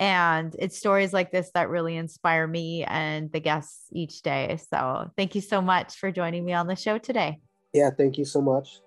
And 0.00 0.54
it's 0.58 0.78
stories 0.78 1.12
like 1.12 1.30
this 1.30 1.50
that 1.54 1.68
really 1.68 1.96
inspire 1.96 2.46
me 2.46 2.84
and 2.84 3.30
the 3.32 3.40
guests 3.40 3.84
each 3.92 4.22
day. 4.22 4.58
So 4.72 5.10
thank 5.16 5.34
you 5.34 5.40
so 5.40 5.60
much 5.60 5.96
for 5.96 6.10
joining 6.10 6.44
me 6.44 6.52
on 6.52 6.66
the 6.66 6.76
show 6.76 6.98
today. 6.98 7.40
Yeah, 7.72 7.90
thank 7.90 8.16
you 8.16 8.24
so 8.24 8.40
much. 8.40 8.80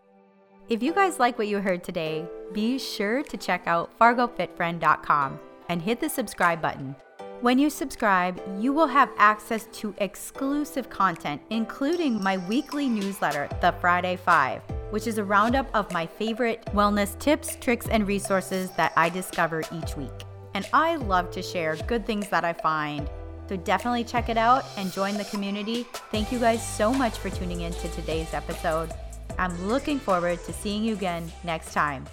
If 0.69 0.81
you 0.81 0.93
guys 0.93 1.19
like 1.19 1.37
what 1.37 1.47
you 1.47 1.59
heard 1.59 1.83
today, 1.83 2.25
be 2.53 2.79
sure 2.79 3.23
to 3.23 3.37
check 3.37 3.67
out 3.67 3.97
fargofitfriend.com 3.99 5.39
and 5.67 5.81
hit 5.81 5.99
the 5.99 6.09
subscribe 6.09 6.61
button. 6.61 6.95
When 7.41 7.57
you 7.57 7.71
subscribe, 7.71 8.39
you 8.59 8.71
will 8.71 8.85
have 8.85 9.09
access 9.17 9.65
to 9.73 9.95
exclusive 9.97 10.91
content, 10.91 11.41
including 11.49 12.21
my 12.21 12.37
weekly 12.37 12.87
newsletter, 12.87 13.49
The 13.61 13.73
Friday 13.81 14.15
Five, 14.15 14.61
which 14.91 15.07
is 15.07 15.17
a 15.17 15.23
roundup 15.23 15.67
of 15.73 15.91
my 15.91 16.05
favorite 16.05 16.63
wellness 16.67 17.17
tips, 17.17 17.55
tricks, 17.55 17.87
and 17.87 18.07
resources 18.07 18.69
that 18.77 18.93
I 18.95 19.09
discover 19.09 19.63
each 19.73 19.97
week. 19.97 20.11
And 20.53 20.69
I 20.71 20.97
love 20.97 21.31
to 21.31 21.41
share 21.41 21.75
good 21.87 22.05
things 22.05 22.29
that 22.29 22.45
I 22.45 22.53
find. 22.53 23.09
So 23.49 23.57
definitely 23.57 24.03
check 24.03 24.29
it 24.29 24.37
out 24.37 24.63
and 24.77 24.93
join 24.93 25.17
the 25.17 25.25
community. 25.25 25.87
Thank 26.11 26.31
you 26.31 26.37
guys 26.37 26.61
so 26.63 26.93
much 26.93 27.17
for 27.17 27.31
tuning 27.31 27.61
in 27.61 27.73
to 27.73 27.87
today's 27.89 28.35
episode. 28.35 28.91
I'm 29.39 29.67
looking 29.67 29.97
forward 29.97 30.43
to 30.43 30.53
seeing 30.53 30.83
you 30.83 30.93
again 30.93 31.31
next 31.43 31.73
time. 31.73 32.05